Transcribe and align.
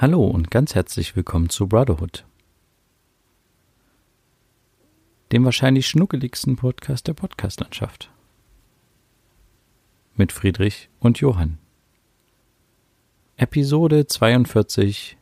Hallo 0.00 0.24
und 0.24 0.50
ganz 0.50 0.74
herzlich 0.74 1.14
willkommen 1.14 1.50
zu 1.50 1.66
Brotherhood, 1.66 2.24
dem 5.30 5.44
wahrscheinlich 5.44 5.88
schnuckeligsten 5.88 6.56
Podcast 6.56 7.06
der 7.06 7.12
Podcastlandschaft. 7.12 8.10
Mit 10.14 10.32
Friedrich 10.32 10.88
und 11.00 11.20
Johann. 11.20 11.58
Episode 13.36 14.06
42 14.06 15.18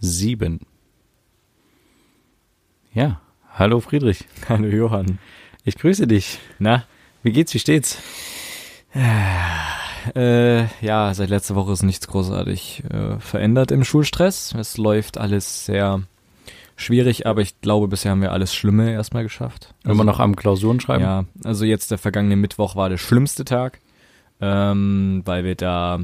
7. 0.00 0.60
Ja, 2.92 3.22
hallo 3.48 3.80
Friedrich. 3.80 4.26
Hallo 4.46 4.68
Johann. 4.68 5.20
Ich 5.64 5.76
grüße 5.76 6.06
dich. 6.06 6.38
Na, 6.58 6.84
wie 7.22 7.32
geht's, 7.32 7.54
wie 7.54 7.60
steht's? 7.60 7.96
Äh, 10.14 10.64
ja, 10.84 11.12
seit 11.14 11.28
letzter 11.28 11.54
Woche 11.54 11.72
ist 11.72 11.82
nichts 11.82 12.08
großartig 12.08 12.84
äh, 12.90 13.18
verändert 13.18 13.70
im 13.70 13.84
Schulstress. 13.84 14.54
Es 14.58 14.76
läuft 14.76 15.18
alles 15.18 15.66
sehr 15.66 16.02
schwierig, 16.76 17.26
aber 17.26 17.40
ich 17.40 17.60
glaube, 17.60 17.88
bisher 17.88 18.10
haben 18.10 18.22
wir 18.22 18.32
alles 18.32 18.54
Schlimme 18.54 18.92
erstmal 18.92 19.22
geschafft. 19.22 19.74
Also, 19.84 19.94
Immer 19.94 20.04
noch 20.04 20.20
am 20.20 20.36
Klausuren 20.36 20.80
schreiben? 20.80 21.02
Ja, 21.02 21.24
also 21.44 21.64
jetzt 21.64 21.90
der 21.90 21.98
vergangene 21.98 22.36
Mittwoch 22.36 22.76
war 22.76 22.88
der 22.88 22.98
schlimmste 22.98 23.44
Tag, 23.44 23.80
ähm, 24.40 25.22
weil 25.24 25.44
wir 25.44 25.54
da 25.54 26.00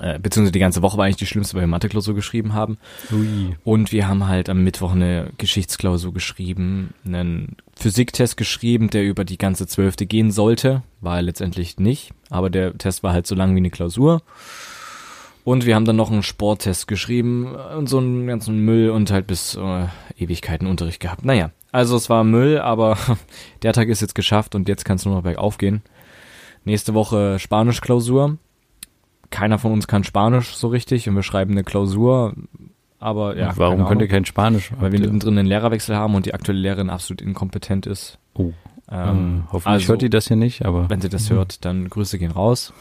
äh, 0.00 0.18
beziehungsweise 0.18 0.52
die 0.52 0.58
ganze 0.58 0.82
Woche 0.82 0.96
war 0.96 1.04
eigentlich 1.04 1.16
die 1.16 1.26
schlimmste, 1.26 1.54
weil 1.54 1.62
wir 1.62 1.68
Mathe-Klausur 1.68 2.14
geschrieben 2.14 2.54
haben. 2.54 2.78
Ui. 3.12 3.56
Und 3.64 3.92
wir 3.92 4.08
haben 4.08 4.26
halt 4.26 4.48
am 4.48 4.62
Mittwoch 4.64 4.92
eine 4.92 5.30
Geschichtsklausur 5.38 6.12
geschrieben, 6.12 6.94
einen 7.04 7.56
Physiktest 7.74 8.36
geschrieben, 8.36 8.90
der 8.90 9.04
über 9.04 9.24
die 9.24 9.38
ganze 9.38 9.66
Zwölfte 9.66 10.06
gehen 10.06 10.30
sollte. 10.30 10.82
War 11.00 11.16
er 11.16 11.22
letztendlich 11.22 11.78
nicht, 11.78 12.12
aber 12.30 12.50
der 12.50 12.76
Test 12.78 13.02
war 13.02 13.12
halt 13.12 13.26
so 13.26 13.34
lang 13.34 13.54
wie 13.54 13.58
eine 13.58 13.70
Klausur. 13.70 14.22
Und 15.44 15.66
wir 15.66 15.74
haben 15.74 15.84
dann 15.84 15.96
noch 15.96 16.10
einen 16.10 16.22
Sporttest 16.22 16.88
geschrieben 16.88 17.54
und 17.54 17.86
so 17.88 17.98
einen 17.98 18.26
ganzen 18.26 18.64
Müll 18.64 18.88
und 18.88 19.10
halt 19.10 19.26
bis 19.26 19.54
äh, 19.56 19.86
Ewigkeiten 20.16 20.66
Unterricht 20.66 21.00
gehabt. 21.00 21.24
Naja, 21.24 21.50
also 21.70 21.96
es 21.96 22.08
war 22.08 22.24
Müll, 22.24 22.58
aber 22.58 22.96
der 23.62 23.74
Tag 23.74 23.88
ist 23.88 24.00
jetzt 24.00 24.14
geschafft 24.14 24.54
und 24.54 24.68
jetzt 24.68 24.84
kann 24.84 24.96
es 24.96 25.04
nur 25.04 25.16
noch 25.16 25.22
bergauf 25.22 25.58
gehen. 25.58 25.82
Nächste 26.64 26.94
Woche 26.94 27.38
Spanisch-Klausur 27.38 28.38
keiner 29.30 29.58
von 29.58 29.72
uns 29.72 29.86
kann 29.86 30.04
Spanisch 30.04 30.54
so 30.54 30.68
richtig 30.68 31.08
und 31.08 31.14
wir 31.14 31.22
schreiben 31.22 31.52
eine 31.52 31.64
Klausur. 31.64 32.34
Aber 32.98 33.36
ja. 33.36 33.52
Warum 33.56 33.86
könnt 33.86 34.00
ihr 34.00 34.08
kein 34.08 34.24
Spanisch? 34.24 34.72
Weil 34.78 34.92
wir 34.92 35.00
mittendrin 35.00 35.38
einen 35.38 35.48
Lehrerwechsel 35.48 35.96
haben 35.96 36.14
und 36.14 36.26
die 36.26 36.34
aktuelle 36.34 36.60
Lehrerin 36.60 36.90
absolut 36.90 37.20
inkompetent 37.20 37.86
ist. 37.86 38.18
Oh. 38.34 38.52
Ähm, 38.90 39.08
ähm, 39.08 39.44
hoffentlich 39.46 39.66
also, 39.66 39.88
hört 39.88 40.02
die 40.02 40.10
das 40.10 40.28
hier 40.28 40.36
nicht, 40.36 40.64
aber. 40.64 40.88
Wenn 40.90 41.00
sie 41.00 41.08
das 41.08 41.28
mhm. 41.28 41.36
hört, 41.36 41.64
dann 41.64 41.88
Grüße 41.88 42.18
gehen 42.18 42.30
raus. 42.30 42.72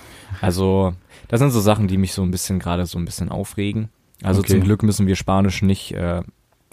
Also, 0.42 0.94
das 1.28 1.40
sind 1.40 1.52
so 1.52 1.62
Sachen, 1.62 1.88
die 1.88 1.98
mich 1.98 2.14
so 2.14 2.22
ein 2.24 2.32
bisschen 2.32 2.60
gerade 2.60 2.86
so 2.86 2.98
ein 2.98 3.06
bisschen 3.06 3.30
aufregen. 3.30 3.90
Also 4.24 4.40
okay. 4.40 4.54
zum 4.54 4.64
Glück 4.64 4.84
müssen 4.84 5.08
wir 5.08 5.16
Spanisch 5.16 5.62
nicht, 5.62 5.94
äh, 5.94 6.22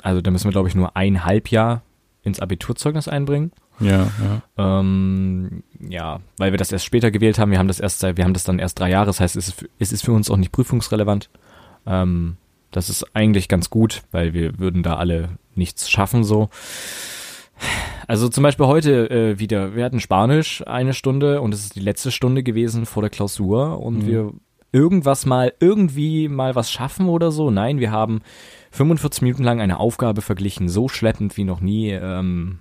also 0.03 0.21
da 0.21 0.31
müssen 0.31 0.45
wir, 0.45 0.53
glaube 0.53 0.69
ich, 0.69 0.75
nur 0.75 0.97
ein 0.97 1.25
Halbjahr 1.25 1.83
ins 2.23 2.41
Abiturzeugnis 2.41 3.09
einbringen. 3.09 3.53
Ja, 3.81 4.11
ja. 4.59 4.81
Ähm, 4.81 5.63
ja, 5.89 6.21
weil 6.37 6.53
wir 6.53 6.59
das 6.59 6.73
erst 6.73 6.85
später 6.85 7.11
gewählt 7.11 7.39
haben. 7.39 7.51
Wir 7.51 7.59
haben 7.59 7.69
das 7.69 7.81
erst, 7.81 8.03
wir 8.03 8.25
haben 8.25 8.35
das 8.35 8.45
dann 8.45 8.59
erst 8.59 8.79
drei 8.79 8.91
Jahre. 8.91 9.07
Das 9.07 9.21
heißt, 9.21 9.37
es 9.37 9.49
ist, 9.49 9.67
es 9.79 9.93
ist 9.93 10.05
für 10.05 10.13
uns 10.13 10.31
auch 10.31 10.37
nicht 10.37 10.53
prüfungsrelevant. 10.53 11.31
Ähm, 11.87 12.37
das 12.71 12.89
ist 12.89 13.05
eigentlich 13.15 13.49
ganz 13.49 13.71
gut, 13.71 14.03
weil 14.13 14.33
wir 14.33 14.59
würden 14.59 14.83
da 14.83 14.97
alle 14.97 15.31
nichts 15.55 15.91
schaffen 15.91 16.25
so. 16.25 16.51
Also 18.07 18.29
zum 18.29 18.43
Beispiel 18.43 18.67
heute 18.67 19.11
äh, 19.11 19.39
wieder, 19.39 19.75
wir 19.75 19.85
hatten 19.85 20.01
Spanisch 20.01 20.67
eine 20.67 20.95
Stunde 20.95 21.41
und 21.41 21.53
es 21.53 21.65
ist 21.65 21.77
die 21.77 21.81
letzte 21.81 22.11
Stunde 22.11 22.43
gewesen 22.43 22.87
vor 22.87 23.03
der 23.03 23.11
Klausur 23.11 23.81
und 23.81 23.99
mhm. 23.99 24.07
wir 24.07 24.33
irgendwas 24.73 25.27
mal, 25.27 25.53
irgendwie 25.61 26.29
mal 26.29 26.55
was 26.55 26.71
schaffen 26.71 27.09
oder 27.09 27.31
so. 27.31 27.51
Nein, 27.51 27.81
wir 27.81 27.91
haben 27.91 28.21
45 28.71 29.23
Minuten 29.23 29.45
lang 29.45 29.61
eine 29.61 29.81
Aufgabe 29.81 30.23
verglichen, 30.23 30.69
so 30.69 30.89
schleppend 30.89 31.37
wie 31.37 31.45
noch 31.45 31.61
nie. 31.61 31.91
Ähm, 31.91 32.59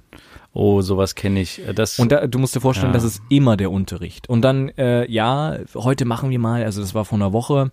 Oh, 0.51 0.81
sowas 0.81 1.13
kenne 1.13 1.41
ich. 1.41 1.65
Äh, 1.65 1.73
das, 1.73 1.99
und 1.99 2.11
da, 2.11 2.25
du 2.25 2.39
musst 2.39 2.55
dir 2.55 2.61
vorstellen, 2.61 2.89
ja. 2.89 2.93
das 2.93 3.03
ist 3.03 3.21
immer 3.29 3.55
der 3.55 3.71
Unterricht. 3.71 4.27
Und 4.29 4.41
dann, 4.41 4.69
äh, 4.69 5.09
ja, 5.09 5.57
heute 5.75 6.05
machen 6.05 6.31
wir 6.31 6.39
mal, 6.39 6.63
also 6.63 6.81
das 6.81 6.95
war 6.95 7.05
vor 7.05 7.17
einer 7.17 7.33
Woche, 7.33 7.71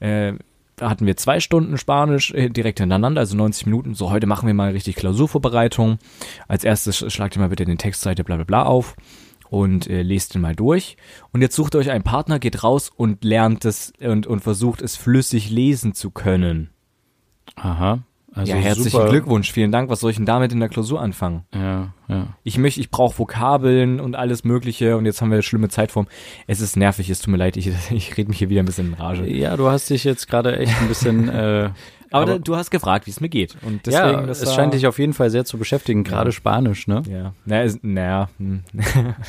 äh, 0.00 0.32
da 0.76 0.90
hatten 0.90 1.06
wir 1.06 1.16
zwei 1.16 1.40
Stunden 1.40 1.78
Spanisch 1.78 2.32
äh, 2.32 2.50
direkt 2.50 2.80
hintereinander, 2.80 3.20
also 3.20 3.36
90 3.36 3.66
Minuten. 3.66 3.94
So, 3.94 4.10
heute 4.10 4.26
machen 4.26 4.46
wir 4.46 4.54
mal 4.54 4.72
richtig 4.72 4.96
Klausurvorbereitung. 4.96 5.98
Als 6.48 6.64
erstes 6.64 7.10
schlagt 7.10 7.36
ihr 7.36 7.40
mal 7.40 7.48
bitte 7.48 7.64
den 7.64 7.78
Textseite 7.78 8.24
bla 8.24 8.36
bla 8.36 8.44
bla 8.44 8.62
auf 8.64 8.96
und 9.50 9.88
äh, 9.88 10.02
lest 10.02 10.34
den 10.34 10.42
mal 10.42 10.54
durch. 10.54 10.96
Und 11.32 11.42
jetzt 11.42 11.56
sucht 11.56 11.74
ihr 11.74 11.78
euch 11.78 11.90
einen 11.90 12.04
Partner, 12.04 12.38
geht 12.38 12.62
raus 12.62 12.90
und 12.94 13.24
lernt 13.24 13.64
es 13.64 13.92
und, 14.00 14.26
und 14.26 14.40
versucht 14.40 14.82
es 14.82 14.96
flüssig 14.96 15.50
lesen 15.50 15.94
zu 15.94 16.10
können. 16.10 16.70
Aha. 17.56 18.00
Also 18.36 18.52
ja, 18.52 18.58
herzlichen 18.58 18.90
super. 18.90 19.08
Glückwunsch, 19.08 19.50
vielen 19.50 19.72
Dank. 19.72 19.88
Was 19.88 20.00
soll 20.00 20.10
ich 20.10 20.18
denn 20.18 20.26
damit 20.26 20.52
in 20.52 20.60
der 20.60 20.68
Klausur 20.68 21.00
anfangen? 21.00 21.44
Ja, 21.54 21.94
ja. 22.06 22.26
Ich 22.42 22.58
möchte, 22.58 22.80
ich 22.80 22.90
brauche 22.90 23.18
Vokabeln 23.18 23.98
und 23.98 24.14
alles 24.14 24.44
Mögliche 24.44 24.98
und 24.98 25.06
jetzt 25.06 25.22
haben 25.22 25.30
wir 25.30 25.36
eine 25.36 25.42
schlimme 25.42 25.70
Zeitform. 25.70 26.06
Es 26.46 26.60
ist 26.60 26.76
nervig, 26.76 27.08
es 27.08 27.20
tut 27.20 27.32
mir 27.32 27.38
leid, 27.38 27.56
ich, 27.56 27.70
ich 27.90 28.16
rede 28.18 28.28
mich 28.28 28.38
hier 28.38 28.50
wieder 28.50 28.62
ein 28.62 28.66
bisschen 28.66 28.88
in 28.88 28.94
Rage. 28.94 29.26
Ja, 29.26 29.56
du 29.56 29.70
hast 29.70 29.88
dich 29.88 30.04
jetzt 30.04 30.28
gerade 30.28 30.58
echt 30.58 30.78
ein 30.82 30.88
bisschen. 30.88 31.28
äh, 31.30 31.70
aber, 32.10 32.32
aber 32.32 32.38
du 32.38 32.56
hast 32.56 32.70
gefragt, 32.70 33.06
wie 33.06 33.10
es 33.10 33.20
mir 33.20 33.28
geht. 33.28 33.56
Und 33.62 33.86
deswegen, 33.86 34.24
ja, 34.24 34.28
es 34.28 34.54
scheint 34.54 34.74
dich 34.74 34.86
auf 34.86 34.98
jeden 34.98 35.12
Fall 35.12 35.30
sehr 35.30 35.44
zu 35.44 35.58
beschäftigen, 35.58 36.04
gerade 36.04 36.28
ja. 36.28 36.32
Spanisch, 36.32 36.86
ne? 36.86 37.02
Ja. 37.08 37.34
Naja, 37.44 37.74
naja. 37.82 38.28
Hm. 38.38 38.62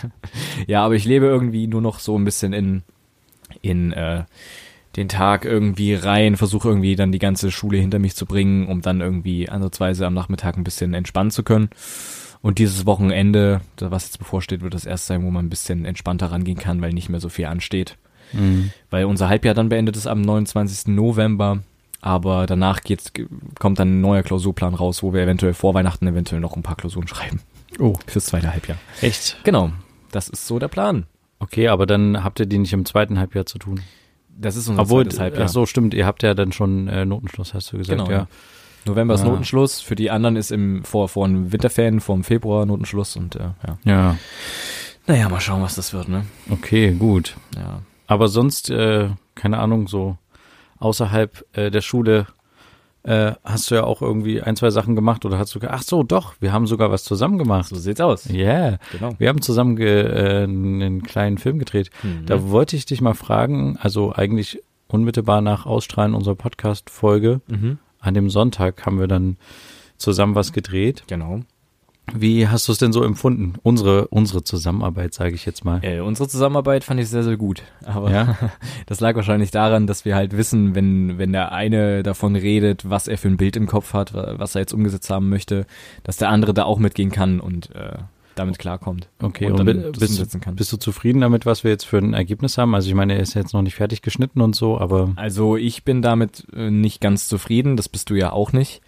ja, 0.67 0.83
aber 0.83 0.95
ich 0.95 1.05
lebe 1.05 1.25
irgendwie 1.25 1.67
nur 1.67 1.81
noch 1.81 1.99
so 1.99 2.17
ein 2.17 2.25
bisschen 2.25 2.53
in 2.53 2.83
in 3.61 3.91
äh, 3.93 4.23
den 4.95 5.09
Tag 5.09 5.45
irgendwie 5.45 5.93
rein, 5.93 6.35
versuche 6.35 6.67
irgendwie 6.67 6.95
dann 6.95 7.11
die 7.11 7.19
ganze 7.19 7.51
Schule 7.51 7.77
hinter 7.77 7.99
mich 7.99 8.15
zu 8.15 8.25
bringen, 8.25 8.67
um 8.67 8.81
dann 8.81 8.99
irgendwie 8.99 9.47
ansatzweise 9.47 10.05
am 10.05 10.13
Nachmittag 10.13 10.57
ein 10.57 10.63
bisschen 10.63 10.93
entspannen 10.93 11.31
zu 11.31 11.43
können. 11.43 11.69
Und 12.41 12.59
dieses 12.59 12.85
Wochenende, 12.85 13.61
was 13.79 14.05
jetzt 14.05 14.19
bevorsteht, 14.19 14.61
wird 14.61 14.73
das 14.73 14.85
erste 14.85 15.07
sein, 15.07 15.23
wo 15.23 15.31
man 15.31 15.45
ein 15.45 15.49
bisschen 15.49 15.85
entspannter 15.85 16.31
rangehen 16.31 16.57
kann, 16.57 16.81
weil 16.81 16.93
nicht 16.93 17.09
mehr 17.09 17.19
so 17.19 17.29
viel 17.29 17.45
ansteht. 17.45 17.97
Mhm. 18.33 18.71
Weil 18.89 19.05
unser 19.05 19.29
Halbjahr 19.29 19.55
dann 19.55 19.69
beendet 19.69 19.95
ist 19.95 20.07
am 20.07 20.21
29. 20.21 20.87
November. 20.87 21.59
Aber 22.07 22.45
danach 22.45 22.83
geht's, 22.83 23.11
kommt 23.59 23.79
dann 23.79 23.97
ein 23.97 24.01
neuer 24.01 24.23
Klausurplan 24.23 24.75
raus, 24.75 25.03
wo 25.03 25.13
wir 25.13 25.23
eventuell 25.23 25.53
vor 25.53 25.73
Weihnachten 25.73 26.07
eventuell 26.07 26.39
noch 26.39 26.55
ein 26.55 26.63
paar 26.63 26.77
Klausuren 26.77 27.05
schreiben. 27.05 27.41
Oh. 27.79 27.95
Fürs 28.07 28.27
zweite 28.27 28.49
Halbjahr. 28.53 28.77
Echt? 29.01 29.35
Genau. 29.43 29.73
Das 30.13 30.29
ist 30.29 30.47
so 30.47 30.57
der 30.57 30.69
Plan. 30.69 31.05
Okay, 31.39 31.67
aber 31.67 31.85
dann 31.85 32.23
habt 32.23 32.39
ihr 32.39 32.45
die 32.45 32.59
nicht 32.59 32.71
im 32.71 32.85
zweiten 32.85 33.19
Halbjahr 33.19 33.45
zu 33.45 33.59
tun. 33.59 33.81
Das 34.29 34.55
ist 34.55 34.69
unser 34.69 34.83
Obwohl, 34.83 35.03
zweites 35.03 35.19
Halbjahr. 35.19 35.45
Ach 35.47 35.49
so, 35.49 35.65
stimmt. 35.65 35.93
Ihr 35.93 36.05
habt 36.05 36.23
ja 36.23 36.33
dann 36.33 36.53
schon 36.53 36.87
äh, 36.87 37.03
Notenschluss, 37.03 37.53
hast 37.53 37.73
du 37.73 37.77
gesagt. 37.77 37.99
Genau. 37.99 38.09
Ja. 38.09 38.27
November 38.85 39.15
ist 39.15 39.23
ah. 39.23 39.25
Notenschluss. 39.25 39.81
Für 39.81 39.95
die 39.95 40.09
anderen 40.09 40.37
ist 40.37 40.49
im 40.49 40.85
vor 40.85 41.09
vor 41.09 41.27
den 41.27 41.51
Winterferien 41.51 41.99
vor 41.99 42.15
dem 42.15 42.23
Februar 42.23 42.65
Notenschluss 42.65 43.17
und 43.17 43.35
äh, 43.35 43.49
ja. 43.67 43.77
Ja. 43.83 44.17
Naja, 45.07 45.27
mal 45.27 45.41
schauen, 45.41 45.61
was 45.61 45.75
das 45.75 45.91
wird, 45.91 46.07
ne? 46.07 46.25
Okay, 46.49 46.93
gut. 46.93 47.35
Ja. 47.57 47.81
Aber 48.07 48.29
sonst, 48.29 48.69
äh, 48.69 49.09
keine 49.35 49.57
Ahnung, 49.57 49.87
so 49.87 50.17
außerhalb 50.79 51.45
äh, 51.53 51.71
der 51.71 51.81
Schule 51.81 52.27
äh, 53.03 53.33
hast 53.43 53.71
du 53.71 53.75
ja 53.75 53.83
auch 53.85 54.01
irgendwie 54.01 54.41
ein, 54.41 54.57
zwei 54.57 54.69
Sachen 54.69 54.95
gemacht 54.95 55.23
oder 55.25 55.39
hast 55.39 55.55
du, 55.55 55.59
ach 55.65 55.81
so, 55.81 56.03
doch, 56.03 56.35
wir 56.41 56.51
haben 56.51 56.67
sogar 56.67 56.91
was 56.91 57.05
zusammen 57.05 57.37
gemacht. 57.37 57.69
So 57.69 57.77
sieht's 57.77 58.01
aus. 58.01 58.25
Ja, 58.25 58.35
yeah. 58.35 58.79
genau. 58.91 59.15
Wir 59.17 59.29
haben 59.29 59.41
zusammen 59.41 59.77
äh, 59.77 60.43
einen 60.43 61.03
kleinen 61.03 61.37
Film 61.37 61.57
gedreht. 61.57 61.89
Mhm. 62.03 62.25
Da 62.25 62.49
wollte 62.49 62.75
ich 62.75 62.85
dich 62.85 62.99
mal 62.99 63.13
fragen, 63.13 63.77
also 63.79 64.13
eigentlich 64.13 64.61
unmittelbar 64.87 65.41
nach 65.41 65.65
Ausstrahlen 65.65 66.13
unserer 66.13 66.35
Podcast-Folge, 66.35 67.41
mhm. 67.47 67.77
an 67.99 68.13
dem 68.13 68.29
Sonntag 68.29 68.85
haben 68.85 68.99
wir 68.99 69.07
dann 69.07 69.37
zusammen 69.97 70.35
was 70.35 70.51
gedreht. 70.51 71.03
Genau. 71.07 71.41
Wie 72.13 72.47
hast 72.47 72.67
du 72.67 72.71
es 72.71 72.77
denn 72.77 72.93
so 72.93 73.03
empfunden? 73.03 73.55
Unsere, 73.63 74.07
unsere 74.07 74.43
Zusammenarbeit, 74.43 75.13
sage 75.13 75.35
ich 75.35 75.45
jetzt 75.45 75.65
mal. 75.65 75.83
Äh, 75.83 75.99
unsere 75.99 76.29
Zusammenarbeit 76.29 76.83
fand 76.83 76.99
ich 76.99 77.09
sehr, 77.09 77.23
sehr 77.23 77.35
gut. 77.35 77.63
Aber 77.85 78.11
ja? 78.11 78.37
das 78.85 79.01
lag 79.01 79.15
wahrscheinlich 79.15 79.51
daran, 79.51 79.87
dass 79.87 80.05
wir 80.05 80.15
halt 80.15 80.35
wissen, 80.35 80.73
wenn, 80.73 81.17
wenn 81.17 81.33
der 81.33 81.51
eine 81.51 82.03
davon 82.03 82.35
redet, 82.35 82.89
was 82.89 83.07
er 83.07 83.17
für 83.17 83.27
ein 83.27 83.37
Bild 83.37 83.57
im 83.57 83.67
Kopf 83.67 83.93
hat, 83.93 84.13
was 84.13 84.55
er 84.55 84.61
jetzt 84.61 84.73
umgesetzt 84.73 85.09
haben 85.09 85.29
möchte, 85.29 85.65
dass 86.03 86.17
der 86.17 86.29
andere 86.29 86.53
da 86.53 86.63
auch 86.63 86.79
mitgehen 86.79 87.11
kann 87.11 87.41
und 87.41 87.75
äh, 87.75 87.97
damit 88.35 88.57
klarkommt. 88.57 89.09
Okay, 89.21 89.47
und, 89.47 89.59
und 89.59 89.99
bist, 89.99 90.33
du, 90.33 90.51
bist 90.53 90.71
du 90.71 90.77
zufrieden 90.77 91.21
damit, 91.21 91.45
was 91.45 91.63
wir 91.63 91.71
jetzt 91.71 91.85
für 91.85 91.97
ein 91.97 92.13
Ergebnis 92.13 92.57
haben? 92.57 92.73
Also 92.73 92.87
ich 92.87 92.95
meine, 92.95 93.15
er 93.15 93.19
ist 93.19 93.33
jetzt 93.33 93.53
noch 93.53 93.61
nicht 93.61 93.75
fertig 93.75 94.01
geschnitten 94.01 94.41
und 94.41 94.55
so, 94.55 94.79
aber. 94.79 95.11
Also 95.15 95.57
ich 95.57 95.83
bin 95.83 96.01
damit 96.01 96.47
äh, 96.55 96.69
nicht 96.69 97.01
ganz 97.01 97.27
zufrieden, 97.27 97.75
das 97.75 97.89
bist 97.89 98.09
du 98.09 98.15
ja 98.15 98.31
auch 98.31 98.53
nicht 98.53 98.81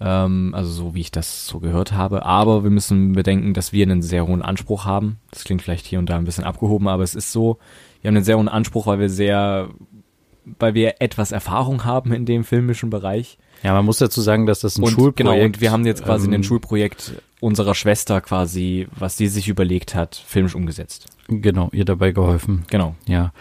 ähm, 0.00 0.52
also 0.54 0.70
so 0.70 0.94
wie 0.94 1.00
ich 1.00 1.10
das 1.10 1.46
so 1.46 1.60
gehört 1.60 1.92
habe. 1.92 2.24
Aber 2.24 2.62
wir 2.62 2.70
müssen 2.70 3.12
bedenken, 3.12 3.54
dass 3.54 3.72
wir 3.72 3.84
einen 3.84 4.02
sehr 4.02 4.26
hohen 4.26 4.42
Anspruch 4.42 4.84
haben. 4.84 5.18
Das 5.30 5.44
klingt 5.44 5.62
vielleicht 5.62 5.86
hier 5.86 5.98
und 5.98 6.10
da 6.10 6.16
ein 6.16 6.24
bisschen 6.24 6.44
abgehoben, 6.44 6.88
aber 6.88 7.02
es 7.02 7.14
ist 7.14 7.32
so, 7.32 7.58
wir 8.02 8.08
haben 8.08 8.16
einen 8.16 8.24
sehr 8.24 8.36
hohen 8.36 8.48
Anspruch, 8.48 8.86
weil 8.86 8.98
wir 8.98 9.10
sehr, 9.10 9.68
weil 10.58 10.74
wir 10.74 10.96
etwas 11.00 11.32
Erfahrung 11.32 11.84
haben 11.84 12.12
in 12.12 12.26
dem 12.26 12.44
filmischen 12.44 12.90
Bereich. 12.90 13.38
Ja, 13.62 13.72
man 13.72 13.84
muss 13.84 13.98
dazu 13.98 14.20
sagen, 14.20 14.46
dass 14.46 14.60
das 14.60 14.76
ein 14.76 14.84
und, 14.84 14.90
Schulprojekt 14.90 15.16
Genau, 15.16 15.44
und 15.44 15.60
wir 15.60 15.72
haben 15.72 15.86
jetzt 15.86 16.04
quasi 16.04 16.26
ähm, 16.26 16.34
ein 16.34 16.44
Schulprojekt 16.44 17.14
unserer 17.40 17.74
Schwester 17.74 18.20
quasi, 18.20 18.86
was 18.96 19.16
die 19.16 19.28
sich 19.28 19.48
überlegt 19.48 19.94
hat, 19.94 20.14
filmisch 20.14 20.54
umgesetzt. 20.54 21.06
Genau, 21.28 21.70
ihr 21.72 21.84
dabei 21.84 22.12
geholfen. 22.12 22.64
Genau. 22.68 22.94
Ja, 23.06 23.32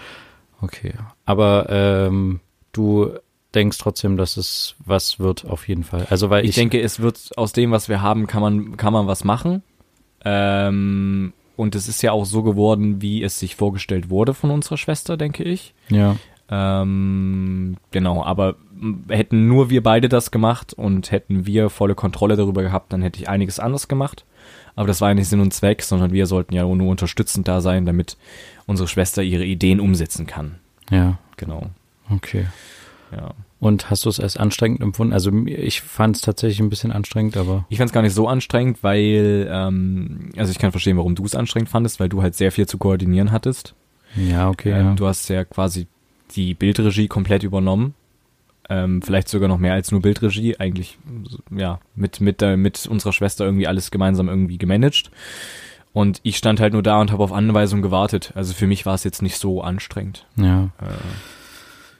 okay. 0.61 0.93
Aber 1.25 1.67
ähm, 1.69 2.39
du 2.71 3.11
denkst 3.55 3.77
trotzdem, 3.77 4.17
dass 4.17 4.37
es 4.37 4.75
was 4.85 5.19
wird, 5.19 5.45
auf 5.45 5.67
jeden 5.67 5.83
Fall. 5.83 6.05
Also 6.09 6.29
weil 6.29 6.43
Ich, 6.43 6.49
ich, 6.49 6.55
denke, 6.55 6.79
es 6.81 6.99
wird 6.99 7.31
aus 7.37 7.53
dem, 7.53 7.71
was 7.71 7.89
wir 7.89 8.01
haben, 8.01 8.27
kann 8.27 8.41
man, 8.41 8.77
kann 8.77 8.93
man 8.93 9.07
was 9.07 9.23
machen. 9.23 9.63
Ähm, 10.23 11.33
und 11.55 11.75
es 11.75 11.87
ist 11.87 12.01
ja 12.01 12.11
auch 12.11 12.25
so 12.25 12.43
geworden, 12.43 13.01
wie 13.01 13.23
es 13.23 13.39
sich 13.39 13.55
vorgestellt 13.55 14.09
wurde 14.09 14.33
von 14.33 14.51
unserer 14.51 14.77
Schwester, 14.77 15.17
denke 15.17 15.43
ich. 15.43 15.73
ja, 15.89 16.17
Ähm, 16.49 17.77
genau, 17.91 18.23
aber 18.23 18.55
hätten 19.09 19.47
nur 19.47 19.69
wir 19.69 19.81
beide 19.81 20.09
das 20.09 20.31
gemacht 20.31 20.73
und 20.73 21.11
hätten 21.11 21.45
wir 21.45 21.69
volle 21.69 21.95
Kontrolle 21.95 22.35
darüber 22.35 22.61
gehabt, 22.61 22.91
dann 22.91 23.01
hätte 23.01 23.19
ich 23.19 23.29
einiges 23.29 23.59
anders 23.59 23.87
gemacht. 23.87 24.25
Aber 24.75 24.87
das 24.87 24.99
war 24.99 25.09
ja 25.09 25.15
nicht 25.15 25.29
Sinn 25.29 25.39
und 25.39 25.53
Zweck, 25.53 25.81
sondern 25.81 26.11
wir 26.11 26.25
sollten 26.25 26.53
ja 26.53 26.63
nur 26.63 26.89
unterstützend 26.89 27.47
da 27.47 27.61
sein, 27.61 27.85
damit 27.85 28.17
unsere 28.65 28.87
Schwester 28.87 29.23
ihre 29.23 29.45
Ideen 29.45 29.79
umsetzen 29.79 30.27
kann. 30.27 30.55
ja, 30.89 31.17
Genau, 31.37 31.67
okay. 32.09 32.45
Ja. 33.11 33.31
Und 33.59 33.89
hast 33.89 34.05
du 34.05 34.09
es 34.09 34.19
als 34.19 34.37
anstrengend 34.37 34.81
empfunden? 34.81 35.13
Also 35.13 35.31
ich 35.47 35.81
fand 35.81 36.15
es 36.17 36.21
tatsächlich 36.21 36.59
ein 36.59 36.69
bisschen 36.69 36.91
anstrengend, 36.91 37.35
aber 37.37 37.65
Ich 37.69 37.77
fand 37.77 37.89
es 37.89 37.93
gar 37.93 38.01
nicht 38.01 38.13
so 38.13 38.27
anstrengend, 38.27 38.83
weil, 38.83 39.47
ähm, 39.51 40.29
also 40.37 40.51
ich 40.51 40.59
kann 40.59 40.71
verstehen, 40.71 40.97
warum 40.97 41.15
du 41.15 41.25
es 41.25 41.35
anstrengend 41.35 41.69
fandest, 41.69 41.99
weil 41.99 42.09
du 42.09 42.21
halt 42.21 42.35
sehr 42.35 42.51
viel 42.51 42.67
zu 42.67 42.77
koordinieren 42.77 43.31
hattest. 43.31 43.73
ja, 44.15 44.49
okay, 44.49 44.71
Ähm, 44.71 44.85
ja. 44.85 44.93
Du 44.93 45.07
hast 45.07 45.27
ja 45.29 45.45
quasi 45.45 45.87
die 46.35 46.53
Bildregie 46.53 47.07
komplett 47.07 47.43
übernommen. 47.43 47.95
Ähm, 48.69 49.01
vielleicht 49.01 49.29
sogar 49.29 49.47
noch 49.47 49.59
mehr 49.59 49.73
als 49.73 49.91
nur 49.91 50.01
Bildregie. 50.01 50.59
Eigentlich, 50.59 50.97
so, 51.23 51.39
ja, 51.55 51.79
mit, 51.95 52.19
mit, 52.21 52.41
der, 52.41 52.57
mit 52.57 52.85
unserer 52.87 53.13
Schwester 53.13 53.45
irgendwie 53.45 53.67
alles 53.67 53.91
gemeinsam 53.91 54.27
irgendwie 54.27 54.57
gemanagt. 54.57 55.11
Und 55.93 56.19
ich 56.23 56.37
stand 56.37 56.59
halt 56.59 56.73
nur 56.73 56.83
da 56.83 56.99
und 56.99 57.11
habe 57.11 57.23
auf 57.23 57.31
Anweisung 57.31 57.81
gewartet. 57.81 58.31
Also 58.35 58.53
für 58.53 58.67
mich 58.67 58.85
war 58.85 58.95
es 58.95 59.03
jetzt 59.03 59.21
nicht 59.21 59.37
so 59.37 59.61
anstrengend. 59.61 60.25
ja. 60.35 60.65
Äh, 60.81 60.97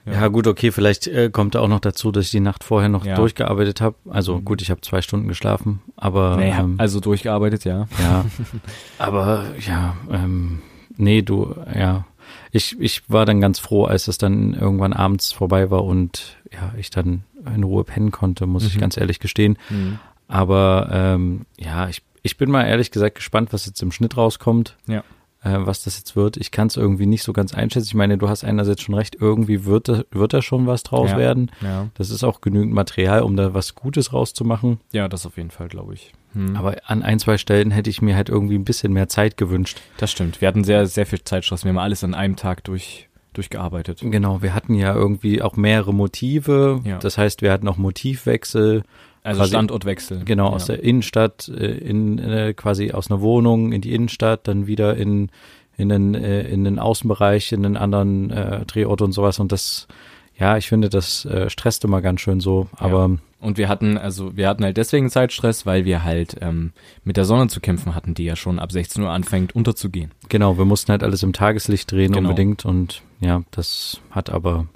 Ja, 0.05 0.27
gut, 0.27 0.45
okay, 0.45 0.71
vielleicht 0.71 1.07
äh, 1.07 1.29
kommt 1.31 1.55
da 1.55 1.61
auch 1.61 1.67
noch 1.67 1.79
dazu, 1.79 2.11
dass 2.11 2.25
ich 2.25 2.31
die 2.31 2.39
Nacht 2.39 2.63
vorher 2.63 2.89
noch 2.89 3.05
Ja. 3.05 3.15
durchgearbeitet 3.15 3.81
habe. 3.81 3.95
Also 4.09 4.37
Mhm. 4.37 4.45
gut, 4.45 4.61
ich 4.61 4.69
habe 4.69 4.81
zwei 4.81 5.01
Stunden 5.01 5.27
geschlafen, 5.27 5.81
aber 5.95 6.37
nee, 6.37 6.51
ähm, 6.51 6.75
also 6.77 6.99
durchgearbeitet, 6.99 7.65
ja. 7.65 7.87
ja, 7.99 8.25
aber 8.97 9.45
ja, 9.65 9.95
ähm, 10.11 10.61
nee, 10.97 11.21
du, 11.21 11.55
ja, 11.75 12.05
ich, 12.51 12.79
ich 12.79 13.09
war 13.09 13.25
dann 13.25 13.41
ganz 13.41 13.59
froh, 13.59 13.85
als 13.85 14.07
es 14.07 14.17
dann 14.17 14.53
irgendwann 14.53 14.93
abends 14.93 15.31
vorbei 15.31 15.69
war 15.71 15.83
und 15.83 16.37
ja, 16.53 16.73
ich 16.77 16.89
dann 16.89 17.23
in 17.55 17.63
Ruhe 17.63 17.83
pennen 17.83 18.11
konnte, 18.11 18.45
muss 18.45 18.65
ich 18.65 18.75
Mhm. 18.75 18.81
ganz 18.81 18.97
ehrlich 18.97 19.19
gestehen. 19.19 19.57
Mhm. 19.69 19.99
Aber 20.27 20.89
ähm, 20.91 21.45
ja, 21.57 21.89
ich, 21.89 22.01
ich 22.23 22.37
bin 22.37 22.49
mal 22.49 22.63
ehrlich 22.65 22.91
gesagt 22.91 23.15
gespannt, 23.15 23.53
was 23.53 23.65
jetzt 23.65 23.81
im 23.83 23.91
Schnitt 23.91 24.17
rauskommt. 24.17 24.75
Ja. 24.87 25.03
Äh, 25.45 25.65
was 25.65 25.83
das 25.83 25.97
jetzt 25.99 26.15
wird. 26.15 26.37
Ich 26.37 26.49
kann 26.51 26.67
es 26.67 26.75
irgendwie 26.75 27.05
nicht 27.05 27.21
so 27.23 27.31
ganz 27.31 27.53
einschätzen. 27.53 27.85
Ich 27.87 27.93
meine, 27.93 28.17
du 28.17 28.27
hast 28.27 28.43
einerseits 28.43 28.81
schon 28.81 28.95
recht, 28.95 29.15
irgendwie 29.19 29.63
wird 29.65 29.87
da, 29.87 30.01
wird 30.11 30.33
da 30.33 30.41
schon 30.41 30.65
was 30.67 30.81
draus 30.83 31.11
Ja. 31.11 31.17
werden. 31.17 31.51
Ja. 31.61 31.87
Das 31.93 32.09
ist 32.09 32.23
auch 32.23 32.41
genügend 32.41 32.73
Material, 32.73 33.21
um 33.21 33.37
da 33.37 33.53
was 33.53 33.75
Gutes 33.75 34.11
rauszumachen. 34.11 34.79
ja, 34.91 35.07
das 35.07 35.25
auf 35.25 35.37
jeden 35.37 35.51
Fall, 35.51 35.67
glaube 35.67 35.93
ich. 35.93 36.11
Mhm. 36.33 36.55
Aber 36.57 36.75
an 36.87 37.03
ein, 37.03 37.19
zwei 37.19 37.37
Stellen 37.37 37.69
hätte 37.71 37.89
ich 37.89 38.01
mir 38.01 38.15
halt 38.15 38.27
irgendwie 38.29 38.55
ein 38.57 38.65
bisschen 38.65 38.91
mehr 38.91 39.07
Zeit 39.07 39.37
gewünscht. 39.37 39.79
das 39.97 40.11
stimmt. 40.11 40.41
Wir 40.41 40.47
hatten 40.47 40.63
sehr, 40.63 40.87
sehr 40.87 41.05
viel 41.05 41.23
Zeitstress. 41.23 41.63
Wir 41.63 41.69
haben 41.69 41.77
alles 41.77 42.03
an 42.03 42.13
einem 42.15 42.35
Tag 42.35 42.63
durch, 42.63 43.07
durchgearbeitet. 43.33 43.99
Genau, 44.01 44.41
wir 44.41 44.53
hatten 44.55 44.73
ja 44.73 44.93
irgendwie 44.95 45.41
auch 45.41 45.55
mehrere 45.55 45.93
Motive. 45.93 46.81
Ja. 46.83 46.97
Das 46.97 47.17
heißt, 47.19 47.41
wir 47.43 47.51
hatten 47.51 47.67
auch 47.67 47.77
Motivwechsel. 47.77 48.83
Also 49.25 49.39
Quasi- 49.41 49.49
Standortwechsel. 49.49 50.21
Genau, 50.23 50.47
aus 50.49 50.67
ja. 50.67 50.75
der 50.75 50.83
Innenstadt, 50.83 51.49
äh, 51.49 51.65
in, 51.65 52.19
äh, 52.19 52.53
quasi 52.53 52.91
aus 52.91 53.09
einer 53.09 53.21
Wohnung 53.21 53.71
in 53.71 53.81
die 53.81 53.93
Innenstadt, 53.93 54.47
dann 54.47 54.67
wieder 54.67 54.95
in, 54.95 55.29
in, 55.77 55.89
den, 55.89 56.13
äh, 56.15 56.43
in 56.47 56.63
den 56.63 56.77
Außenbereich, 56.79 57.51
in 57.51 57.63
den 57.63 57.75
anderen 57.75 58.29
äh, 58.31 58.65
Drehort 58.65 59.01
und 59.01 59.11
sowas. 59.13 59.39
Und 59.39 59.51
das, 59.51 59.87
ja, 60.37 60.57
ich 60.57 60.67
finde, 60.69 60.89
das 60.89 61.25
äh, 61.25 61.49
stresst 61.49 61.83
immer 61.83 62.01
ganz 62.01 62.21
schön 62.21 62.39
so. 62.39 62.67
Aber 62.75 63.17
Und 63.41 63.57
wir 63.57 63.67
hatten, 63.67 63.97
also 63.97 64.35
wir 64.37 64.47
hatten 64.47 64.63
halt 64.63 64.77
deswegen 64.77 65.09
Zeitstress, 65.09 65.65
weil 65.65 65.85
wir 65.85 66.03
halt 66.03 66.35
ähm, 66.41 66.71
mit 67.03 67.17
der 67.17 67.25
Sonne 67.25 67.47
zu 67.47 67.59
kämpfen 67.61 67.95
hatten, 67.95 68.13
die 68.13 68.25
ja 68.25 68.35
schon 68.35 68.59
ab 68.59 68.71
16 68.71 69.01
Uhr 69.03 69.09
anfängt 69.09 69.55
unterzugehen. 69.55 70.11
genau, 70.29 70.57
wir 70.57 70.65
mussten 70.65 70.91
halt 70.91 71.03
alles 71.03 71.23
im 71.23 71.33
Tageslicht 71.33 71.91
drehen 71.91 72.11
Genau. 72.11 72.29
unbedingt. 72.29 72.63
Und 72.65 73.01
ja, 73.21 73.41
das 73.51 73.99
hat 74.11 74.29
aber, 74.29 74.67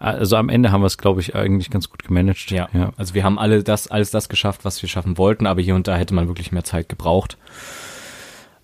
also 0.00 0.36
am 0.36 0.48
Ende 0.48 0.72
haben 0.72 0.80
wir 0.80 0.86
es, 0.86 0.96
glaube 0.96 1.20
ich, 1.20 1.34
eigentlich 1.36 1.70
ganz 1.70 1.90
gut 1.90 2.02
gemanagt. 2.02 2.50
Ja. 2.50 2.68
ja. 2.72 2.92
Also 2.96 3.12
wir 3.12 3.22
haben 3.22 3.38
alle 3.38 3.62
das, 3.62 3.86
alles 3.88 4.10
das 4.10 4.30
geschafft, 4.30 4.64
was 4.64 4.80
wir 4.80 4.88
schaffen 4.88 5.18
wollten, 5.18 5.46
aber 5.46 5.60
hier 5.60 5.74
und 5.74 5.86
da 5.86 5.96
hätte 5.96 6.14
man 6.14 6.26
wirklich 6.26 6.52
mehr 6.52 6.64
Zeit 6.64 6.88
gebraucht. 6.88 7.36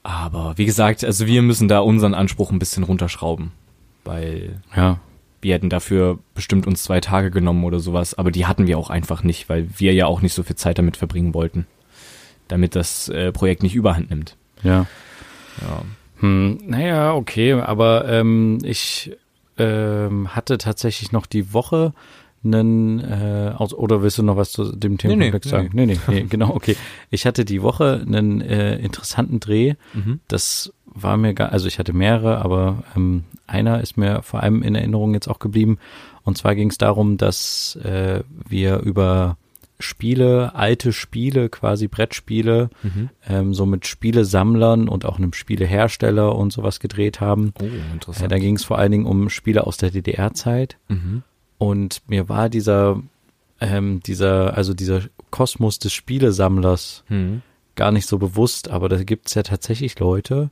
Aber 0.03 0.55
wie 0.56 0.65
gesagt, 0.65 1.05
also 1.05 1.27
wir 1.27 1.43
müssen 1.43 1.69
da 1.69 1.81
unseren 1.81 2.15
Anspruch 2.15 2.50
ein 2.50 2.59
bisschen 2.59 2.85
runterschrauben, 2.85 3.53
weil 4.05 4.62
ja. 4.75 4.99
wir 5.43 5.55
hätten 5.55 5.69
dafür 5.69 6.21
bestimmt 6.35 6.67
uns 6.67 6.83
zwei 6.83 7.00
Tage 7.00 7.31
genommen 7.31 7.65
oder 7.65 7.81
sowas, 7.81 8.15
aber 8.15 8.31
die 8.31 8.47
hatten 8.47 8.67
wir 8.67 8.79
auch 8.79 8.88
einfach 8.88 9.23
nicht, 9.23 9.50
weil 9.50 9.69
wir 9.77 9.93
ja 9.93 10.06
auch 10.06 10.23
nicht 10.23 10.33
so 10.33 10.43
viel 10.43 10.56
Zeit 10.56 10.79
damit 10.79 10.97
verbringen 10.97 11.35
wollten, 11.35 11.67
damit 12.49 12.75
das 12.75 13.11
äh, 13.11 13.31
Projekt 13.31 13.62
nicht 13.62 13.75
überhand 13.75 14.11
nimmt. 14.11 14.37
ja. 14.62 14.87
Ja. 15.61 15.83
Hm, 16.21 16.59
naja, 16.65 17.15
okay, 17.15 17.53
aber 17.53 18.09
ähm, 18.09 18.59
ich 18.62 19.17
ähm, 19.58 20.35
hatte 20.35 20.58
tatsächlich 20.58 21.12
noch 21.12 21.26
die 21.26 21.53
Woche 21.53 21.93
einen, 22.44 23.00
äh, 23.00 23.53
aus, 23.56 23.75
oder 23.75 24.03
willst 24.03 24.19
du 24.19 24.23
noch 24.23 24.37
was 24.37 24.53
zu 24.53 24.73
dem 24.76 24.99
Themenkomplex 24.99 25.47
nee, 25.47 25.50
sagen? 25.50 25.70
Nee, 25.73 25.87
nee, 25.87 25.99
nee, 26.08 26.23
genau, 26.29 26.50
okay. 26.55 26.76
Ich 27.11 27.26
hatte 27.26 27.44
die 27.44 27.62
Woche 27.62 28.03
einen 28.06 28.41
äh, 28.41 28.76
interessanten 28.76 29.41
Dreh. 29.41 29.75
Mhm. 29.94 30.20
Das 30.29 30.73
war 30.85 31.17
mir 31.17 31.35
gar, 31.35 31.53
also 31.53 31.67
ich 31.67 31.79
hatte 31.79 31.93
mehrere, 31.93 32.38
aber 32.38 32.85
ähm, 32.97 33.25
einer 33.47 33.81
ist 33.81 33.97
mir 33.97 34.23
vor 34.23 34.43
allem 34.43 34.62
in 34.62 34.75
Erinnerung 34.75 35.14
jetzt 35.14 35.29
auch 35.29 35.38
geblieben. 35.38 35.79
Und 36.25 36.38
zwar 36.38 36.55
ging 36.55 36.70
es 36.70 36.79
darum, 36.79 37.17
dass 37.17 37.76
äh, 37.76 38.23
wir 38.49 38.79
über 38.79 39.37
Spiele, 39.78 40.55
alte 40.55 40.93
Spiele, 40.93 41.49
quasi 41.49 41.87
Brettspiele, 41.88 42.70
Mhm. 42.82 43.11
ähm, 43.28 43.55
so 43.55 43.67
mit 43.67 43.87
Spielesammlern 43.87 44.88
und 44.88 45.05
auch 45.05 45.19
einem 45.19 45.32
Spielehersteller 45.32 46.34
und 46.34 46.52
sowas 46.52 46.81
gedreht 46.81 47.20
haben. 47.20 47.52
Oh, 47.61 47.64
Äh, 47.64 47.93
interessant. 47.93 48.32
da 48.32 48.38
ging 48.38 48.56
es 48.56 48.64
vor 48.64 48.78
allen 48.78 48.93
Dingen 48.93 49.06
um 49.06 49.28
Spiele 49.31 49.67
aus 49.67 49.76
der 49.76 49.90
DDR-Zeit. 49.90 50.76
mhm. 50.88 51.23
Und 51.58 52.02
mir 52.06 52.28
war 52.28 52.49
dieser, 52.50 53.00
ähm, 53.61 54.00
dieser, 54.05 54.56
also 54.56 54.75
dieser 54.75 55.02
Kosmos 55.31 55.78
des 55.78 55.93
Spielesammlers 55.94 57.05
Mhm. 57.08 57.43
gar 57.75 57.93
nicht 57.93 58.06
so 58.06 58.19
bewusst, 58.19 58.69
aber 58.70 58.88
da 58.88 59.02
gibt 59.02 59.28
es 59.28 59.34
ja 59.34 59.43
tatsächlich 59.43 59.99
Leute, 59.99 60.50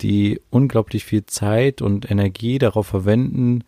die 0.00 0.40
unglaublich 0.50 1.04
viel 1.04 1.24
Zeit 1.26 1.80
und 1.82 2.10
Energie 2.10 2.58
darauf 2.58 2.86
verwenden, 2.86 3.64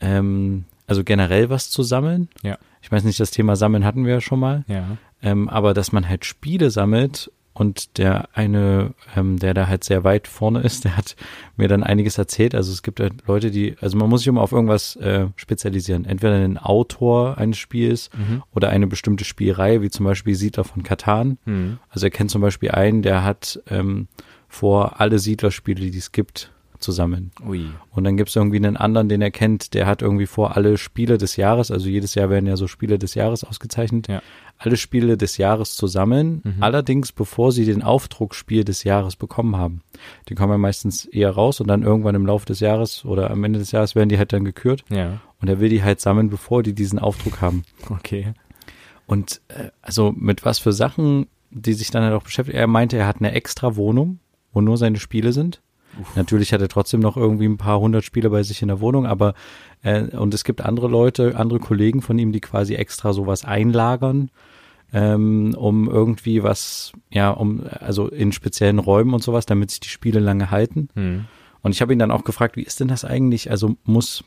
ähm, 0.00 0.64
also 0.86 1.02
generell 1.04 1.50
was 1.50 1.70
zu 1.70 1.82
sammeln. 1.82 2.28
Ja. 2.42 2.58
Ich 2.86 2.92
weiß 2.92 3.02
nicht, 3.02 3.18
das 3.18 3.32
Thema 3.32 3.56
Sammeln 3.56 3.84
hatten 3.84 4.04
wir 4.04 4.12
ja 4.14 4.20
schon 4.20 4.38
mal. 4.38 4.64
Ja. 4.68 4.96
Ähm, 5.20 5.48
aber 5.48 5.74
dass 5.74 5.90
man 5.90 6.08
halt 6.08 6.24
Spiele 6.24 6.70
sammelt 6.70 7.32
und 7.52 7.98
der 7.98 8.28
eine, 8.32 8.94
ähm, 9.16 9.40
der 9.40 9.54
da 9.54 9.66
halt 9.66 9.82
sehr 9.82 10.04
weit 10.04 10.28
vorne 10.28 10.60
ist, 10.60 10.84
der 10.84 10.96
hat 10.96 11.16
mir 11.56 11.66
dann 11.66 11.82
einiges 11.82 12.16
erzählt. 12.16 12.54
Also 12.54 12.70
es 12.70 12.84
gibt 12.84 13.00
halt 13.00 13.26
Leute, 13.26 13.50
die, 13.50 13.74
also 13.80 13.98
man 13.98 14.08
muss 14.08 14.20
sich 14.20 14.28
immer 14.28 14.40
auf 14.40 14.52
irgendwas 14.52 14.94
äh, 14.96 15.26
spezialisieren. 15.34 16.04
Entweder 16.04 16.34
einen 16.34 16.58
Autor 16.58 17.38
eines 17.38 17.58
Spiels 17.58 18.08
Mhm. 18.16 18.44
oder 18.54 18.68
eine 18.68 18.86
bestimmte 18.86 19.24
Spielreihe, 19.24 19.82
wie 19.82 19.90
zum 19.90 20.06
Beispiel 20.06 20.36
Siedler 20.36 20.62
von 20.62 20.84
Katan. 20.84 21.38
Mhm. 21.44 21.78
Also 21.90 22.06
er 22.06 22.10
kennt 22.10 22.30
zum 22.30 22.40
Beispiel 22.40 22.70
einen, 22.70 23.02
der 23.02 23.24
hat 23.24 23.60
ähm, 23.68 24.06
vor, 24.48 25.00
alle 25.00 25.18
Siedlerspiele, 25.18 25.90
die 25.90 25.98
es 25.98 26.12
gibt, 26.12 26.52
zu 26.78 26.92
sammeln. 26.92 27.30
Ui. 27.46 27.66
Und 27.90 28.04
dann 28.04 28.16
gibt 28.16 28.28
es 28.30 28.36
irgendwie 28.36 28.56
einen 28.56 28.76
anderen, 28.76 29.08
den 29.08 29.20
er 29.22 29.30
kennt, 29.30 29.74
der 29.74 29.86
hat 29.86 30.02
irgendwie 30.02 30.26
vor, 30.26 30.56
alle 30.56 30.78
Spiele 30.78 31.18
des 31.18 31.36
Jahres, 31.36 31.70
also 31.70 31.88
jedes 31.88 32.14
Jahr 32.14 32.30
werden 32.30 32.46
ja 32.46 32.56
so 32.56 32.66
Spiele 32.66 32.98
des 32.98 33.14
Jahres 33.14 33.44
ausgezeichnet, 33.44 34.08
Ja. 34.08 34.22
alle 34.58 34.76
Spiele 34.76 35.16
des 35.16 35.36
Jahres 35.36 35.74
zu 35.74 35.86
sammeln, 35.86 36.40
Mhm. 36.44 36.62
allerdings 36.62 37.12
bevor 37.12 37.52
sie 37.52 37.64
den 37.64 37.82
Aufdruck 37.82 38.34
Spiel 38.34 38.64
des 38.64 38.84
Jahres 38.84 39.16
bekommen 39.16 39.56
haben. 39.56 39.82
Die 40.28 40.34
kommen 40.34 40.52
ja 40.52 40.58
meistens 40.58 41.04
eher 41.04 41.30
raus 41.30 41.60
und 41.60 41.68
dann 41.68 41.82
irgendwann 41.82 42.14
im 42.14 42.26
Laufe 42.26 42.46
des 42.46 42.60
Jahres 42.60 43.04
oder 43.04 43.30
am 43.30 43.42
Ende 43.44 43.58
des 43.58 43.72
Jahres 43.72 43.94
werden 43.94 44.08
die 44.08 44.18
halt 44.18 44.32
dann 44.32 44.44
gekürt 44.44 44.84
Ja. 44.90 45.20
und 45.40 45.48
er 45.48 45.60
will 45.60 45.68
die 45.68 45.82
halt 45.82 46.00
sammeln, 46.00 46.30
bevor 46.30 46.62
die 46.62 46.74
diesen 46.74 46.98
Aufdruck 46.98 47.40
haben. 47.40 47.64
Okay. 47.90 48.32
Und 49.06 49.40
äh, 49.48 49.70
also 49.82 50.12
mit 50.16 50.44
was 50.44 50.58
für 50.58 50.72
Sachen, 50.72 51.26
die 51.50 51.74
sich 51.74 51.90
dann 51.90 52.02
halt 52.02 52.12
auch 52.14 52.22
beschäftigt. 52.24 52.58
Er 52.58 52.66
meinte, 52.66 52.96
er 52.96 53.06
hat 53.06 53.16
eine 53.20 53.32
extra 53.32 53.76
Wohnung, 53.76 54.18
wo 54.52 54.60
nur 54.60 54.76
seine 54.76 54.98
Spiele 54.98 55.32
sind. 55.32 55.60
Natürlich 56.14 56.52
hat 56.52 56.60
er 56.60 56.68
trotzdem 56.68 57.00
noch 57.00 57.16
irgendwie 57.16 57.46
ein 57.46 57.58
paar 57.58 57.80
hundert 57.80 58.04
Spiele 58.04 58.30
bei 58.30 58.42
sich 58.42 58.62
in 58.62 58.68
der 58.68 58.80
Wohnung, 58.80 59.06
aber 59.06 59.34
äh, 59.82 60.02
und 60.16 60.34
es 60.34 60.44
gibt 60.44 60.60
andere 60.60 60.88
Leute, 60.88 61.36
andere 61.36 61.58
Kollegen 61.58 62.02
von 62.02 62.18
ihm, 62.18 62.32
die 62.32 62.40
quasi 62.40 62.74
extra 62.74 63.12
sowas 63.12 63.44
einlagern, 63.44 64.30
ähm, 64.92 65.54
um 65.56 65.88
irgendwie 65.88 66.42
was, 66.42 66.92
ja, 67.10 67.30
um 67.30 67.62
also 67.80 68.08
in 68.08 68.32
speziellen 68.32 68.78
Räumen 68.78 69.14
und 69.14 69.22
sowas, 69.22 69.46
damit 69.46 69.70
sich 69.70 69.80
die 69.80 69.88
Spiele 69.88 70.20
lange 70.20 70.50
halten. 70.50 70.88
Mhm. 70.94 71.24
Und 71.62 71.72
ich 71.72 71.80
habe 71.80 71.92
ihn 71.92 71.98
dann 71.98 72.10
auch 72.10 72.24
gefragt, 72.24 72.56
wie 72.56 72.62
ist 72.62 72.80
denn 72.80 72.88
das 72.88 73.04
eigentlich? 73.04 73.50
Also 73.50 73.76
muss 73.84 74.24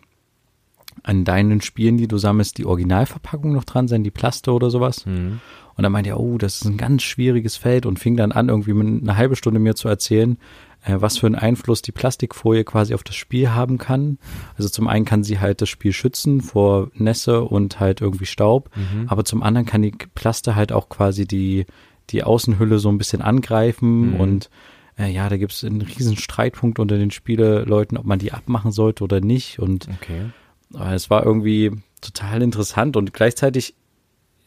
an 1.03 1.23
deinen 1.23 1.61
Spielen, 1.61 1.97
die 1.97 2.07
du 2.07 2.17
sammelst, 2.17 2.57
die 2.57 2.65
Originalverpackung 2.65 3.53
noch 3.53 3.63
dran 3.63 3.87
sein, 3.87 4.03
die 4.03 4.11
Plaste 4.11 4.51
oder 4.51 4.69
sowas? 4.69 5.05
Mhm. 5.05 5.39
Und 5.75 5.83
dann 5.83 5.93
meinte 5.93 6.09
er, 6.09 6.19
oh, 6.19 6.37
das 6.37 6.55
ist 6.55 6.65
ein 6.65 6.75
ganz 6.75 7.03
schwieriges 7.03 7.55
Feld 7.55 7.85
und 7.85 7.99
fing 7.99 8.17
dann 8.17 8.33
an, 8.33 8.49
irgendwie 8.49 8.71
eine 8.71 9.15
halbe 9.15 9.37
Stunde 9.37 9.61
mir 9.61 9.75
zu 9.75 9.87
erzählen, 9.87 10.33
äh, 10.33 10.37
was 10.85 11.17
für 11.17 11.27
einen 11.27 11.35
Einfluss 11.35 11.81
die 11.81 11.91
Plastikfolie 11.91 12.63
quasi 12.63 12.93
auf 12.93 13.03
das 13.03 13.15
Spiel 13.15 13.51
haben 13.51 13.77
kann. 13.77 14.17
Also 14.57 14.69
zum 14.69 14.87
einen 14.87 15.05
kann 15.05 15.23
sie 15.23 15.39
halt 15.39 15.61
das 15.61 15.69
Spiel 15.69 15.93
schützen 15.93 16.41
vor 16.41 16.89
Nässe 16.93 17.43
und 17.43 17.79
halt 17.79 18.01
irgendwie 18.01 18.25
Staub, 18.25 18.69
mhm. 18.75 19.07
aber 19.07 19.25
zum 19.25 19.43
anderen 19.43 19.67
kann 19.67 19.81
die 19.81 19.93
Plaste 20.15 20.55
halt 20.55 20.71
auch 20.71 20.89
quasi 20.89 21.27
die, 21.27 21.65
die 22.09 22.23
Außenhülle 22.23 22.79
so 22.79 22.89
ein 22.89 22.97
bisschen 22.97 23.21
angreifen 23.21 24.13
mhm. 24.13 24.19
und 24.19 24.49
äh, 24.97 25.11
ja, 25.11 25.29
da 25.29 25.37
gibt 25.37 25.51
es 25.51 25.63
einen 25.63 25.81
riesen 25.81 26.17
Streitpunkt 26.17 26.79
unter 26.79 26.97
den 26.97 27.11
Spieleleuten, 27.11 27.97
ob 27.97 28.05
man 28.05 28.19
die 28.19 28.31
abmachen 28.31 28.71
sollte 28.71 29.03
oder 29.03 29.21
nicht 29.21 29.59
und 29.59 29.87
okay. 29.89 30.31
äh, 30.75 30.93
es 30.93 31.09
war 31.09 31.25
irgendwie 31.25 31.71
total 32.01 32.41
interessant 32.41 32.95
und 32.95 33.13
gleichzeitig 33.13 33.75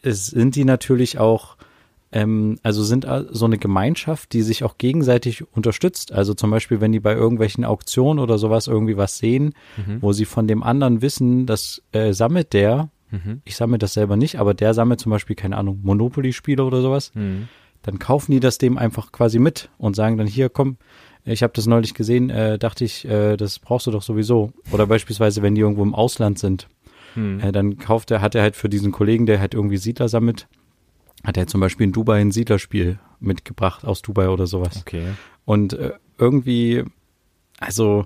sind 0.01 0.55
die 0.55 0.65
natürlich 0.65 1.17
auch 1.17 1.55
ähm, 2.13 2.57
also 2.63 2.83
sind 2.83 3.07
so 3.31 3.45
eine 3.45 3.57
Gemeinschaft, 3.57 4.33
die 4.33 4.43
sich 4.43 4.63
auch 4.63 4.77
gegenseitig 4.77 5.51
unterstützt. 5.51 6.11
Also 6.11 6.33
zum 6.33 6.51
Beispiel, 6.51 6.79
wenn 6.79 6.91
die 6.91 6.99
bei 6.99 7.13
irgendwelchen 7.13 7.65
Auktionen 7.65 8.23
oder 8.23 8.37
sowas 8.37 8.67
irgendwie 8.67 8.97
was 8.97 9.17
sehen, 9.17 9.53
mhm. 9.77 10.01
wo 10.01 10.13
sie 10.13 10.25
von 10.25 10.47
dem 10.47 10.63
anderen 10.63 11.01
wissen, 11.01 11.45
das 11.45 11.81
äh, 11.91 12.13
sammelt 12.13 12.53
der, 12.53 12.89
mhm. 13.09 13.41
ich 13.43 13.55
sammle 13.55 13.79
das 13.79 13.93
selber 13.93 14.15
nicht, 14.15 14.39
aber 14.39 14.53
der 14.53 14.73
sammelt 14.73 14.99
zum 14.99 15.09
Beispiel, 15.09 15.35
keine 15.35 15.57
Ahnung, 15.57 15.79
Monopoly-Spiele 15.81 16.63
oder 16.63 16.81
sowas, 16.81 17.11
mhm. 17.15 17.47
dann 17.81 17.97
kaufen 17.99 18.31
die 18.31 18.39
das 18.39 18.59
dem 18.59 18.77
einfach 18.77 19.11
quasi 19.11 19.39
mit 19.39 19.69
und 19.77 19.95
sagen 19.95 20.17
dann, 20.17 20.27
hier, 20.27 20.49
komm, 20.49 20.77
ich 21.25 21.41
habe 21.41 21.53
das 21.55 21.65
neulich 21.65 21.93
gesehen, 21.93 22.29
äh, 22.29 22.59
dachte 22.59 22.85
ich, 22.85 23.05
äh, 23.05 23.37
das 23.37 23.57
brauchst 23.57 23.87
du 23.87 23.91
doch 23.91 24.03
sowieso. 24.03 24.51
Oder 24.71 24.87
beispielsweise, 24.87 25.41
wenn 25.41 25.55
die 25.55 25.61
irgendwo 25.61 25.83
im 25.83 25.95
Ausland 25.95 26.37
sind, 26.37 26.67
hm. 27.13 27.39
äh, 27.39 27.51
dann 27.51 27.77
kauft 27.77 28.11
er, 28.11 28.21
hat 28.21 28.35
er 28.35 28.41
halt 28.41 28.55
für 28.55 28.67
diesen 28.69 28.91
Kollegen, 28.91 29.25
der 29.25 29.39
halt 29.39 29.53
irgendwie 29.53 29.77
Siedler 29.77 30.09
sammelt, 30.09 30.47
hat 31.23 31.37
er 31.37 31.47
zum 31.47 31.61
Beispiel 31.61 31.85
in 31.85 31.93
Dubai 31.93 32.19
ein 32.19 32.31
Siedlerspiel 32.31 32.99
mitgebracht 33.19 33.85
aus 33.85 34.01
Dubai 34.01 34.29
oder 34.29 34.47
sowas. 34.47 34.77
Okay. 34.81 35.05
Und 35.45 35.73
äh, 35.73 35.93
irgendwie, 36.17 36.83
also 37.59 38.05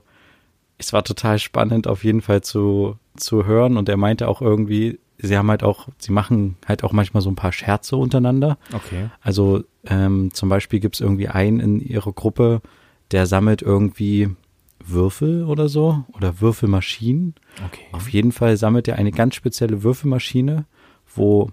es 0.77 0.93
war 0.93 1.03
total 1.03 1.39
spannend 1.39 1.87
auf 1.87 2.03
jeden 2.03 2.21
Fall 2.21 2.41
zu, 2.41 2.97
zu 3.15 3.45
hören 3.45 3.77
und 3.77 3.89
er 3.89 3.97
meinte 3.97 4.27
auch 4.27 4.41
irgendwie, 4.41 4.99
sie 5.17 5.37
haben 5.37 5.49
halt 5.49 5.63
auch, 5.63 5.87
sie 5.97 6.11
machen 6.11 6.57
halt 6.65 6.83
auch 6.83 6.91
manchmal 6.91 7.21
so 7.21 7.29
ein 7.29 7.35
paar 7.35 7.51
Scherze 7.51 7.97
untereinander. 7.97 8.57
Okay. 8.73 9.09
Also 9.21 9.63
ähm, 9.85 10.33
zum 10.33 10.49
Beispiel 10.49 10.79
gibt 10.79 10.95
es 10.95 11.01
irgendwie 11.01 11.27
einen 11.27 11.59
in 11.59 11.79
ihrer 11.79 12.11
Gruppe, 12.11 12.61
der 13.11 13.25
sammelt 13.25 13.61
irgendwie 13.61 14.29
Würfel 14.85 15.43
oder 15.45 15.69
so 15.69 16.03
oder 16.13 16.39
Würfelmaschinen. 16.39 17.35
Okay. 17.65 17.85
Auf 17.91 18.09
jeden 18.09 18.31
Fall 18.31 18.57
sammelt 18.57 18.87
er 18.87 18.97
eine 18.97 19.11
ganz 19.11 19.35
spezielle 19.35 19.83
Würfelmaschine, 19.83 20.65
wo 21.13 21.49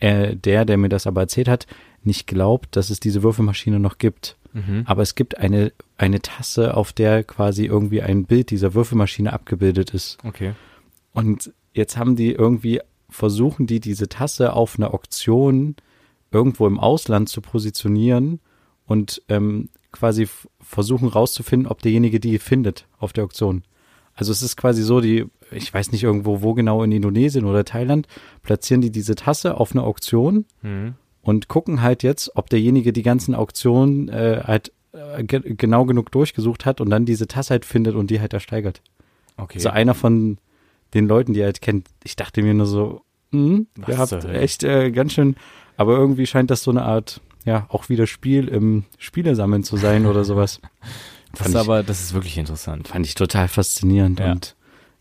äh, 0.00 0.36
der, 0.36 0.64
der 0.64 0.76
mir 0.76 0.88
das 0.88 1.06
aber 1.06 1.22
erzählt 1.22 1.48
hat, 1.48 1.66
nicht 2.02 2.26
glaubt, 2.26 2.76
dass 2.76 2.90
es 2.90 3.00
diese 3.00 3.22
Würfelmaschine 3.22 3.78
noch 3.78 3.98
gibt. 3.98 4.36
Mhm. 4.52 4.82
Aber 4.86 5.02
es 5.02 5.14
gibt 5.14 5.38
eine, 5.38 5.72
eine 5.96 6.20
Tasse, 6.20 6.76
auf 6.76 6.92
der 6.92 7.24
quasi 7.24 7.66
irgendwie 7.66 8.02
ein 8.02 8.24
Bild 8.24 8.50
dieser 8.50 8.74
Würfelmaschine 8.74 9.32
abgebildet 9.32 9.90
ist. 9.90 10.18
Okay. 10.24 10.54
Und 11.12 11.52
jetzt 11.72 11.96
haben 11.96 12.16
die 12.16 12.32
irgendwie, 12.32 12.80
versuchen 13.08 13.66
die 13.66 13.80
diese 13.80 14.08
Tasse 14.08 14.54
auf 14.54 14.78
einer 14.78 14.92
Auktion 14.92 15.76
irgendwo 16.32 16.66
im 16.66 16.78
Ausland 16.78 17.28
zu 17.28 17.40
positionieren 17.40 18.40
und 18.86 19.22
ähm, 19.28 19.68
quasi 19.92 20.28
versuchen 20.60 21.08
rauszufinden, 21.08 21.68
ob 21.68 21.82
derjenige 21.82 22.20
die 22.20 22.38
findet 22.38 22.86
auf 22.98 23.12
der 23.12 23.24
Auktion. 23.24 23.62
Also 24.20 24.32
es 24.32 24.42
ist 24.42 24.58
quasi 24.58 24.82
so, 24.82 25.00
die, 25.00 25.24
ich 25.50 25.72
weiß 25.72 25.92
nicht 25.92 26.02
irgendwo, 26.02 26.42
wo 26.42 26.52
genau 26.52 26.82
in 26.82 26.92
Indonesien 26.92 27.46
oder 27.46 27.64
Thailand, 27.64 28.06
platzieren 28.42 28.82
die 28.82 28.90
diese 28.90 29.14
Tasse 29.14 29.56
auf 29.56 29.72
eine 29.72 29.82
Auktion 29.82 30.44
mhm. 30.60 30.92
und 31.22 31.48
gucken 31.48 31.80
halt 31.80 32.02
jetzt, 32.02 32.36
ob 32.36 32.50
derjenige 32.50 32.92
die 32.92 33.02
ganzen 33.02 33.34
Auktionen 33.34 34.10
äh, 34.10 34.42
halt 34.44 34.72
äh, 34.92 35.24
ge 35.24 35.54
genau 35.56 35.86
genug 35.86 36.12
durchgesucht 36.12 36.66
hat 36.66 36.82
und 36.82 36.90
dann 36.90 37.06
diese 37.06 37.28
Tasse 37.28 37.54
halt 37.54 37.64
findet 37.64 37.94
und 37.94 38.10
die 38.10 38.20
halt 38.20 38.34
ersteigert. 38.34 38.82
Okay. 39.38 39.56
Also 39.56 39.70
einer 39.70 39.94
von 39.94 40.36
den 40.92 41.08
Leuten, 41.08 41.32
die 41.32 41.40
er 41.40 41.46
halt 41.46 41.62
kennt, 41.62 41.88
ich 42.04 42.14
dachte 42.14 42.42
mir 42.42 42.52
nur 42.52 42.66
so, 42.66 43.00
hm, 43.32 43.68
ihr 43.88 43.96
habt 43.96 44.12
echt 44.26 44.64
äh, 44.64 44.90
ganz 44.90 45.14
schön, 45.14 45.34
aber 45.78 45.96
irgendwie 45.96 46.26
scheint 46.26 46.50
das 46.50 46.62
so 46.62 46.70
eine 46.70 46.82
Art, 46.82 47.22
ja, 47.46 47.64
auch 47.70 47.88
wieder 47.88 48.06
Spiel 48.06 48.48
im 48.48 48.84
Spielesammeln 48.98 49.64
zu 49.64 49.78
sein 49.78 50.04
oder 50.04 50.24
sowas. 50.24 50.60
Das 51.36 51.48
ist 51.48 51.56
aber, 51.56 51.82
das 51.82 52.00
ist 52.00 52.14
wirklich 52.14 52.38
interessant. 52.38 52.88
Fand 52.88 53.06
ich 53.06 53.14
total 53.14 53.48
faszinierend 53.48 54.20
Ja. 54.20 54.32
und 54.32 54.56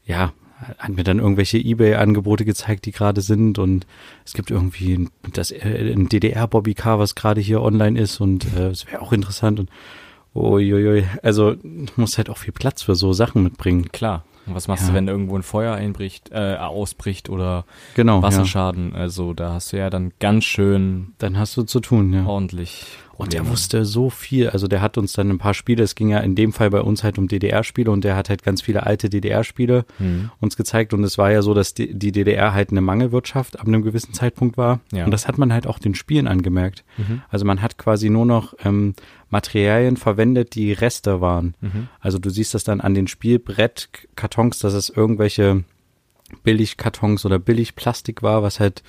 ja, 0.05 0.31
hat 0.77 0.89
mir 0.89 1.03
dann 1.03 1.19
irgendwelche 1.19 1.57
Ebay-Angebote 1.57 2.43
gezeigt, 2.45 2.85
die 2.85 2.91
gerade 2.91 3.21
sind 3.21 3.57
und 3.59 3.85
es 4.25 4.33
gibt 4.33 4.51
irgendwie 4.51 4.93
ein, 4.95 5.09
das, 5.33 5.51
äh, 5.51 5.93
ein 5.95 6.09
DDR-Bobby-Car, 6.09 6.99
was 6.99 7.15
gerade 7.15 7.39
hier 7.41 7.61
online 7.61 7.99
ist 7.99 8.19
und 8.19 8.45
äh, 8.55 8.67
es 8.69 8.85
wäre 8.87 9.01
auch 9.01 9.13
interessant 9.13 9.59
und 9.59 9.69
uiuiui, 10.35 11.05
also 11.23 11.55
du 11.55 11.87
musst 11.95 12.17
halt 12.17 12.29
auch 12.29 12.37
viel 12.37 12.53
Platz 12.53 12.81
für 12.83 12.95
so 12.95 13.13
Sachen 13.13 13.43
mitbringen. 13.43 13.91
Klar. 13.91 14.23
Und 14.45 14.55
was 14.55 14.67
machst 14.67 14.83
Ja. 14.83 14.89
du, 14.89 14.95
wenn 14.95 15.07
irgendwo 15.07 15.35
ein 15.35 15.43
Feuer 15.43 15.75
einbricht, 15.75 16.31
äh, 16.31 16.55
ausbricht 16.55 17.29
oder 17.29 17.65
Genau, 17.95 18.17
ja. 18.17 18.23
Wasserschaden? 18.23 18.93
Also 18.95 19.33
da 19.33 19.53
hast 19.53 19.73
du 19.73 19.77
ja 19.77 19.89
dann 19.89 20.11
ganz 20.19 20.43
schön 20.45 21.13
Dann 21.19 21.37
hast 21.37 21.55
du 21.57 21.63
zu 21.63 21.79
tun, 21.79 22.13
ja. 22.13 22.25
ordentlich. 22.25 22.85
Und 23.19 23.33
der 23.33 23.47
wusste 23.47 23.85
so 23.85 24.09
viel. 24.09 24.49
Also 24.49 24.67
der 24.67 24.81
hat 24.81 24.97
uns 24.97 25.13
dann 25.13 25.29
ein 25.29 25.37
paar 25.37 25.53
Spiele, 25.53 25.83
es 25.83 25.95
ging 25.95 26.09
ja 26.09 26.19
in 26.19 26.35
dem 26.35 26.53
Fall 26.53 26.69
bei 26.69 26.81
uns 26.81 27.03
halt 27.03 27.17
um 27.17 27.27
DDR-Spiele 27.27 27.91
und 27.91 28.03
der 28.03 28.15
hat 28.15 28.29
halt 28.29 28.43
ganz 28.43 28.61
viele 28.61 28.85
alte 28.85 29.09
DDR-Spiele 29.09 29.85
Hm. 29.97 30.31
uns 30.39 30.55
gezeigt. 30.55 30.93
Und 30.93 31.03
es 31.03 31.17
war 31.17 31.31
ja 31.31 31.41
so, 31.41 31.53
dass 31.53 31.73
die, 31.73 31.93
die 31.93 32.11
DDR 32.11 32.53
halt 32.53 32.71
eine 32.71 32.81
Mangelwirtschaft 32.81 33.59
ab 33.59 33.67
einem 33.67 33.81
gewissen 33.81 34.13
Zeitpunkt 34.13 34.57
war. 34.57 34.79
Ja. 34.91 35.05
Und 35.05 35.11
das 35.11 35.27
hat 35.27 35.37
man 35.37 35.51
halt 35.51 35.67
auch 35.67 35.79
den 35.79 35.95
Spielen 35.95 36.27
angemerkt. 36.27 36.83
Mhm. 36.97 37.21
Also 37.29 37.45
man 37.45 37.61
hat 37.61 37.77
quasi 37.77 38.09
nur 38.09 38.25
noch 38.25 38.53
ähm, 38.63 38.93
Materialien 39.29 39.97
verwendet, 39.97 40.55
die 40.55 40.71
Reste 40.73 41.21
waren. 41.21 41.55
Mhm. 41.61 41.87
Also 41.99 42.19
du 42.19 42.29
siehst 42.29 42.53
das 42.53 42.63
dann 42.63 42.81
an 42.81 42.93
den 42.93 43.07
Spielbrettkartons, 43.07 44.59
dass 44.59 44.73
es 44.73 44.89
irgendwelche 44.89 45.63
Billigkartons 46.43 47.25
oder 47.25 47.39
Billigplastik 47.39 48.21
war, 48.23 48.43
was 48.43 48.59
halt 48.59 48.83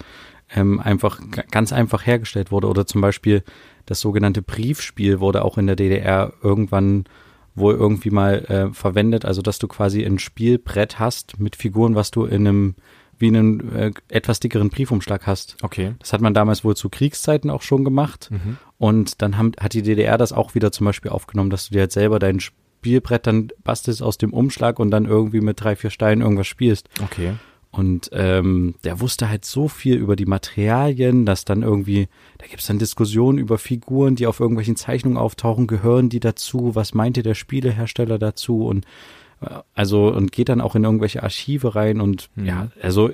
ähm, 0.54 0.80
einfach 0.80 1.20
ganz 1.50 1.72
einfach 1.72 2.06
hergestellt 2.06 2.50
wurde. 2.50 2.68
Oder 2.68 2.86
zum 2.86 3.00
Beispiel 3.00 3.42
das 3.90 4.00
sogenannte 4.00 4.40
Briefspiel 4.40 5.18
wurde 5.18 5.44
auch 5.44 5.58
in 5.58 5.66
der 5.66 5.74
DDR 5.74 6.32
irgendwann 6.44 7.06
wohl 7.56 7.74
irgendwie 7.74 8.10
mal 8.10 8.44
äh, 8.44 8.72
verwendet. 8.72 9.24
Also 9.24 9.42
dass 9.42 9.58
du 9.58 9.66
quasi 9.66 10.04
ein 10.04 10.20
Spielbrett 10.20 11.00
hast 11.00 11.40
mit 11.40 11.56
Figuren, 11.56 11.96
was 11.96 12.12
du 12.12 12.24
in 12.24 12.46
einem 12.46 12.74
wie 13.18 13.26
einen 13.26 13.74
äh, 13.74 13.90
etwas 14.08 14.38
dickeren 14.38 14.70
Briefumschlag 14.70 15.26
hast. 15.26 15.56
Okay. 15.62 15.94
Das 15.98 16.12
hat 16.12 16.20
man 16.20 16.34
damals 16.34 16.62
wohl 16.62 16.76
zu 16.76 16.88
Kriegszeiten 16.88 17.50
auch 17.50 17.62
schon 17.62 17.84
gemacht. 17.84 18.28
Mhm. 18.30 18.58
Und 18.78 19.22
dann 19.22 19.36
haben, 19.36 19.52
hat 19.58 19.74
die 19.74 19.82
DDR 19.82 20.16
das 20.16 20.32
auch 20.32 20.54
wieder 20.54 20.70
zum 20.70 20.84
Beispiel 20.84 21.10
aufgenommen, 21.10 21.50
dass 21.50 21.66
du 21.66 21.74
dir 21.74 21.80
halt 21.80 21.92
selber 21.92 22.20
dein 22.20 22.38
Spielbrett 22.38 23.26
dann 23.26 23.48
bastelst 23.64 24.04
aus 24.04 24.18
dem 24.18 24.32
Umschlag 24.32 24.78
und 24.78 24.92
dann 24.92 25.04
irgendwie 25.04 25.40
mit 25.40 25.60
drei, 25.60 25.74
vier 25.74 25.90
Steinen 25.90 26.22
irgendwas 26.22 26.46
spielst. 26.46 26.88
Okay. 27.02 27.32
Und 27.72 28.10
ähm, 28.12 28.74
der 28.82 29.00
wusste 29.00 29.28
halt 29.28 29.44
so 29.44 29.68
viel 29.68 29.94
über 29.96 30.16
die 30.16 30.26
Materialien, 30.26 31.24
dass 31.24 31.44
dann 31.44 31.62
irgendwie, 31.62 32.08
da 32.38 32.46
gibt's 32.46 32.66
dann 32.66 32.78
Diskussionen 32.80 33.38
über 33.38 33.58
Figuren, 33.58 34.16
die 34.16 34.26
auf 34.26 34.40
irgendwelchen 34.40 34.74
Zeichnungen 34.76 35.16
auftauchen, 35.18 35.66
gehören 35.68 36.08
die 36.08 36.20
dazu, 36.20 36.74
was 36.74 36.94
meinte 36.94 37.22
der 37.22 37.34
Spielehersteller 37.34 38.18
dazu 38.18 38.66
und 38.66 38.86
äh, 39.40 39.46
also 39.74 40.08
und 40.12 40.32
geht 40.32 40.48
dann 40.48 40.60
auch 40.60 40.74
in 40.74 40.82
irgendwelche 40.84 41.22
Archive 41.22 41.74
rein 41.76 42.00
und 42.00 42.28
Mhm. 42.34 42.46
ja, 42.46 42.68
also 42.82 43.10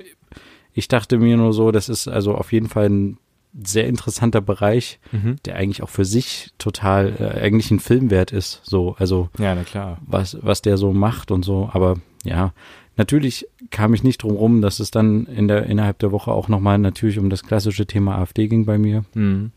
ich 0.73 0.87
dachte 0.87 1.17
mir 1.19 1.37
nur 1.37 1.53
so, 1.53 1.71
das 1.71 1.87
ist 1.89 2.07
also 2.07 2.33
auf 2.35 2.51
jeden 2.51 2.67
Fall 2.69 2.89
ein 2.89 3.17
sehr 3.63 3.87
interessanter 3.87 4.41
Bereich, 4.41 4.99
Mhm. 5.11 5.37
der 5.45 5.55
eigentlich 5.55 5.81
auch 5.83 5.89
für 5.89 6.05
sich 6.05 6.51
total 6.57 7.13
äh, 7.19 7.41
eigentlich 7.41 7.69
ein 7.71 7.79
Filmwert 7.79 8.31
ist, 8.31 8.61
so, 8.63 8.95
also 8.99 9.29
Ja, 9.39 9.53
na 9.55 9.63
klar. 9.63 9.99
was, 10.05 10.37
was 10.41 10.61
der 10.63 10.77
so 10.77 10.93
macht 10.93 11.29
und 11.31 11.43
so. 11.45 11.69
Aber 11.73 11.95
ja, 12.23 12.53
natürlich 12.97 13.47
kam 13.71 13.93
ich 13.93 14.03
nicht 14.03 14.23
drum 14.23 14.35
rum, 14.35 14.61
dass 14.61 14.79
es 14.79 14.91
dann 14.91 15.25
in 15.25 15.47
der, 15.47 15.65
innerhalb 15.67 15.99
der 15.99 16.11
Woche 16.11 16.31
auch 16.31 16.47
nochmal 16.47 16.77
natürlich 16.77 17.19
um 17.19 17.29
das 17.29 17.43
klassische 17.43 17.85
Thema 17.85 18.17
AfD 18.17 18.47
ging 18.47 18.65
bei 18.65 18.77
mir. 18.77 19.05
Mhm. 19.13 19.51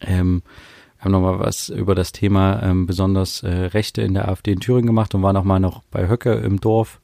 Ähm, 0.00 0.42
wir 0.98 1.04
haben 1.04 1.12
nochmal 1.12 1.38
was 1.38 1.68
über 1.68 1.94
das 1.94 2.12
Thema 2.12 2.62
ähm, 2.62 2.86
besonders 2.86 3.42
äh, 3.42 3.48
Rechte 3.48 4.02
in 4.02 4.14
der 4.14 4.28
AfD 4.28 4.52
in 4.52 4.60
Thüringen 4.60 4.86
gemacht 4.86 5.14
und 5.14 5.22
war 5.22 5.32
nochmal 5.32 5.60
noch 5.60 5.82
bei 5.90 6.08
Höcke 6.08 6.32
im 6.32 6.60
Dorf. 6.60 7.00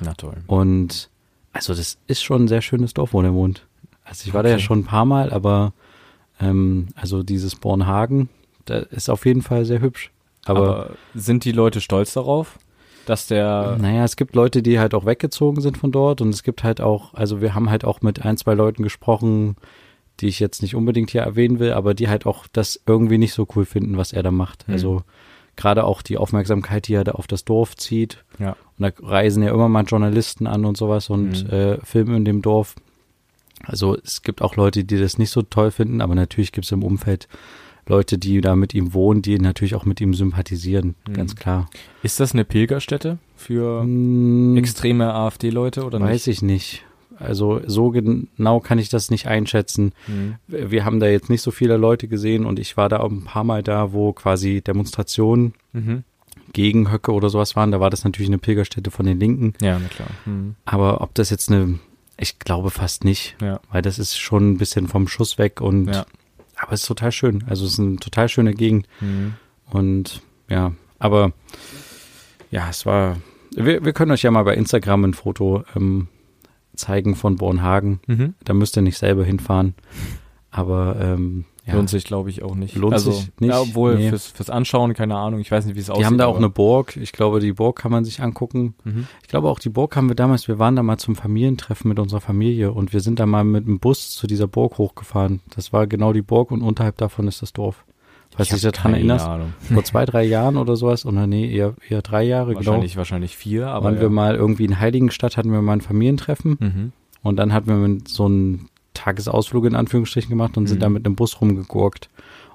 Na 0.00 0.14
toll. 0.14 0.36
Und 0.46 1.10
also 1.52 1.74
das 1.74 1.98
ist 2.06 2.22
schon 2.22 2.44
ein 2.44 2.48
sehr 2.48 2.62
schönes 2.62 2.94
Dorf, 2.94 3.12
wo 3.12 3.22
der 3.22 3.34
wohnt. 3.34 3.66
Also 4.04 4.26
ich 4.26 4.34
war 4.34 4.42
da 4.42 4.48
ja 4.48 4.54
Okay. 4.56 4.64
schon 4.64 4.80
ein 4.80 4.84
paar 4.84 5.04
Mal, 5.04 5.32
aber 5.32 5.72
ähm, 6.40 6.88
also 6.96 7.22
dieses 7.22 7.54
Bornhagen, 7.54 8.28
da 8.64 8.78
ist 8.78 9.08
auf 9.08 9.24
jeden 9.26 9.42
Fall 9.42 9.64
sehr 9.64 9.80
hübsch. 9.80 10.10
Aber, 10.46 10.60
aber 10.60 10.90
sind 11.14 11.44
die 11.44 11.52
Leute 11.52 11.80
stolz 11.80 12.12
darauf, 12.14 12.58
dass 13.06 13.26
der 13.26 13.76
Naja, 13.80 14.04
es 14.04 14.16
gibt 14.16 14.34
Leute, 14.34 14.62
die 14.62 14.78
halt 14.78 14.94
auch 14.94 15.06
weggezogen 15.06 15.60
sind 15.60 15.78
von 15.78 15.92
dort 15.92 16.20
und 16.20 16.30
es 16.30 16.42
gibt 16.42 16.64
halt 16.64 16.80
auch, 16.80 17.14
also 17.14 17.40
wir 17.40 17.54
haben 17.54 17.70
halt 17.70 17.84
auch 17.84 18.02
mit 18.02 18.24
ein, 18.24 18.36
zwei 18.36 18.54
Leuten 18.54 18.82
gesprochen, 18.82 19.56
die 20.20 20.28
ich 20.28 20.40
jetzt 20.40 20.62
nicht 20.62 20.74
unbedingt 20.76 21.10
hier 21.10 21.22
erwähnen 21.22 21.58
will, 21.58 21.72
aber 21.72 21.94
die 21.94 22.08
halt 22.08 22.26
auch 22.26 22.46
das 22.52 22.80
irgendwie 22.86 23.18
nicht 23.18 23.34
so 23.34 23.46
cool 23.56 23.64
finden, 23.64 23.96
was 23.96 24.12
er 24.12 24.22
da 24.22 24.30
macht. 24.30 24.66
Hm. 24.66 24.74
Also 24.74 25.02
gerade 25.56 25.84
auch 25.84 26.02
die 26.02 26.18
Aufmerksamkeit, 26.18 26.88
die 26.88 26.94
er 26.94 27.04
da 27.04 27.12
auf 27.12 27.26
das 27.26 27.44
Dorf 27.44 27.76
zieht. 27.76 28.24
Ja. 28.38 28.56
Und 28.78 28.82
da 28.82 28.90
reisen 29.06 29.42
ja 29.42 29.52
immer 29.52 29.68
mal 29.68 29.84
Journalisten 29.84 30.46
an 30.46 30.64
und 30.64 30.76
sowas 30.76 31.10
und 31.10 31.44
Mhm. 31.44 31.50
äh, 31.50 31.78
filmen 31.84 32.16
in 32.16 32.24
dem 32.24 32.42
Dorf. 32.42 32.74
Also 33.62 33.96
es 34.04 34.22
gibt 34.22 34.42
auch 34.42 34.56
Leute, 34.56 34.84
die 34.84 34.98
das 34.98 35.16
nicht 35.16 35.30
so 35.30 35.42
toll 35.42 35.70
finden, 35.70 36.00
aber 36.00 36.14
natürlich 36.14 36.52
gibt 36.52 36.66
es 36.66 36.72
im 36.72 36.82
Umfeld 36.82 37.28
Leute, 37.86 38.18
die 38.18 38.40
da 38.40 38.56
mit 38.56 38.72
ihm 38.74 38.94
wohnen, 38.94 39.20
die 39.22 39.38
natürlich 39.38 39.74
auch 39.74 39.84
mit 39.84 40.00
ihm 40.00 40.14
sympathisieren, 40.14 40.94
Mhm. 41.08 41.12
ganz 41.14 41.36
klar. 41.36 41.68
Ist 42.02 42.18
das 42.20 42.32
eine 42.32 42.44
Pilgerstätte 42.44 43.18
für 43.36 43.82
Hm, 43.82 44.56
extreme 44.56 45.12
AfD-Leute 45.12 45.84
oder 45.84 46.00
weiß 46.00 46.26
ich 46.28 46.40
nicht. 46.42 46.84
Also 47.18 47.60
so 47.66 47.90
genau 47.90 48.58
kann 48.60 48.78
ich 48.80 48.88
das 48.88 49.10
nicht 49.10 49.26
einschätzen. 49.28 49.92
Mhm. 50.08 50.34
Wir 50.48 50.84
haben 50.84 50.98
da 50.98 51.06
jetzt 51.06 51.30
nicht 51.30 51.42
so 51.42 51.50
viele 51.52 51.76
Leute 51.76 52.08
gesehen 52.08 52.44
und 52.44 52.58
ich 52.58 52.76
war 52.76 52.88
da 52.88 53.00
auch 53.00 53.10
ein 53.10 53.24
paar 53.24 53.44
Mal 53.44 53.62
da, 53.62 53.92
wo 53.92 54.12
quasi 54.12 54.62
Demonstrationen 54.62 55.54
Mhm. 55.72 56.02
gegen 56.52 56.90
Höcke 56.90 57.12
oder 57.12 57.30
sowas 57.30 57.54
waren. 57.54 57.70
Da 57.70 57.78
war 57.80 57.90
das 57.90 58.02
natürlich 58.04 58.28
eine 58.28 58.38
Pilgerstätte 58.38 58.90
von 58.90 59.06
den 59.06 59.20
Linken. 59.20 59.54
Ja, 59.60 59.78
na 59.80 59.88
klar. 59.88 60.08
Mhm. 60.24 60.56
Aber 60.64 61.02
ob 61.02 61.14
das 61.14 61.30
jetzt 61.30 61.50
eine, 61.52 61.78
ich 62.18 62.38
glaube 62.40 62.70
fast 62.70 63.04
nicht, 63.04 63.36
Ja. 63.40 63.60
weil 63.70 63.82
das 63.82 63.98
ist 64.00 64.16
schon 64.18 64.50
ein 64.52 64.58
bisschen 64.58 64.88
vom 64.88 65.06
Schuss 65.06 65.38
weg 65.38 65.60
und 65.60 65.86
Ja. 65.88 66.06
Aber 66.64 66.72
es 66.74 66.82
ist 66.82 66.88
total 66.88 67.12
schön. 67.12 67.44
Also 67.46 67.64
es 67.64 67.74
ist 67.74 67.80
eine 67.80 67.96
total 67.96 68.28
schöne 68.28 68.54
Gegend 68.54 68.86
Mhm. 69.00 69.34
und 69.70 70.22
ja, 70.48 70.72
aber 70.98 71.32
ja, 72.50 72.68
es 72.68 72.84
war. 72.86 73.16
Wir, 73.54 73.84
wir 73.84 73.92
können 73.92 74.10
euch 74.10 74.22
ja 74.22 74.30
mal 74.30 74.42
bei 74.44 74.54
Instagram 74.54 75.04
ein 75.04 75.14
Foto 75.14 75.64
ähm, 75.76 76.08
zeigen 76.74 77.14
von 77.14 77.36
Bornhagen. 77.36 78.00
Mhm. 78.06 78.34
Da 78.44 78.52
müsst 78.54 78.76
ihr 78.76 78.82
nicht 78.82 78.98
selber 78.98 79.24
hinfahren. 79.24 79.74
Aber 80.56 80.96
ähm, 81.00 81.44
ja. 81.66 81.74
Lohnt 81.74 81.88
sich, 81.90 82.04
glaube 82.04 82.30
ich, 82.30 82.42
auch 82.44 82.54
nicht. 82.54 82.76
Lohnt 82.76 82.92
also, 82.92 83.10
sich 83.10 83.32
nicht, 83.40 83.50
Ja, 83.50 83.60
obwohl 83.60 83.96
nee. 83.96 84.08
fürs, 84.10 84.26
fürs 84.28 84.50
Anschauen, 84.50 84.94
keine 84.94 85.16
Ahnung, 85.16 85.40
ich 85.40 85.50
weiß 85.50 85.64
nicht, 85.66 85.74
wie 85.74 85.80
es 85.80 85.90
aussieht. 85.90 86.02
Die 86.02 86.06
haben 86.06 86.18
da 86.18 86.26
auch 86.26 86.36
eine 86.36 86.50
Burg. 86.50 86.96
Ich 86.96 87.10
glaube, 87.12 87.40
die 87.40 87.52
Burg 87.54 87.76
kann 87.78 87.90
man 87.90 88.04
sich 88.04 88.20
angucken. 88.22 88.74
Mhm. 88.84 89.08
Ich 89.22 89.28
glaube 89.28 89.48
auch 89.48 89.58
die 89.58 89.70
Burg 89.70 89.96
haben 89.96 90.08
wir 90.08 90.14
damals, 90.14 90.46
wir 90.46 90.58
waren 90.58 90.76
da 90.76 90.82
mal 90.82 90.98
zum 90.98 91.16
Familientreffen 91.16 91.88
mit 91.88 91.98
unserer 91.98 92.20
Familie 92.20 92.70
und 92.72 92.92
wir 92.92 93.00
sind 93.00 93.18
da 93.18 93.26
mal 93.26 93.44
mit 93.44 93.66
dem 93.66 93.80
Bus 93.80 94.10
zu 94.10 94.26
dieser 94.26 94.46
Burg 94.46 94.78
hochgefahren. 94.78 95.40
Das 95.56 95.72
war 95.72 95.86
genau 95.86 96.12
die 96.12 96.22
Burg 96.22 96.50
und 96.52 96.62
unterhalb 96.62 96.98
davon 96.98 97.26
ist 97.26 97.42
das 97.42 97.52
Dorf. 97.52 97.84
Falls 98.36 98.48
du 98.50 98.56
dich 98.56 98.62
daran 98.72 98.94
erinnerst, 98.94 99.26
Ahnung. 99.26 99.54
vor 99.60 99.84
zwei, 99.84 100.04
drei 100.04 100.24
Jahren 100.24 100.56
oder 100.56 100.76
sowas, 100.76 101.06
oder 101.06 101.26
nee, 101.26 101.50
eher, 101.50 101.74
eher 101.88 102.02
drei 102.02 102.24
Jahre, 102.24 102.54
genau. 102.54 102.66
Wahrscheinlich, 102.66 102.96
wahrscheinlich 102.96 103.36
vier, 103.36 103.68
aber. 103.68 103.84
waren 103.86 103.94
ja. 103.94 104.00
wir 104.02 104.10
mal 104.10 104.34
irgendwie 104.34 104.64
in 104.64 104.80
Heiligenstadt, 104.80 105.36
hatten 105.36 105.52
wir 105.52 105.62
mal 105.62 105.74
ein 105.74 105.80
Familientreffen 105.80 106.56
Mhm. 106.60 106.92
und 107.22 107.36
dann 107.36 107.52
hatten 107.52 107.68
wir 107.68 107.76
mit 107.76 108.08
so 108.08 108.24
einen 108.26 108.68
Tagesausflug 109.04 109.66
in 109.66 109.74
Anführungsstrichen 109.74 110.30
gemacht 110.30 110.56
und 110.56 110.66
sind 110.66 110.78
Mhm. 110.78 110.80
da 110.82 110.88
mit 110.88 111.04
einem 111.06 111.14
Bus 111.16 111.40
rumgegurkt. 111.40 112.08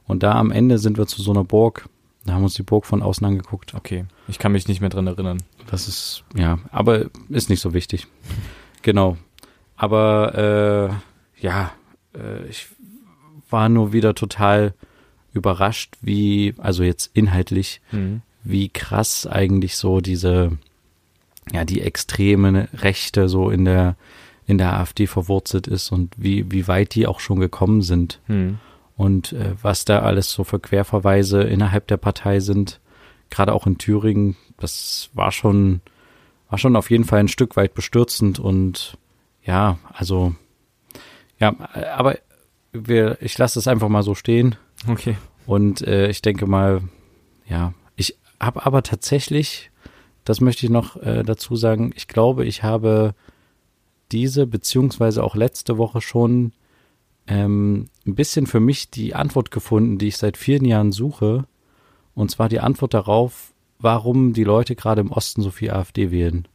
Und 0.07 0.23
da 0.23 0.33
am 0.33 0.51
Ende 0.51 0.79
sind 0.79 0.97
wir 0.97 1.05
zu 1.05 1.21
so 1.21 1.31
einer 1.31 1.43
Burg, 1.43 1.87
da 2.25 2.33
haben 2.33 2.41
wir 2.41 2.45
uns 2.45 2.55
die 2.55 2.63
Burg 2.63 2.85
von 2.85 3.01
außen 3.03 3.25
angeguckt. 3.25 3.75
Okay, 3.75 4.05
ich 4.27 4.39
kann 4.39 4.51
mich 4.51 4.67
nicht 4.67 4.81
mehr 4.81 4.89
dran 4.89 5.05
erinnern. 5.07 5.43
Das 5.69 5.87
ist, 5.87 6.23
ja, 6.35 6.57
aber 6.71 7.05
ist 7.29 7.49
nicht 7.49 7.61
so 7.61 7.73
wichtig. 7.73 8.07
Genau. 8.81 9.17
Aber 9.75 10.91
äh, 11.37 11.43
ja, 11.45 11.71
äh, 12.17 12.47
ich 12.47 12.67
war 13.49 13.67
nur 13.67 13.91
wieder 13.91 14.15
total 14.15 14.73
überrascht, 15.33 15.95
wie, 16.01 16.55
also 16.57 16.83
jetzt 16.83 17.09
inhaltlich, 17.13 17.81
Mhm. 17.91 18.21
wie 18.43 18.69
krass 18.69 19.27
eigentlich 19.27 19.75
so 19.75 19.99
diese, 19.99 20.57
ja, 21.51 21.65
die 21.65 21.81
extreme 21.81 22.69
Rechte 22.73 23.27
so 23.27 23.49
in 23.49 23.65
der, 23.65 23.97
in 24.49 24.57
der 24.57 24.73
AfD 24.79 25.05
verwurzelt 25.07 25.67
ist 25.67 25.91
und 25.91 26.13
wie, 26.17 26.51
wie 26.51 26.67
weit 26.67 26.95
die 26.95 27.05
auch 27.07 27.19
schon 27.19 27.39
gekommen 27.39 27.81
sind 27.81 28.19
Mhm. 28.27 28.57
und 28.97 29.33
äh, 29.33 29.53
was 29.61 29.85
da 29.85 29.99
alles 29.99 30.31
so 30.31 30.43
für 30.43 30.59
Querverweise 30.59 31.43
innerhalb 31.43 31.87
der 31.87 31.97
Partei 31.97 32.39
sind, 32.39 32.79
gerade 33.29 33.53
auch 33.53 33.67
in 33.67 33.77
Thüringen, 33.77 34.35
das 34.57 35.09
war 35.13 35.31
schon, 35.31 35.81
war 36.49 36.57
schon 36.57 36.75
auf 36.75 36.89
jeden 36.89 37.03
Fall 37.05 37.19
ein 37.19 37.27
Stück 37.27 37.55
weit 37.55 37.73
bestürzend 37.75 38.39
und 38.39 38.97
ja, 39.43 39.77
also 39.93 40.35
ja, 41.39 41.55
aber 41.95 42.17
wir, 42.73 43.17
ich 43.21 43.37
lasse 43.37 43.59
es 43.59 43.67
einfach 43.67 43.87
mal 43.89 44.03
so 44.03 44.15
stehen 44.15 44.55
Okay. 44.87 45.15
und 45.45 45.81
äh, 45.81 46.09
ich 46.09 46.21
denke 46.21 46.47
mal, 46.47 46.81
ja, 47.47 47.73
ich 47.95 48.17
habe 48.39 48.65
aber 48.65 48.83
tatsächlich, 48.83 49.69
das 50.25 50.41
möchte 50.41 50.65
ich 50.65 50.71
noch 50.71 50.95
äh, 50.97 51.23
dazu 51.23 51.55
sagen, 51.55 51.91
ich 51.95 52.07
glaube, 52.07 52.45
ich 52.45 52.63
habe 52.63 53.13
diese 54.11 54.47
beziehungsweise 54.47 55.23
auch 55.23 55.35
letzte 55.35 55.77
Woche 55.77 56.01
schon 56.01 56.53
ähm, 57.27 57.87
ein 58.05 58.15
bisschen 58.15 58.47
für 58.47 58.59
mich 58.59 58.89
die 58.89 59.15
Antwort 59.15 59.51
gefunden, 59.51 59.97
die 59.97 60.07
ich 60.07 60.17
seit 60.17 60.37
vielen 60.37 60.65
Jahren 60.65 60.91
suche. 60.91 61.45
Und 62.15 62.31
zwar 62.31 62.49
die 62.49 62.59
Antwort 62.59 62.93
darauf, 62.93 63.53
warum 63.79 64.33
die 64.33 64.43
Leute 64.43 64.75
gerade 64.75 65.01
im 65.01 65.11
Osten 65.11 65.41
so 65.41 65.51
viel 65.51 65.71
AfD 65.71 66.11
wählen. 66.11 66.47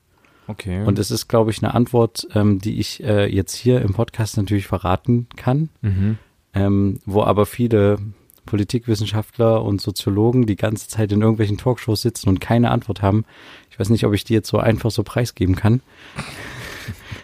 Okay. 0.47 0.85
Und 0.85 0.99
es 0.99 1.11
ist, 1.11 1.29
glaube 1.29 1.51
ich, 1.51 1.62
eine 1.62 1.75
Antwort, 1.75 2.27
ähm, 2.35 2.59
die 2.59 2.79
ich 2.79 3.03
äh, 3.03 3.27
jetzt 3.27 3.55
hier 3.55 3.81
im 3.81 3.95
Podcast 3.95 4.37
natürlich 4.37 4.67
verraten 4.67 5.27
kann 5.37 5.71
mhm. 5.81 6.19
ähm, 6.53 7.01
wo 7.07 7.23
aber 7.23 7.47
viele 7.47 7.99
Politikwissenschaftler 8.45 9.62
und 9.62 9.81
Soziologen 9.81 10.47
die 10.47 10.57
ganze 10.57 10.88
Zeit 10.88 11.12
in 11.12 11.23
irgendwelchen 11.23 11.57
Talkshows 11.57 12.03
sitzen 12.03 12.29
und 12.29 12.40
keine 12.40 12.71
Antwort 12.71 13.01
haben. 13.01 13.25
Ich 13.71 13.79
weiß 13.79 13.88
nicht, 13.88 14.05
ob 14.05 14.12
ich 14.12 14.25
die 14.25 14.35
jetzt 14.35 14.49
so 14.49 14.59
einfach 14.59 14.90
so 14.90 15.03
preisgeben 15.03 15.57
kann. 15.57 15.81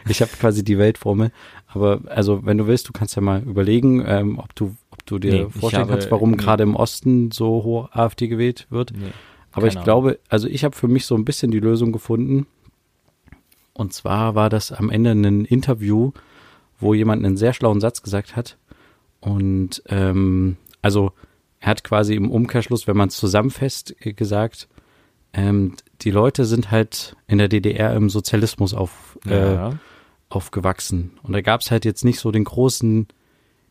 Ich 0.09 0.21
habe 0.23 0.31
quasi 0.33 0.65
die 0.65 0.79
Weltformel. 0.79 1.31
Aber 1.67 2.01
also, 2.07 2.45
wenn 2.45 2.59
du 2.59 2.67
willst, 2.67 2.89
du 2.89 2.93
kannst 2.93 3.15
ja 3.17 3.23
mal 3.23 3.43
überlegen, 3.43 4.03
ähm, 4.07 4.39
ob 4.39 4.55
du, 4.55 4.75
ob 4.91 5.05
du 5.07 5.19
dir 5.19 5.33
Nee, 5.33 5.47
vorstellen 5.51 5.83
habe- 5.85 5.93
kannst, 5.93 6.11
warum 6.11 6.33
nee. 6.33 6.37
gerade 6.37 6.63
im 6.63 6.75
Osten 6.77 7.31
so 7.31 7.47
hoch 7.65 7.91
AfD 7.93 8.29
gewählt 8.29 8.67
wird. 8.71 8.93
Nee. 8.97 9.07
Aber 9.53 9.67
ich 9.67 9.75
Keine 9.75 9.85
glaube, 9.85 10.19
also 10.29 10.49
ich 10.49 10.65
habe 10.65 10.75
für 10.77 10.89
mich 10.89 11.07
so 11.07 11.15
ein 11.17 11.25
bisschen 11.25 11.51
die 11.51 11.61
Lösung 11.61 11.93
gefunden. 11.93 12.47
Und 13.73 13.93
zwar 13.93 14.35
war 14.35 14.51
das 14.51 14.73
am 14.73 14.91
Ende 14.91 15.11
ein 15.13 15.45
Interview, 15.45 16.13
wo 16.79 16.95
jemand 16.95 17.25
einen 17.25 17.37
sehr 17.37 17.53
schlauen 17.53 17.81
Satz 17.81 18.03
gesagt 18.03 18.37
hat. 18.37 18.59
Und 19.21 19.83
ähm, 19.89 20.57
also 20.83 21.13
er 21.61 21.69
hat 21.71 21.85
quasi 21.85 22.15
im 22.15 22.31
Umkehrschluss, 22.31 22.87
wenn 22.87 22.97
man 22.97 23.09
es 23.09 23.17
zusammenfasst, 23.17 23.95
äh, 24.01 24.13
gesagt, 24.13 24.69
ähm, 25.33 25.75
die 26.03 26.11
Leute 26.11 26.45
sind 26.45 26.71
halt 26.71 27.17
in 27.27 27.39
der 27.39 27.49
DDR 27.49 27.95
im 27.95 28.09
Sozialismus 28.11 28.75
auf, 28.75 29.19
äh, 29.27 29.55
Ja. 29.55 29.73
Aufgewachsen. 30.31 31.13
Und 31.23 31.33
da 31.33 31.43
gab 31.43 31.61
es 31.61 31.71
halt 31.71 31.85
jetzt 31.85 32.05
nicht 32.05 32.19
so 32.19 32.31
den 32.31 32.45
großen 32.45 33.09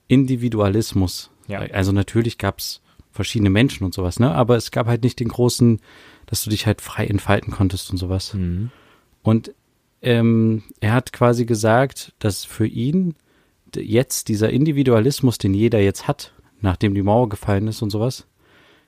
Individualismus. 0.08 1.32
Ja. 1.48 1.60
Also 1.60 1.92
natürlich 1.92 2.38
gab 2.38 2.60
es 2.60 2.82
verschiedene 3.12 3.50
Menschen 3.50 3.84
und 3.86 3.94
sowas, 3.94 4.20
ne? 4.20 4.34
Aber 4.34 4.56
es 4.56 4.72
gab 4.72 4.88
halt 4.88 5.04
nicht 5.04 5.20
den 5.20 5.30
großen, 5.30 5.80
dass 6.28 6.44
du 6.44 6.52
dich 6.52 6.68
halt 6.68 6.82
frei 6.82 7.08
entfalten 7.08 7.52
konntest 7.52 7.90
und 7.90 7.98
sowas. 7.98 8.34
Mhm. 8.34 8.70
Und 9.24 9.54
ähm, 10.02 10.64
er 10.80 10.94
hat 10.94 11.12
quasi 11.12 11.46
gesagt, 11.46 12.14
dass 12.20 12.46
für 12.46 12.68
ihn 12.68 13.16
jetzt 13.76 14.28
dieser 14.28 14.50
Individualismus, 14.50 15.38
den 15.38 15.54
jeder 15.54 15.80
jetzt 15.80 16.08
hat, 16.08 16.34
nachdem 16.62 16.94
die 16.94 17.02
Mauer 17.02 17.30
gefallen 17.30 17.68
ist 17.68 17.82
und 17.82 17.90
sowas, 17.90 18.28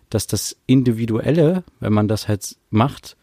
dass 0.10 0.28
das 0.28 0.58
Individuelle, 0.66 1.64
wenn 1.80 1.94
man 1.94 2.08
das 2.08 2.28
halt 2.28 2.58
macht, 2.70 3.18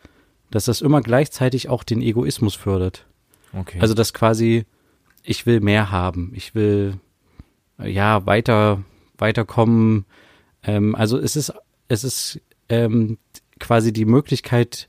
dass 0.51 0.65
das 0.65 0.81
immer 0.81 1.03
gleichzeitig 1.03 1.69
auch 1.69 1.85
den 1.85 2.01
Egoismus 2.01 2.55
fördert. 2.55 3.07
Okay. 3.53 3.79
Also 3.81 3.95
dass 3.95 4.13
quasi, 4.13 4.65
ich 5.23 5.47
will 5.47 5.61
mehr 5.61 5.91
haben, 5.91 6.33
ich 6.35 6.55
will 6.55 6.99
ja 7.83 8.27
weiter, 8.27 8.83
weiterkommen. 9.17 10.05
Ähm, 10.63 10.95
also 10.95 11.19
es 11.19 11.37
ist, 11.37 11.53
es 11.89 12.05
ist 12.05 12.41
ähm, 12.69 13.19
quasi 13.59 13.93
die 13.93 14.05
Möglichkeit, 14.05 14.89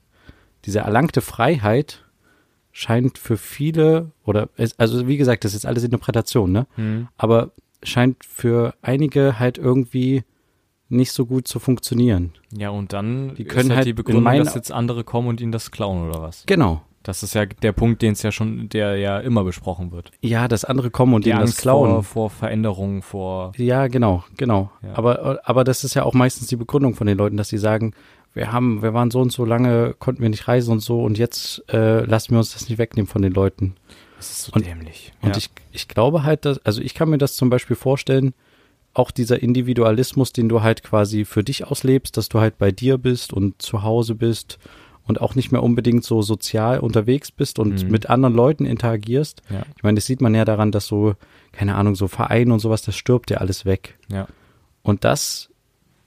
diese 0.66 0.80
erlangte 0.80 1.22
Freiheit 1.22 2.06
scheint 2.72 3.18
für 3.18 3.38
viele, 3.38 4.12
oder 4.24 4.50
es, 4.56 4.78
also 4.80 5.08
wie 5.08 5.18
gesagt, 5.18 5.44
das 5.44 5.52
ist 5.52 5.64
jetzt 5.64 5.66
alles 5.66 5.84
Interpretation, 5.84 6.52
ne? 6.52 6.68
Mhm. 6.78 7.08
Aber 7.18 7.52
scheint 7.84 8.24
für 8.26 8.76
einige 8.82 9.40
halt 9.40 9.58
irgendwie 9.58 10.24
nicht 10.90 11.12
so 11.12 11.26
gut 11.26 11.48
zu 11.48 11.60
funktionieren. 11.60 12.34
Ja, 12.56 12.70
und 12.70 12.94
dann 12.94 13.36
Die 13.36 13.46
können 13.46 13.70
halt 13.70 13.78
halt 13.78 13.88
die 13.88 13.94
Begründung, 13.94 14.26
dass 14.26 14.56
jetzt 14.56 14.72
andere 14.72 15.04
kommen 15.04 15.28
und 15.28 15.40
ihnen 15.40 15.52
das 15.52 15.72
klauen 15.72 16.08
oder 16.08 16.22
was? 16.22 16.46
Genau. 16.46 16.82
Das 17.10 17.24
ist 17.24 17.34
ja 17.34 17.48
der 17.48 17.72
Punkt, 17.72 18.04
den 18.04 18.14
es 18.14 18.22
ja 18.22 18.32
schon, 18.32 18.70
der 18.70 18.98
ja 18.98 19.18
immer 19.20 19.44
besprochen 19.44 19.92
wird. 19.92 20.12
Ja, 20.22 20.48
dass 20.48 20.64
andere 20.64 20.92
kommen 20.92 21.16
und 21.16 21.26
Die 21.26 21.32
das 21.32 21.40
Angst 21.40 21.58
klauen. 21.62 21.90
vor, 21.90 22.04
vor 22.04 22.30
Veränderung, 22.30 23.02
vor 23.02 23.52
Ja, 23.58 23.88
genau, 23.88 24.24
genau. 24.38 24.70
Ja. 24.84 24.90
Aber, 24.94 25.40
aber 25.44 25.64
das 25.64 25.84
ist 25.84 25.96
ja 25.96 26.04
auch 26.04 26.14
meistens 26.14 26.48
die 26.50 26.56
Begründung 26.56 26.94
von 26.94 27.08
den 27.08 27.18
Leuten, 27.18 27.36
dass 27.36 27.50
sie 27.50 27.58
sagen, 27.58 27.94
wir 28.36 28.52
haben, 28.52 28.84
wir 28.84 28.94
waren 28.94 29.10
so 29.10 29.22
und 29.22 29.32
so 29.32 29.44
lange, 29.44 29.96
konnten 29.98 30.22
wir 30.22 30.30
nicht 30.30 30.48
reisen 30.48 30.72
und 30.72 30.82
so 30.82 31.02
und 31.04 31.18
jetzt 31.18 31.64
äh, 31.74 32.02
lassen 32.06 32.30
wir 32.32 32.38
uns 32.38 32.54
das 32.54 32.70
nicht 32.70 32.78
wegnehmen 32.78 33.08
von 33.08 33.24
den 33.24 33.34
Leuten. 33.34 33.74
das 34.18 34.30
ist 34.30 34.44
so 34.44 34.52
Und- 34.54 34.68
dämlich. 34.68 35.12
Und 35.24 35.36
ich, 35.36 35.50
ich 35.72 35.88
glaube 35.88 36.22
halt, 36.24 36.46
dass, 36.46 36.64
also 36.64 36.80
ich 36.80 36.94
kann 36.94 37.10
mir 37.10 37.18
das 37.18 37.36
zum 37.36 37.50
Beispiel 37.50 37.76
vorstellen, 37.76 38.36
auch 38.94 39.10
dieser 39.10 39.42
Individualismus, 39.42 40.32
den 40.32 40.48
du 40.48 40.62
halt 40.62 40.84
quasi 40.84 41.26
für 41.26 41.44
dich 41.44 41.66
auslebst, 41.66 42.18
dass 42.18 42.30
du 42.30 42.40
halt 42.40 42.60
bei 42.60 42.72
dir 42.72 43.00
bist 43.00 43.34
und 43.34 43.60
zu 43.62 43.82
Hause 43.82 44.14
bist 44.14 44.60
und 45.10 45.20
auch 45.22 45.36
nicht 45.36 45.52
mehr 45.52 45.62
unbedingt 45.64 46.04
so 46.06 46.22
sozial 46.22 46.80
unterwegs 46.80 47.32
bist 47.32 47.60
und 47.60 47.84
Mhm. 47.84 47.92
mit 47.92 48.10
anderen 48.10 48.34
Leuten 48.36 48.66
interagierst. 48.66 49.42
ja, 49.50 49.64
Ich 49.76 49.84
meine, 49.84 49.96
das 49.96 50.06
sieht 50.06 50.22
man 50.22 50.34
ja 50.36 50.46
daran, 50.46 50.72
dass 50.72 50.88
so, 50.88 51.16
keine 51.52 51.76
Ahnung, 51.76 51.96
so 51.96 52.08
Vereine 52.08 52.54
und 52.54 52.60
sowas, 52.60 52.82
das 52.84 52.96
stirbt 52.96 53.30
ja 53.32 53.38
alles 53.40 53.66
weg. 53.66 53.98
ja. 54.12 54.28
Und 54.82 55.04
das, 55.04 55.50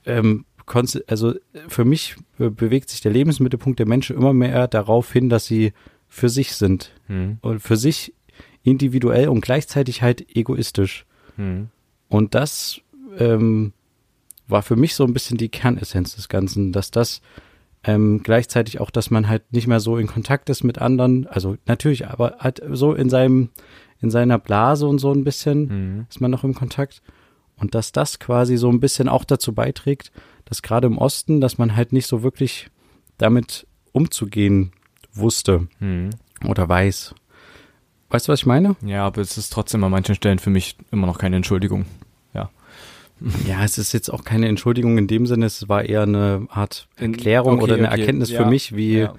ähm, 0.07 0.47
also 1.07 1.35
für 1.69 1.85
mich 1.85 2.17
bewegt 2.39 2.89
sich 2.89 3.01
der 3.03 3.13
Lebensmittelpunkt 3.13 3.79
der 3.79 3.87
Menschen 3.87 4.17
immer 4.17 4.33
mehr 4.33 4.67
darauf 4.69 5.13
hin, 5.13 5.29
dass 5.29 5.45
sie 5.45 5.73
für 6.09 6.29
sich 6.31 6.55
sind 6.55 6.93
Mhm. 7.09 7.39
und 7.43 7.61
für 7.61 7.77
sich 7.77 8.15
individuell 8.63 9.29
und 9.29 9.41
gleichzeitig 9.43 10.01
halt 10.03 10.35
egoistisch. 10.37 11.05
Mhm. 11.37 11.69
Und 12.09 12.35
das 12.35 12.81
ähm, 13.19 13.73
war 14.49 14.63
für 14.63 14.77
mich 14.77 14.95
so 14.95 15.05
ein 15.05 15.13
bisschen 15.13 15.37
die 15.37 15.49
Kernessenz 15.51 16.17
des 16.17 16.29
Ganzen, 16.29 16.73
dass 16.73 16.91
das 16.91 17.21
ähm, 17.85 18.21
gleichzeitig 18.23 18.81
auch, 18.81 18.91
dass 18.91 19.11
man 19.11 19.29
halt 19.29 19.53
nicht 19.53 19.67
mehr 19.67 19.81
so 19.81 19.97
in 19.97 20.07
Kontakt 20.07 20.49
ist 20.51 20.63
mit 20.63 20.79
anderen, 20.79 21.27
also 21.27 21.57
natürlich, 21.67 22.07
aber 22.09 22.37
halt 22.39 22.63
so 22.71 22.95
in 22.95 23.11
seinem, 23.11 23.51
in 24.01 24.11
seiner 24.11 24.39
Blase 24.39 24.87
und 24.87 24.99
so 24.99 25.13
ein 25.13 25.25
bisschen 25.25 25.97
Mhm. 25.99 26.07
ist 26.09 26.21
man 26.21 26.31
noch 26.31 26.45
im 26.45 26.55
Kontakt. 26.55 27.03
Und 27.57 27.75
dass 27.75 27.93
das 27.93 28.19
quasi 28.19 28.57
so 28.57 28.69
ein 28.71 28.81
bisschen 28.81 29.09
auch 29.09 29.25
dazu 29.25 29.53
beiträgt, 29.55 30.11
dass 30.47 30.63
gerade 30.63 30.87
im 30.87 30.99
Osten, 30.99 31.41
dass 31.41 31.59
man 31.59 31.77
halt 31.77 31.93
nicht 31.93 32.07
so 32.07 32.23
wirklich 32.23 32.69
damit 33.19 33.67
umzugehen 33.93 34.73
wusste 35.13 35.69
Mhm. 35.79 36.11
oder 36.49 36.69
weiß. 36.69 37.15
Weißt 38.11 38.29
du, 38.29 38.33
was 38.33 38.41
ich 38.41 38.47
meine? 38.47 38.77
Ja, 38.85 39.07
aber 39.07 39.21
es 39.23 39.39
ist 39.39 39.53
trotzdem 39.53 39.83
an 39.85 39.91
manchen 39.91 40.15
Stellen 40.15 40.39
für 40.39 40.51
mich 40.51 40.77
immer 40.91 41.07
noch 41.07 41.19
keine 41.19 41.37
Entschuldigung. 41.37 41.87
Ja, 43.47 43.65
es 43.65 43.79
ist 43.79 43.93
jetzt 43.93 44.11
auch 44.13 44.25
keine 44.25 44.49
Entschuldigung 44.49 44.99
in 44.99 45.07
dem 45.07 45.27
Sinne, 45.27 45.47
es 45.47 45.69
war 45.69 45.85
eher 45.85 46.03
eine 46.03 46.47
Art 46.51 46.89
Erklärung 46.97 47.55
Okay, 47.55 47.63
oder 47.63 47.75
eine 47.75 47.89
okay, 47.91 48.01
Erkenntnis 48.01 48.31
ja, 48.31 48.43
für 48.43 48.49
mich, 48.51 48.75
wie, 48.75 48.99
ja, 49.01 49.15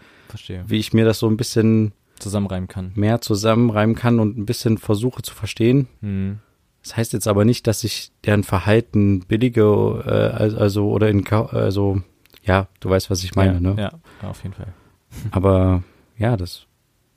wie 0.67 0.77
ich 0.77 0.93
mir 0.93 1.05
das 1.05 1.19
so 1.19 1.27
ein 1.29 1.37
bisschen 1.37 1.93
Zusammenreimen 2.19 2.67
kann. 2.67 2.91
mehr 2.95 3.21
zusammenreimen 3.21 3.95
kann 3.95 4.19
und 4.19 4.37
ein 4.37 4.45
bisschen 4.45 4.77
versuche 4.77 5.21
zu 5.21 5.33
verstehen. 5.33 5.87
Mhm. 6.01 6.39
Das 6.81 6.97
heißt 6.97 7.13
jetzt 7.13 7.27
aber 7.27 7.45
nicht, 7.45 7.65
dass 7.67 7.83
ich 7.83 8.11
deren 8.25 8.43
Verhalten 8.43 9.21
billige, 9.21 9.61
äh, 10.05 10.09
al- 10.35 10.57
also 10.57 10.89
oder 10.89 11.09
in, 11.09 11.25
also 11.27 12.01
ja, 12.43 12.67
du 12.81 12.89
weißt, 12.89 13.09
was 13.09 13.23
ich 13.23 13.35
meine, 13.35 13.53
ja, 13.53 13.59
ne? 13.59 13.75
Ja, 14.21 14.27
auf 14.29 14.43
jeden 14.43 14.53
Fall. 14.53 14.73
Aber 15.31 15.83
ja, 16.17 16.35
das, 16.35 16.65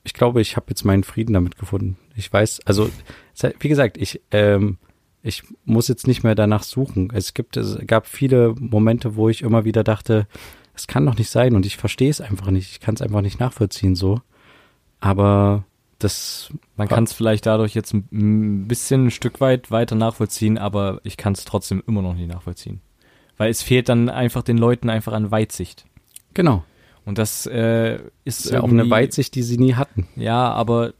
ich 0.05 0.15
glaube, 0.15 0.41
ich 0.41 0.55
habe 0.57 0.67
jetzt 0.69 0.85
meinen 0.85 1.03
Frieden 1.03 1.33
damit 1.33 1.59
gefunden. 1.59 1.97
Ich 2.15 2.33
weiß, 2.33 2.61
also 2.65 2.91
wie 3.59 3.69
gesagt, 3.69 3.97
ich, 3.99 4.21
ähm, 4.31 4.79
ich 5.27 5.43
muss 5.65 5.89
jetzt 5.89 6.07
nicht 6.07 6.23
mehr 6.25 6.35
danach 6.35 6.63
suchen. 6.63 7.11
Es 7.13 7.35
gibt, 7.35 7.57
es 7.57 7.79
gab 7.87 8.07
viele 8.07 8.55
Momente, 8.59 9.17
wo 9.17 9.29
ich 9.29 9.43
immer 9.43 9.65
wieder 9.65 9.85
dachte, 9.85 10.27
es 10.75 10.87
kann 10.87 11.05
doch 11.07 11.17
nicht 11.17 11.31
sein 11.31 11.55
und 11.55 11.67
ich 11.67 11.77
verstehe 11.77 12.11
es 12.11 12.21
einfach 12.21 12.51
nicht. 12.51 12.71
Ich 12.71 12.81
kann 12.81 12.95
es 12.95 13.03
einfach 13.03 13.23
nicht 13.23 13.41
nachvollziehen 13.41 13.95
so. 13.95 14.21
Aber 15.01 15.65
das, 15.99 16.51
Man 16.77 16.89
kann 16.89 17.05
es 17.05 17.13
vielleicht 17.13 17.47
dadurch 17.47 17.75
jetzt 17.75 17.95
ein- 17.95 18.69
bisschen 18.69 19.07
ein 19.07 19.11
Stück 19.11 19.41
weit 19.41 19.71
weiter 19.71 19.95
nachvollziehen, 19.97 20.59
aber 20.59 21.01
ich 21.05 21.17
kann 21.17 21.33
es 21.33 21.45
trotzdem 21.45 21.83
immer 21.87 22.03
noch 22.03 22.15
nicht 22.15 22.29
nachvollziehen. 22.29 22.81
Weil 23.39 23.51
es 23.51 23.63
fehlt 23.63 23.89
dann 23.89 24.09
einfach 24.09 24.43
den 24.43 24.59
Leuten 24.59 24.91
einfach 24.91 25.13
an 25.13 25.31
Weitsicht. 25.31 25.85
genau, 26.35 26.65
Und 27.07 27.19
das 27.19 27.47
äh, 27.47 27.97
ist, 28.25 28.45
ist 28.47 28.51
ja 28.53 28.61
auch 28.63 28.69
eine 28.69 28.89
Weitsicht, 28.91 29.35
die 29.35 29.43
sie 29.43 29.57
nie 29.59 29.75
hatten. 29.75 30.07
Ja, 30.17 30.53
aber 30.53 30.93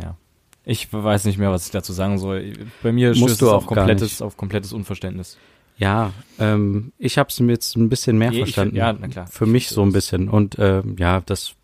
ja. 0.00 0.16
Ich 0.64 0.92
weiß 0.92 1.24
nicht 1.26 1.38
mehr, 1.38 1.50
was 1.50 1.66
ich 1.66 1.72
dazu 1.72 1.92
sagen 1.92 2.18
soll. 2.18 2.52
Bei 2.82 2.92
mir 2.92 3.14
stößt 3.14 3.40
du 3.42 3.46
es 3.46 3.52
auf 3.52 3.66
komplettes, 3.66 4.22
auf 4.22 4.36
komplettes 4.36 4.72
Unverständnis. 4.72 5.36
Ja, 5.76 6.12
ähm, 6.38 6.92
ich 6.98 7.18
habe 7.18 7.28
es 7.30 7.40
mir 7.40 7.52
jetzt 7.52 7.76
ein 7.76 7.88
bisschen 7.88 8.16
mehr 8.16 8.30
ich- 8.32 8.38
verstanden. 8.38 8.76
ja, 8.76 8.92
na 8.92 9.08
klar. 9.08 9.26
Für 9.26 9.44
Ich 9.44 9.50
mich 9.50 9.68
so 9.68 9.82
ein 9.82 9.92
bisschen. 9.92 10.28
Und 10.28 10.56
ähm, 10.58 10.96
ja, 10.98 11.20
das, 11.26 11.54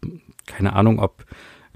keine 0.46 0.74
Ahnung, 0.74 0.98
ob 0.98 1.24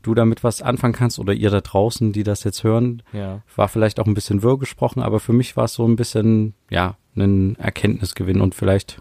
du 0.02 0.14
damit 0.14 0.44
was 0.44 0.60
anfangen 0.60 0.92
kannst 0.92 1.18
oder 1.18 1.32
ihr 1.32 1.48
da 1.48 1.60
draußen, 1.62 2.12
die 2.12 2.24
das 2.24 2.44
jetzt 2.44 2.62
hören, 2.64 3.02
Ja. 3.14 3.40
war 3.56 3.68
vielleicht 3.68 4.00
auch 4.00 4.06
ein 4.06 4.12
bisschen 4.14 4.42
wirr 4.42 4.58
gesprochen, 4.58 5.00
aber 5.00 5.18
für 5.20 5.32
mich 5.32 5.56
war 5.56 5.64
es 5.64 5.74
so 5.74 5.86
ein 5.88 5.96
bisschen, 5.96 6.52
ja, 6.68 6.96
ein 7.16 7.56
Erkenntnisgewinn 7.56 8.40
und 8.42 8.54
vielleicht, 8.54 9.00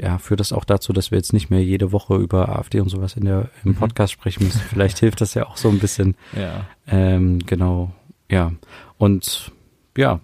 ja, 0.00 0.18
führt 0.18 0.40
das 0.40 0.52
auch 0.52 0.64
dazu, 0.64 0.92
dass 0.92 1.10
wir 1.10 1.18
jetzt 1.18 1.32
nicht 1.32 1.50
mehr 1.50 1.62
jede 1.62 1.92
Woche 1.92 2.16
über 2.16 2.48
AfD 2.48 2.80
und 2.80 2.88
sowas 2.88 3.16
in 3.16 3.24
der, 3.24 3.50
im 3.64 3.72
Mhm. 3.72 3.76
Podcast 3.76 4.12
sprechen 4.12 4.44
müssen. 4.44 4.60
Vielleicht 4.68 4.98
hilft 4.98 5.20
das 5.20 5.34
ja 5.34 5.46
auch 5.46 5.56
so 5.56 5.68
ein 5.68 5.78
bisschen. 5.78 6.16
Ja. 6.36 6.64
Ähm, 6.86 7.40
genau, 7.46 7.92
ja. 8.30 8.52
Und 8.98 9.52
ja, 9.96 10.20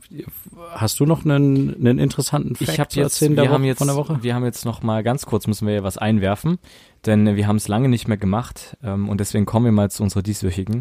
hast 0.72 1.00
du 1.00 1.06
noch 1.06 1.24
einen, 1.24 1.74
einen 1.74 1.98
interessanten 1.98 2.54
Fact 2.54 2.70
Ich 2.70 2.80
habe 2.80 2.88
zu 2.88 3.00
jetzt, 3.00 3.20
wir 3.20 3.50
haben 3.50 3.64
jetzt, 3.64 3.78
von 3.78 3.88
der 3.88 3.96
Woche? 3.96 4.18
wir 4.22 4.34
haben 4.34 4.44
jetzt 4.44 4.64
noch 4.64 4.82
mal 4.82 5.02
ganz 5.02 5.26
kurz 5.26 5.46
müssen 5.48 5.66
wir 5.66 5.74
ja 5.74 5.82
was 5.82 5.98
einwerfen, 5.98 6.58
denn 7.04 7.36
wir 7.36 7.46
haben 7.48 7.56
es 7.56 7.66
lange 7.68 7.88
nicht 7.88 8.06
mehr 8.08 8.16
gemacht 8.16 8.76
ähm, 8.82 9.08
und 9.08 9.18
deswegen 9.18 9.44
kommen 9.44 9.64
wir 9.66 9.72
mal 9.72 9.90
zu 9.90 10.02
unserer 10.04 10.22
dieswöchigen. 10.22 10.80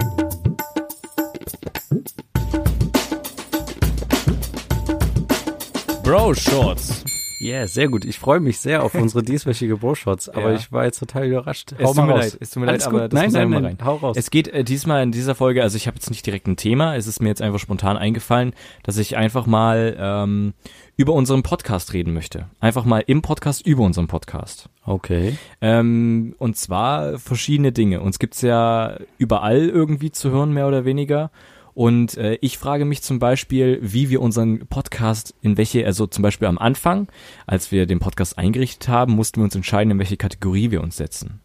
Bro 6.03 6.35
Shorts. 6.35 7.03
Ja, 7.39 7.67
sehr 7.67 7.89
gut. 7.89 8.05
Ich 8.05 8.17
freue 8.17 8.39
mich 8.39 8.59
sehr 8.59 8.83
auf 8.83 8.93
unsere 8.95 9.23
dieswöchige 9.23 9.77
Bro-Shots, 9.77 10.29
aber 10.29 10.51
Ja. 10.51 10.55
ich 10.55 10.71
war 10.71 10.85
jetzt 10.85 10.99
total 10.99 11.27
überrascht. 11.27 11.73
Es 11.77 11.91
tut 11.93 12.05
mir 12.05 12.15
leid, 12.15 12.37
es 12.39 12.49
tut 12.51 12.61
mir 12.61 12.65
leid, 12.67 12.73
Alles 12.75 12.87
aber 12.87 13.01
gut. 13.01 13.13
das 13.13 13.17
nein, 13.17 13.25
muss 13.25 13.33
nein, 13.33 13.49
nein, 13.49 13.77
mal 13.79 13.85
hau 13.85 13.95
raus. 13.95 14.15
Es 14.17 14.29
geht 14.31 14.47
äh, 14.47 14.63
diesmal 14.63 15.03
in 15.03 15.11
dieser 15.11 15.35
Folge, 15.35 15.61
also 15.61 15.75
ich 15.75 15.87
habe 15.87 15.95
jetzt 15.95 16.09
nicht 16.09 16.25
direkt 16.25 16.47
ein 16.47 16.55
Thema, 16.55 16.95
es 16.95 17.07
ist 17.07 17.21
mir 17.21 17.29
jetzt 17.29 17.41
einfach 17.41 17.59
spontan 17.59 17.97
eingefallen, 17.97 18.53
dass 18.83 18.97
ich 18.97 19.17
einfach 19.17 19.45
mal 19.45 19.95
ähm, 19.99 20.53
über 20.95 21.13
unseren 21.13 21.43
Podcast 21.43 21.91
reden 21.93 22.13
möchte. 22.13 22.47
Einfach 22.61 22.85
mal 22.85 23.03
im 23.05 23.21
Podcast 23.21 23.65
über 23.67 23.83
unseren 23.83 24.07
Podcast. 24.07 24.69
okay. 24.85 25.37
Ähm, 25.61 26.35
und 26.37 26.55
zwar 26.57 27.19
verschiedene 27.19 27.71
Dinge. 27.73 27.99
Uns 28.01 28.17
gibt's 28.19 28.41
ja 28.41 28.97
überall 29.17 29.67
irgendwie 29.69 30.11
zu 30.11 30.31
hören, 30.31 30.53
mehr 30.53 30.67
oder 30.67 30.85
weniger. 30.85 31.31
Und 31.75 32.15
äh, 32.15 32.37
ich 32.39 32.57
frage 32.57 32.85
mich 32.85 33.01
zum 33.01 33.19
Beispiel, 33.19 33.79
wie 33.81 34.09
wir 34.09 34.21
unseren 34.21 34.65
Podcast 34.67 35.35
in 35.41 35.57
welche, 35.57 35.85
also 35.85 36.07
zum 36.07 36.21
Beispiel 36.21 36.47
am 36.47 36.57
Anfang, 36.57 37.09
als 37.45 37.69
wir 37.69 37.85
den 37.85 37.99
Podcast 37.99 38.37
eingerichtet 38.37 38.87
haben, 38.87 39.13
mussten 39.13 39.41
wir 39.41 39.43
uns 39.43 39.55
entscheiden, 39.55 39.91
in 39.91 39.99
welche 39.99 40.15
Kategorie 40.15 40.71
wir 40.71 40.81
uns 40.81 40.95
setzen. 40.95 41.41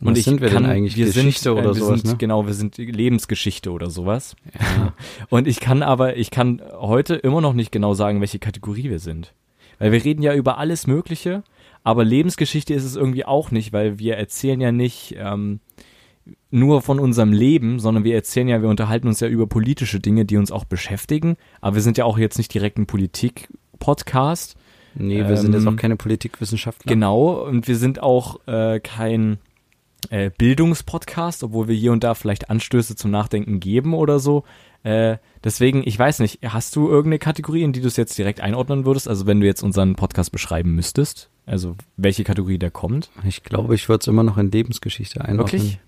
Was 0.00 0.22
sind 0.22 0.42
wir 0.42 0.50
denn 0.50 0.66
eigentlich? 0.66 0.96
Wir 0.96 1.06
Geschichte 1.06 1.44
sind, 1.44 1.56
äh, 1.56 1.60
oder 1.60 1.74
wir 1.74 1.80
sowas, 1.80 2.00
sind, 2.02 2.12
ne? 2.12 2.16
Genau, 2.18 2.46
wir 2.46 2.52
sind 2.52 2.76
Lebensgeschichte 2.76 3.72
oder 3.72 3.88
sowas. 3.88 4.36
Ja. 4.52 4.92
Und 5.30 5.48
ich 5.48 5.60
kann 5.60 5.82
aber, 5.82 6.18
ich 6.18 6.30
kann 6.30 6.62
heute 6.78 7.14
immer 7.14 7.40
noch 7.40 7.54
nicht 7.54 7.72
genau 7.72 7.94
sagen, 7.94 8.20
welche 8.20 8.38
Kategorie 8.38 8.90
wir 8.90 8.98
sind. 8.98 9.32
Weil 9.78 9.92
wir 9.92 10.04
reden 10.04 10.22
ja 10.22 10.34
über 10.34 10.58
alles 10.58 10.86
Mögliche, 10.86 11.42
aber 11.84 12.04
Lebensgeschichte 12.04 12.74
ist 12.74 12.84
es 12.84 12.96
irgendwie 12.96 13.24
auch 13.24 13.50
nicht, 13.50 13.72
weil 13.72 13.98
wir 13.98 14.18
erzählen 14.18 14.60
ja 14.60 14.72
nicht 14.72 15.16
ähm, 15.18 15.60
nur 16.50 16.82
von 16.82 16.98
unserem 16.98 17.32
Leben, 17.32 17.78
sondern 17.78 18.04
wir 18.04 18.14
erzählen 18.14 18.48
ja, 18.48 18.62
wir 18.62 18.68
unterhalten 18.68 19.08
uns 19.08 19.20
ja 19.20 19.28
über 19.28 19.46
politische 19.46 20.00
Dinge, 20.00 20.24
die 20.24 20.36
uns 20.36 20.50
auch 20.50 20.64
beschäftigen. 20.64 21.36
Aber 21.60 21.76
wir 21.76 21.82
sind 21.82 21.98
ja 21.98 22.04
auch 22.04 22.18
jetzt 22.18 22.38
nicht 22.38 22.52
direkt 22.52 22.78
ein 22.78 22.86
Politik-Podcast. 22.86 24.56
Nee, 24.94 25.26
wir 25.28 25.36
sind 25.36 25.52
jetzt 25.52 25.62
Ähm, 25.62 25.74
auch 25.74 25.76
keine 25.76 25.96
Politikwissenschaftler. 25.96 26.88
Genau, 26.88 27.44
und 27.44 27.68
wir 27.68 27.76
sind 27.76 28.02
auch 28.02 28.40
äh, 28.46 28.80
kein 28.80 29.38
äh, 30.10 30.30
Bildungspodcast, 30.36 31.44
obwohl 31.44 31.68
wir 31.68 31.74
hier 31.74 31.92
und 31.92 32.04
da 32.04 32.14
vielleicht 32.14 32.50
Anstöße 32.50 32.96
zum 32.96 33.10
Nachdenken 33.10 33.60
geben 33.60 33.94
oder 33.94 34.18
so. 34.18 34.44
Äh, 34.84 35.18
deswegen, 35.44 35.82
ich 35.84 35.98
weiß 35.98 36.20
nicht, 36.20 36.38
hast 36.44 36.74
du 36.76 36.88
irgendeine 36.88 37.18
Kategorie, 37.18 37.62
in 37.62 37.72
die 37.72 37.80
du 37.80 37.88
es 37.88 37.96
jetzt 37.96 38.16
direkt 38.16 38.40
einordnen 38.40 38.86
würdest? 38.86 39.08
Also 39.08 39.26
wenn 39.26 39.40
du 39.40 39.46
jetzt 39.46 39.62
unseren 39.62 39.96
Podcast 39.96 40.32
beschreiben 40.32 40.74
müsstest, 40.74 41.30
also 41.46 41.76
welche 41.96 42.24
Kategorie 42.24 42.58
der 42.58 42.70
kommt? 42.70 43.10
Ich 43.26 43.42
glaube, 43.42 43.74
ich 43.74 43.88
würde 43.88 44.02
es 44.02 44.06
immer 44.06 44.22
noch 44.22 44.38
in 44.38 44.50
Lebensgeschichte 44.50 45.20
einordnen. 45.20 45.60
Wirklich? 45.60 45.80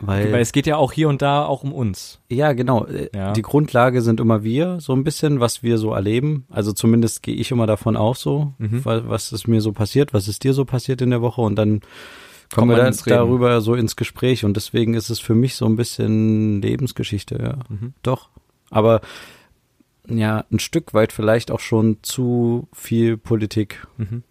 Weil, 0.00 0.32
Weil 0.32 0.40
es 0.40 0.52
geht 0.52 0.66
ja 0.66 0.76
auch 0.76 0.92
hier 0.92 1.08
und 1.08 1.22
da 1.22 1.44
auch 1.46 1.62
um 1.62 1.72
uns. 1.72 2.20
ja, 2.28 2.52
genau. 2.52 2.84
äh, 2.86 3.08
Ja. 3.14 3.32
Die 3.32 3.42
Grundlage 3.42 4.02
sind 4.02 4.20
immer 4.20 4.42
wir, 4.42 4.80
so 4.80 4.92
ein 4.92 5.04
bisschen, 5.04 5.40
was 5.40 5.62
wir 5.62 5.78
so 5.78 5.92
erleben. 5.92 6.46
Also 6.50 6.72
zumindest 6.72 7.22
gehe 7.22 7.34
ich 7.36 7.50
immer 7.52 7.66
davon 7.66 7.96
aus 7.96 8.20
so, 8.20 8.52
Mhm. 8.58 8.84
wa- 8.84 9.02
was 9.06 9.32
ist 9.32 9.46
mir 9.48 9.60
so 9.60 9.72
passiert, 9.72 10.12
was 10.12 10.28
ist 10.28 10.42
dir 10.44 10.52
so 10.52 10.64
passiert 10.64 11.00
in 11.00 11.10
der 11.10 11.22
Woche 11.22 11.40
und 11.40 11.56
dann 11.56 11.80
kommen 12.52 12.70
wir 12.70 12.76
dann 12.76 12.94
darüber 13.06 13.60
so 13.60 13.74
ins 13.74 13.96
Gespräch 13.96 14.44
und 14.44 14.56
deswegen 14.56 14.94
ist 14.94 15.10
es 15.10 15.20
für 15.20 15.34
mich 15.34 15.54
so 15.54 15.64
ein 15.66 15.76
bisschen 15.76 16.60
Lebensgeschichte, 16.60 17.38
ja. 17.42 17.58
Mhm. 17.68 17.94
Doch. 18.02 18.28
Aber 18.70 19.00
ja, 20.08 20.44
ein 20.52 20.58
Stück 20.58 20.92
weit 20.92 21.12
vielleicht 21.12 21.50
auch 21.50 21.60
schon 21.60 21.98
zu 22.02 22.68
viel 22.72 23.16
Politik. 23.16 23.86
Mhm. 23.96 24.22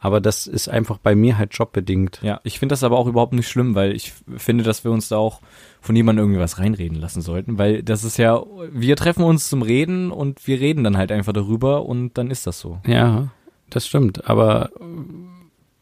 Aber 0.00 0.20
das 0.20 0.46
ist 0.46 0.68
einfach 0.68 0.96
bei 0.98 1.14
mir 1.14 1.36
halt 1.36 1.52
jobbedingt. 1.54 2.20
Ja, 2.22 2.40
ich 2.42 2.58
finde 2.58 2.72
das 2.72 2.82
aber 2.82 2.98
auch 2.98 3.06
überhaupt 3.06 3.34
nicht 3.34 3.48
schlimm, 3.48 3.74
weil 3.74 3.94
ich 3.94 4.12
finde, 4.36 4.64
dass 4.64 4.82
wir 4.82 4.90
uns 4.90 5.08
da 5.08 5.16
auch 5.18 5.40
von 5.82 5.94
jemandem 5.94 6.24
irgendwie 6.24 6.40
was 6.40 6.58
reinreden 6.58 6.98
lassen 6.98 7.20
sollten, 7.20 7.58
weil 7.58 7.82
das 7.82 8.02
ist 8.04 8.16
ja, 8.16 8.42
wir 8.72 8.96
treffen 8.96 9.22
uns 9.24 9.48
zum 9.48 9.60
Reden 9.62 10.10
und 10.10 10.46
wir 10.46 10.58
reden 10.58 10.84
dann 10.84 10.96
halt 10.96 11.12
einfach 11.12 11.32
darüber 11.34 11.84
und 11.84 12.16
dann 12.16 12.30
ist 12.30 12.46
das 12.46 12.58
so. 12.60 12.78
Ja, 12.86 13.28
das 13.68 13.86
stimmt. 13.86 14.28
Aber 14.28 14.70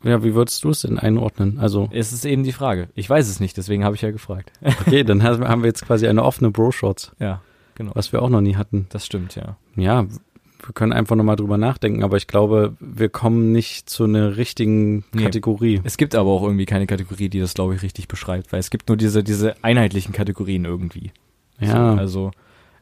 ja, 0.02 0.22
wie 0.22 0.34
würdest 0.34 0.62
du 0.64 0.70
es 0.70 0.82
denn 0.82 0.98
einordnen? 0.98 1.58
Also, 1.58 1.88
Es 1.92 2.12
ist 2.12 2.24
eben 2.24 2.44
die 2.44 2.52
Frage. 2.52 2.88
Ich 2.94 3.08
weiß 3.08 3.28
es 3.28 3.40
nicht, 3.40 3.56
deswegen 3.56 3.84
habe 3.84 3.96
ich 3.96 4.02
ja 4.02 4.10
gefragt. 4.10 4.52
okay, 4.62 5.02
dann 5.04 5.22
haben 5.22 5.62
wir 5.62 5.68
jetzt 5.68 5.84
quasi 5.86 6.06
eine 6.06 6.22
offene 6.24 6.50
Bro-Shots, 6.50 7.12
Ja, 7.18 7.40
genau. 7.74 7.92
was 7.94 8.12
wir 8.12 8.22
auch 8.22 8.28
noch 8.28 8.40
nie 8.40 8.56
hatten. 8.56 8.86
Das 8.90 9.06
stimmt, 9.06 9.34
ja. 9.34 9.56
Ja, 9.74 10.06
wir 10.64 10.72
können 10.74 10.92
einfach 10.92 11.16
nochmal 11.16 11.36
drüber 11.36 11.56
nachdenken, 11.56 12.02
aber 12.02 12.16
ich 12.16 12.26
glaube, 12.26 12.76
wir 12.80 13.08
kommen 13.08 13.52
nicht 13.52 13.88
zu 13.88 14.04
einer 14.04 14.36
richtigen 14.36 15.04
Nee. 15.12 15.22
Kategorie. 15.24 15.80
Es 15.84 15.96
gibt 15.96 16.14
aber 16.14 16.30
auch 16.30 16.42
irgendwie 16.42 16.66
keine 16.66 16.86
Kategorie, 16.86 17.28
die 17.28 17.40
das, 17.40 17.54
glaube 17.54 17.74
ich, 17.74 17.82
richtig 17.82 18.08
beschreibt, 18.08 18.52
weil 18.52 18.60
es 18.60 18.70
gibt 18.70 18.88
nur 18.88 18.96
diese, 18.96 19.22
diese 19.22 19.62
einheitlichen 19.62 20.12
Kategorien 20.12 20.64
irgendwie. 20.64 21.12
Ja, 21.60 21.94
So, 21.94 22.00
also, 22.00 22.30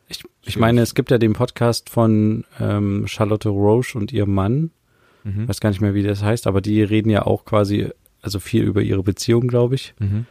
ich, 0.08 0.24
ich 0.42 0.56
meine, 0.56 0.80
es 0.80 0.94
gibt 0.94 1.10
ja 1.10 1.18
den 1.18 1.32
Podcast 1.32 1.90
von 1.90 2.44
ähm, 2.60 3.06
Charlotte 3.06 3.48
Roche 3.48 3.98
und 3.98 4.12
ihrem 4.12 4.32
Mann, 4.32 4.70
mhm. 5.24 5.48
weiß 5.48 5.60
gar 5.60 5.70
nicht 5.70 5.80
mehr, 5.80 5.94
wie 5.94 6.02
das 6.02 6.22
heißt, 6.22 6.46
aber 6.46 6.60
die 6.60 6.82
reden 6.82 7.10
ja 7.10 7.26
auch 7.26 7.44
quasi, 7.44 7.88
also 8.22 8.38
viel 8.38 8.62
über 8.62 8.82
ihre 8.82 9.02
Beziehung, 9.02 9.48
glaube 9.48 9.74
ich. 9.74 9.94
Mhm. 9.98 10.26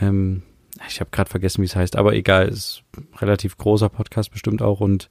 Ähm, 0.00 0.42
ich 0.88 1.00
habe 1.00 1.10
gerade 1.10 1.28
vergessen, 1.28 1.60
wie 1.62 1.66
es 1.66 1.76
heißt, 1.76 1.96
aber 1.96 2.14
egal, 2.14 2.48
ist 2.48 2.82
ein 2.96 3.08
relativ 3.18 3.56
großer 3.56 3.88
Podcast 3.88 4.30
bestimmt 4.30 4.62
auch 4.62 4.80
und 4.80 5.10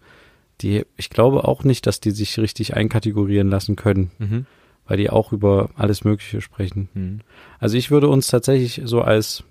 die, 0.62 0.86
ich 0.96 1.10
glaube 1.10 1.48
auch 1.48 1.64
nicht, 1.64 1.86
dass 1.88 2.00
die 2.00 2.12
sich 2.12 2.38
richtig 2.40 2.76
einkategorieren 2.76 3.50
lassen 3.50 3.76
können, 3.76 4.12
Mhm. 4.20 4.46
weil 4.88 4.98
die 4.98 5.10
auch 5.10 5.32
über 5.34 5.70
alles 5.76 6.04
Mögliche 6.04 6.42
sprechen. 6.42 6.90
Mhm. 6.94 7.20
Also 7.60 7.78
ich 7.78 7.92
würde 7.92 8.08
uns 8.10 8.28
tatsächlich 8.28 8.82
so 8.86 9.02
als 9.02 9.44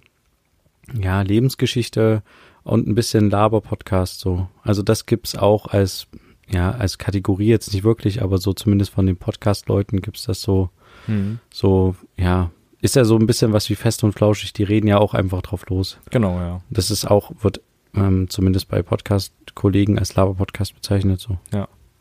ja, 1.01 1.23
Lebensgeschichte 1.23 2.23
und 2.62 2.87
ein 2.87 2.95
bisschen 2.95 3.31
Laber-Podcast 3.31 4.21
so. 4.21 4.49
Also 4.62 4.83
das 4.83 5.07
gibt's 5.07 5.37
auch 5.37 5.66
als 5.66 6.07
ja, 6.49 6.71
als 6.71 6.97
Kategorie 6.99 7.49
jetzt 7.49 7.73
nicht 7.73 7.83
wirklich, 7.83 8.23
aber 8.23 8.38
so 8.38 8.53
zumindest 8.53 8.92
von 8.92 9.05
den 9.05 9.16
Podcast-Leuten 9.16 10.01
gibt's 10.01 10.23
das 10.25 10.42
so, 10.42 10.71
Mhm. 11.09 11.40
so, 11.53 11.97
ja, 12.16 12.51
ist 12.81 12.95
ja 12.95 13.05
so 13.05 13.16
ein 13.16 13.27
bisschen 13.27 13.53
was 13.53 13.69
wie 13.69 13.75
fest 13.75 14.05
und 14.05 14.12
flauschig, 14.12 14.53
die 14.53 14.62
reden 14.62 14.87
ja 14.87 14.99
auch 14.99 15.12
einfach 15.12 15.42
drauf 15.42 15.66
los. 15.69 15.99
Genau, 16.11 16.38
ja. 16.38 16.61
Das 16.71 16.92
ist 16.92 17.05
auch, 17.05 17.33
wird 17.40 17.61
ähm, 17.97 18.29
zumindest 18.29 18.69
bei 18.69 18.83
Podcast-Kollegen 18.83 19.99
als 19.99 20.15
Laber-Podcast 20.15 20.75
bezeichnet 20.75 21.21
so. 21.21 21.39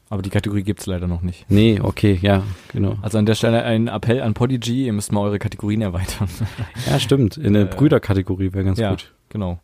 Aber 0.09 0.21
die 0.21 0.29
Kategorie 0.29 0.63
gibt's 0.63 0.85
leider 0.85 1.07
noch 1.07 1.23
nicht. 1.23 1.45
Nee, 1.49 1.79
okay, 1.81 2.19
ja, 2.21 2.43
genau. 2.71 2.97
Also 3.01 3.17
an 3.17 3.25
der 3.25 3.33
Stelle 3.35 3.63
ein 3.63 3.87
Appell 3.87 4.21
an 4.21 4.33
Podigy, 4.35 4.85
ihr 4.85 4.93
müsst 4.93 5.11
mal 5.11 5.21
eure 5.21 5.39
Kategorien 5.39 5.81
erweitern. 5.81 6.27
Ja, 6.89 6.99
stimmt. 6.99 7.37
In 7.37 7.53
der 7.53 7.63
Äh, 7.63 7.75
Brüderkategorie 7.75 8.53
wäre 8.53 8.63
ganz 8.65 8.77
ja. 8.79 8.91
gut. 8.91 9.13
genau. 9.29 9.59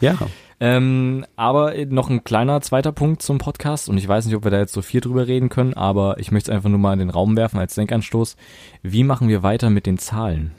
Ja. 0.00 0.16
Ähm, 0.64 1.26
aber 1.34 1.72
noch 1.88 2.08
ein 2.08 2.22
kleiner 2.22 2.60
zweiter 2.60 2.92
Punkt 2.92 3.20
zum 3.20 3.38
Podcast 3.38 3.88
und 3.88 3.98
ich 3.98 4.06
weiß 4.06 4.26
nicht, 4.26 4.36
ob 4.36 4.44
wir 4.44 4.52
da 4.52 4.58
jetzt 4.60 4.72
so 4.72 4.80
viel 4.80 5.00
drüber 5.00 5.26
reden 5.26 5.48
können, 5.48 5.74
aber 5.74 6.20
ich 6.20 6.30
möchte 6.30 6.52
es 6.52 6.54
einfach 6.56 6.70
nur 6.70 6.78
mal 6.78 6.92
in 6.92 7.00
den 7.00 7.10
Raum 7.10 7.36
werfen 7.36 7.58
als 7.58 7.74
Denkanstoß. 7.74 8.36
Wie 8.80 9.02
machen 9.02 9.26
wir 9.28 9.42
weiter 9.42 9.70
mit 9.70 9.86
den 9.86 9.98
Zahlen? 9.98 10.52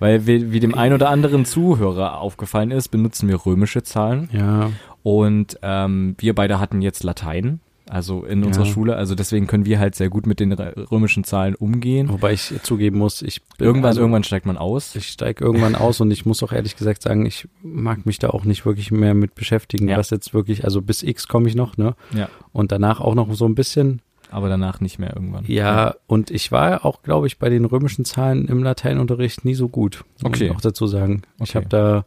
Weil 0.00 0.26
wir, 0.26 0.50
wie 0.50 0.58
dem 0.60 0.74
ein 0.74 0.92
oder 0.92 1.08
anderen 1.10 1.44
Zuhörer 1.44 2.18
aufgefallen 2.18 2.72
ist, 2.72 2.88
benutzen 2.88 3.28
wir 3.28 3.46
römische 3.46 3.82
Zahlen 3.84 4.28
Ja. 4.32 4.70
und 5.04 5.58
ähm, 5.62 6.16
wir 6.18 6.34
beide 6.34 6.58
hatten 6.58 6.80
jetzt 6.82 7.04
Latein, 7.04 7.60
also 7.88 8.24
in 8.24 8.44
unserer 8.44 8.64
Ja. 8.66 8.70
Schule, 8.72 8.96
also 8.96 9.14
deswegen 9.14 9.46
können 9.46 9.64
wir 9.66 9.78
halt 9.78 9.94
sehr 9.96 10.08
gut 10.08 10.24
mit 10.26 10.38
den 10.40 10.54
rö- 10.54 10.90
römischen 10.90 11.24
Zahlen 11.24 11.54
umgehen. 11.56 12.08
Wobei 12.08 12.32
ich 12.32 12.52
zugeben 12.62 12.98
muss, 12.98 13.20
ich 13.20 13.42
bin 13.58 13.66
Irgendwann, 13.66 13.88
also, 13.88 14.00
irgendwann 14.00 14.22
steigt 14.24 14.46
man 14.46 14.56
aus. 14.56 14.94
Ich 14.96 15.08
steige 15.08 15.44
irgendwann 15.44 15.74
aus 15.74 16.00
und 16.00 16.10
ich 16.12 16.24
muss 16.24 16.42
auch 16.42 16.52
ehrlich 16.52 16.76
gesagt 16.76 17.02
sagen, 17.02 17.26
ich 17.26 17.48
mag 17.62 18.06
mich 18.06 18.18
da 18.18 18.30
auch 18.30 18.44
nicht 18.44 18.64
wirklich 18.64 18.90
mehr 18.92 19.14
mit 19.14 19.34
beschäftigen, 19.34 19.88
Ja. 19.88 19.96
was 19.98 20.10
jetzt 20.10 20.32
wirklich, 20.32 20.64
also 20.64 20.80
bis 20.82 21.02
X 21.02 21.26
komme 21.28 21.48
ich 21.48 21.56
noch, 21.56 21.76
ne? 21.76 21.94
Ja. 22.14 22.28
Und 22.52 22.70
danach 22.72 23.00
auch 23.00 23.14
noch 23.14 23.32
so 23.34 23.44
ein 23.46 23.54
bisschen. 23.54 24.00
Aber 24.30 24.48
danach 24.48 24.80
nicht 24.80 24.98
mehr 24.98 25.14
irgendwann. 25.14 25.44
Ja, 25.46 25.94
und 26.06 26.30
ich 26.30 26.50
war 26.52 26.84
auch, 26.84 27.02
glaube 27.02 27.26
ich, 27.26 27.38
bei 27.38 27.48
den 27.48 27.64
römischen 27.64 28.04
Zahlen 28.04 28.46
im 28.48 28.62
Lateinunterricht 28.62 29.44
nie 29.44 29.54
so 29.54 29.68
gut. 29.68 30.04
muss 30.22 30.32
Okay. 30.32 30.46
ich 30.46 30.50
auch 30.52 30.60
dazu 30.60 30.86
sagen. 30.86 31.22
Ich 31.36 31.50
Okay. 31.50 31.58
habe 31.58 31.68
da 31.68 32.04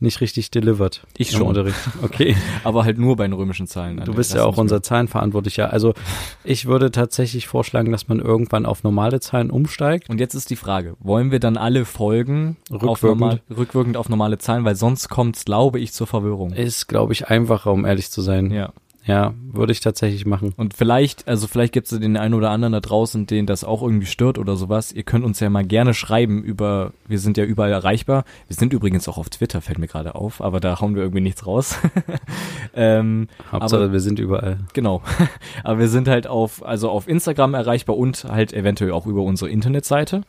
nicht 0.00 0.20
richtig 0.20 0.50
delivered. 0.50 1.06
Ich 1.16 1.30
schon. 1.30 1.42
Unterricht. 1.42 1.76
Okay. 2.02 2.36
Aber 2.64 2.84
halt 2.84 2.98
nur 2.98 3.16
bei 3.16 3.24
den 3.26 3.32
römischen 3.32 3.66
Zahlen. 3.66 4.02
Du 4.04 4.12
bist 4.12 4.34
ja 4.34 4.44
auch 4.44 4.58
unser 4.58 4.82
Zahlenverantwortlicher. 4.82 5.72
Also 5.72 5.94
ich 6.42 6.66
würde 6.66 6.90
tatsächlich 6.90 7.46
vorschlagen, 7.46 7.90
dass 7.92 8.08
man 8.08 8.18
irgendwann 8.18 8.66
auf 8.66 8.82
normale 8.82 9.20
Zahlen 9.20 9.50
umsteigt. 9.50 10.10
Und 10.10 10.20
jetzt 10.20 10.34
ist 10.34 10.50
die 10.50 10.56
Frage, 10.56 10.96
wollen 10.98 11.30
wir 11.30 11.38
dann 11.40 11.56
alle 11.56 11.84
Folgen 11.84 12.56
auf 12.70 12.82
Rückwirkend. 12.82 13.02
normal, 13.20 13.40
rückwirkend 13.56 13.96
auf 13.96 14.08
normale 14.08 14.36
Zahlen, 14.38 14.64
weil 14.64 14.74
sonst 14.76 15.08
kommt's, 15.08 15.44
glaube 15.44 15.78
ich, 15.80 15.92
zur 15.92 16.06
Verwirrung. 16.06 16.52
Ist, 16.52 16.86
glaube 16.88 17.12
ich, 17.14 17.28
einfacher, 17.28 17.72
um 17.72 17.86
ehrlich 17.86 18.10
zu 18.10 18.20
sein. 18.20 18.50
Ja. 18.50 18.72
Ja, 19.06 19.34
würde 19.52 19.72
ich 19.72 19.80
tatsächlich 19.80 20.24
machen. 20.24 20.54
Und 20.56 20.72
vielleicht, 20.72 21.28
also 21.28 21.46
vielleicht 21.46 21.74
gibt's 21.74 21.90
den 21.90 22.16
einen 22.16 22.32
oder 22.32 22.48
anderen 22.50 22.72
da 22.72 22.80
draußen, 22.80 23.26
den 23.26 23.44
das 23.44 23.62
auch 23.62 23.82
irgendwie 23.82 24.06
stört 24.06 24.38
oder 24.38 24.56
sowas. 24.56 24.92
Ihr 24.92 25.02
könnt 25.02 25.26
uns 25.26 25.40
ja 25.40 25.50
mal 25.50 25.64
gerne 25.64 25.92
schreiben 25.92 26.42
über, 26.42 26.92
wir 27.06 27.18
sind 27.18 27.36
ja 27.36 27.44
überall 27.44 27.70
erreichbar. 27.70 28.24
Wir 28.48 28.56
sind 28.56 28.72
übrigens 28.72 29.06
auch 29.06 29.18
auf 29.18 29.28
Twitter, 29.28 29.60
fällt 29.60 29.78
mir 29.78 29.88
gerade 29.88 30.14
auf, 30.14 30.40
aber 30.40 30.58
da 30.58 30.80
hauen 30.80 30.94
wir 30.94 31.02
irgendwie 31.02 31.20
nichts 31.20 31.46
raus. 31.46 31.76
ähm, 32.74 33.28
Hauptsache, 33.52 33.82
Aber- 33.84 33.92
wir 33.92 34.00
sind 34.00 34.18
überall. 34.18 34.60
Genau. 34.72 35.02
Aber 35.64 35.80
wir 35.80 35.88
sind 35.88 36.08
halt 36.08 36.26
auf, 36.26 36.64
also 36.64 36.88
auf 36.88 37.06
Instagram 37.06 37.52
erreichbar 37.52 37.98
und 37.98 38.24
halt 38.24 38.54
eventuell 38.54 38.92
auch 38.92 39.06
über 39.06 39.22
unsere 39.22 39.50
Internetseite, 39.50 40.22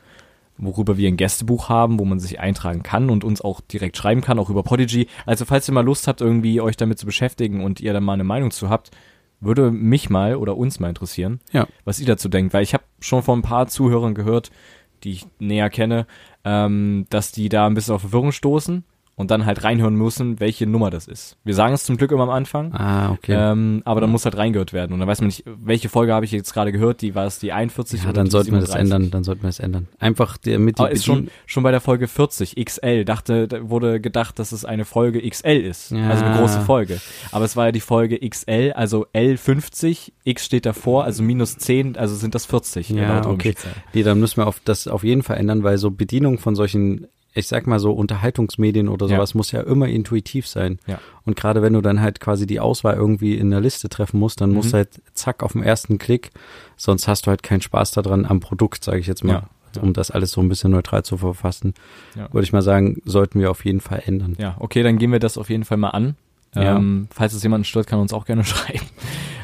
worüber 0.57 0.97
wir 0.97 1.07
ein 1.07 1.17
Gästebuch 1.17 1.69
haben, 1.69 1.99
wo 1.99 2.05
man 2.05 2.19
sich 2.19 2.39
eintragen 2.39 2.83
kann 2.83 3.09
und 3.09 3.23
uns 3.23 3.41
auch 3.41 3.61
direkt 3.61 3.97
schreiben 3.97 4.21
kann, 4.21 4.39
auch 4.39 4.49
über 4.49 4.63
Podigy. 4.63 5.07
Also 5.25 5.45
falls 5.45 5.67
ihr 5.69 5.73
mal 5.73 5.83
Lust 5.85 6.07
habt, 6.07 6.21
irgendwie 6.21 6.61
euch 6.61 6.77
damit 6.77 6.97
zu 6.99 7.05
beschäftigen 7.05 7.63
und 7.63 7.79
ihr 7.81 7.93
da 7.93 7.99
mal 7.99 8.13
eine 8.13 8.23
Meinung 8.23 8.51
zu 8.51 8.69
habt, 8.69 8.91
würde 9.41 9.69
mich 9.71 10.09
mal 10.09 10.35
oder 10.37 10.55
uns 10.57 10.79
mal 10.79 10.89
interessieren, 10.89 11.39
Ja. 11.51 11.67
was 11.83 11.99
ihr 11.99 12.05
dazu 12.05 12.29
denkt, 12.29 12.53
weil 12.53 12.63
ich 12.63 12.73
habe 12.73 12.83
schon 12.99 13.21
von 13.21 13.39
ein 13.39 13.43
paar 13.43 13.67
Zuhörern 13.67 14.15
gehört, 14.15 14.49
die 15.03 15.11
ich 15.11 15.27
näher 15.39 15.69
kenne, 15.69 16.07
ähm, 16.45 17.05
dass 17.09 17.31
die 17.31 17.49
da 17.49 17.67
ein 17.67 17.73
bisschen 17.73 17.95
auf 17.95 18.01
Verwirrung 18.01 18.31
stoßen 18.31 18.83
und 19.15 19.31
dann 19.31 19.45
halt 19.45 19.63
reinhören 19.63 19.95
müssen, 19.95 20.39
welche 20.39 20.67
Nummer 20.67 20.89
das 20.89 21.07
ist. 21.07 21.37
Wir 21.45 21.53
sagen 21.53 21.73
es 21.73 21.85
zum 21.85 21.95
Glück 21.95 22.11
immer 22.11 22.23
am 22.23 22.29
Anfang. 22.29 22.73
Ah, 22.73 23.11
okay. 23.11 23.33
Ähm, 23.33 23.81
aber 23.85 24.01
dann 24.01 24.09
muss 24.09 24.25
halt 24.25 24.35
reingehört 24.35 24.73
werden. 24.73 24.91
Und 24.91 24.99
dann 24.99 25.07
weiß 25.07 25.21
man 25.21 25.27
nicht, 25.27 25.43
welche 25.45 25.87
Folge 25.87 26.13
habe 26.13 26.25
ich 26.25 26.31
jetzt 26.31 26.53
gerade 26.53 26.73
gehört, 26.73 27.01
die 27.01 27.15
war 27.15 27.25
es 27.25 27.39
die 27.39 27.53
41 27.53 28.01
ja, 28.01 28.09
oder 28.09 28.13
dann 28.13 28.25
die 28.25 28.31
sollten 28.31 28.51
wir 28.51 28.59
das 28.59 28.71
37? 28.71 28.93
ändern, 28.93 29.11
dann 29.11 29.23
sollten 29.23 29.43
wir 29.43 29.49
es 29.49 29.59
ändern. 29.59 29.87
Einfach 29.99 30.37
mit 30.45 30.77
die 30.77 30.81
Aber 30.81 30.91
ist 30.91 31.05
schon, 31.05 31.29
schon 31.45 31.63
bei 31.63 31.71
der 31.71 31.79
Folge 31.79 32.07
40, 32.07 32.55
XL, 32.63 33.05
dachte, 33.05 33.47
da 33.47 33.69
wurde 33.69 34.01
gedacht, 34.01 34.37
dass 34.37 34.51
es 34.51 34.65
eine 34.65 34.83
Folge 34.83 35.27
XL 35.27 35.61
ist. 35.61 35.91
Ja. 35.91 36.09
Also 36.09 36.25
eine 36.25 36.37
große 36.37 36.61
Folge. 36.61 36.99
Aber 37.31 37.45
es 37.45 37.55
war 37.55 37.67
ja 37.67 37.71
die 37.71 37.79
Folge 37.79 38.19
XL, 38.19 38.73
also 38.75 39.05
L50, 39.13 40.11
X 40.25 40.45
steht 40.45 40.65
davor, 40.65 41.05
also 41.05 41.23
minus 41.23 41.57
10, 41.57 41.97
also 41.97 42.15
sind 42.15 42.35
das 42.35 42.45
40. 42.45 42.89
Ja, 42.89 43.15
laut 43.15 43.27
okay. 43.27 43.55
Nee, 43.93 44.03
dann 44.03 44.19
müssen 44.19 44.37
wir 44.37 44.47
auf 44.47 44.59
das 44.59 44.87
auf 44.87 45.03
jeden 45.03 45.23
Fall 45.23 45.37
ändern, 45.37 45.63
weil 45.63 45.77
so 45.77 45.91
Bedienung 45.91 46.37
von 46.37 46.55
solchen, 46.55 47.07
ich 47.35 47.47
sag 47.47 47.67
mal 47.67 47.79
so 47.79 47.91
Unterhaltungsmedien 47.91 48.87
oder 48.87 49.07
Ja. 49.07 49.17
sowas 49.17 49.33
muss 49.35 49.51
ja 49.51 49.61
immer 49.61 49.87
intuitiv 49.87 50.47
sein. 50.47 50.79
Ja. 50.87 50.99
Und 51.25 51.35
gerade 51.35 51.61
wenn 51.61 51.73
du 51.73 51.81
dann 51.81 52.01
halt 52.01 52.19
quasi 52.19 52.47
die 52.47 52.59
Auswahl 52.59 52.95
irgendwie 52.95 53.35
in 53.35 53.51
der 53.51 53.59
Liste 53.61 53.89
treffen 53.89 54.19
musst, 54.19 54.41
dann 54.41 54.51
musst 54.53 54.69
Mhm. 54.69 54.71
du 54.71 54.77
halt 54.77 55.01
zack 55.13 55.43
auf 55.43 55.51
den 55.51 55.61
ersten 55.63 55.97
Klick, 55.97 56.31
sonst 56.77 57.07
hast 57.07 57.25
du 57.25 57.29
halt 57.31 57.43
keinen 57.43 57.61
Spaß 57.61 57.91
daran 57.91 58.25
am 58.25 58.39
Produkt, 58.39 58.83
sage 58.83 58.99
ich 58.99 59.07
jetzt 59.07 59.23
mal. 59.23 59.33
Ja, 59.33 59.49
ja. 59.75 59.81
Um 59.81 59.91
das 59.93 60.09
alles 60.11 60.31
so 60.31 60.39
ein 60.41 60.47
bisschen 60.47 60.71
neutral 60.71 61.03
zu 61.03 61.17
verfassen, 61.17 61.73
Ja. 62.15 62.31
würde 62.31 62.45
ich 62.45 62.53
mal 62.53 62.61
sagen, 62.61 63.01
sollten 63.03 63.39
wir 63.41 63.51
auf 63.51 63.65
jeden 63.65 63.81
Fall 63.81 64.01
ändern. 64.05 64.35
Ja, 64.39 64.55
okay, 64.59 64.81
dann 64.83 64.97
gehen 64.97 65.11
wir 65.11 65.19
das 65.19 65.37
auf 65.37 65.49
jeden 65.49 65.65
Fall 65.65 65.77
mal 65.77 65.89
an. 65.89 66.15
Ja. 66.55 66.77
Ähm, 66.77 67.09
falls 67.11 67.33
es 67.33 67.43
jemanden 67.43 67.65
stört, 67.65 67.85
kann 67.87 67.99
er 67.99 68.01
uns 68.03 68.13
auch 68.13 68.23
gerne 68.25 68.43
schreiben 68.45 68.85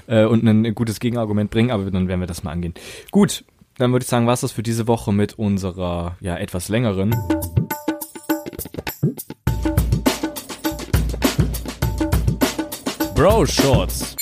äh, 0.08 0.24
und 0.24 0.44
ein 0.48 0.74
gutes 0.76 1.02
Gegenargument 1.02 1.52
bringen, 1.52 1.70
aber 1.72 1.92
dann 1.92 2.08
werden 2.08 2.22
wir 2.22 2.28
das 2.28 2.44
mal 2.44 2.52
angehen. 2.52 2.74
Gut, 3.12 3.44
dann 3.78 3.92
würde 3.92 4.04
ich 4.04 4.10
sagen, 4.10 4.28
war 4.28 4.38
das 4.38 4.52
für 4.54 4.64
diese 4.64 4.88
Woche 4.88 5.12
mit 5.12 5.34
unserer 5.38 6.16
ja 6.22 6.38
etwas 6.38 6.70
längeren. 6.70 7.14
Bro 13.16 13.48
Shorts. 13.48 14.16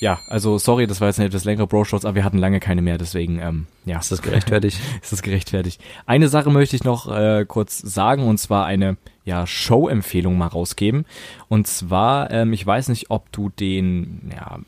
Ja, 0.00 0.20
also 0.28 0.58
sorry, 0.58 0.86
das 0.86 1.00
war 1.00 1.08
jetzt 1.08 1.18
eine 1.18 1.26
etwas 1.26 1.44
längere 1.44 1.66
Bro 1.66 1.84
Shorts, 1.84 2.04
aber 2.04 2.14
wir 2.14 2.24
hatten 2.24 2.38
lange 2.38 2.60
keine 2.60 2.80
mehr, 2.82 2.96
deswegen 2.96 3.40
ähm, 3.40 3.66
ja. 3.84 3.98
Ist 3.98 4.12
das 4.12 4.22
gerechtfertigt? 4.22 4.78
ist 5.02 5.12
das 5.12 5.22
gerechtfertigt. 5.22 5.80
Eine 6.06 6.28
Sache 6.28 6.50
möchte 6.50 6.76
ich 6.76 6.84
noch 6.84 7.10
äh, 7.10 7.44
kurz 7.46 7.78
sagen 7.78 8.26
und 8.28 8.38
zwar 8.38 8.66
eine 8.66 8.96
ja, 9.24 9.46
Show-Empfehlung 9.46 10.38
mal 10.38 10.46
rausgeben. 10.46 11.06
Und 11.48 11.66
zwar, 11.66 12.30
ähm, 12.30 12.52
ich 12.52 12.64
weiß 12.64 12.90
nicht, 12.90 13.10
ob 13.10 13.32
du 13.32 13.48
den 13.48 14.30
ja, 14.32 14.60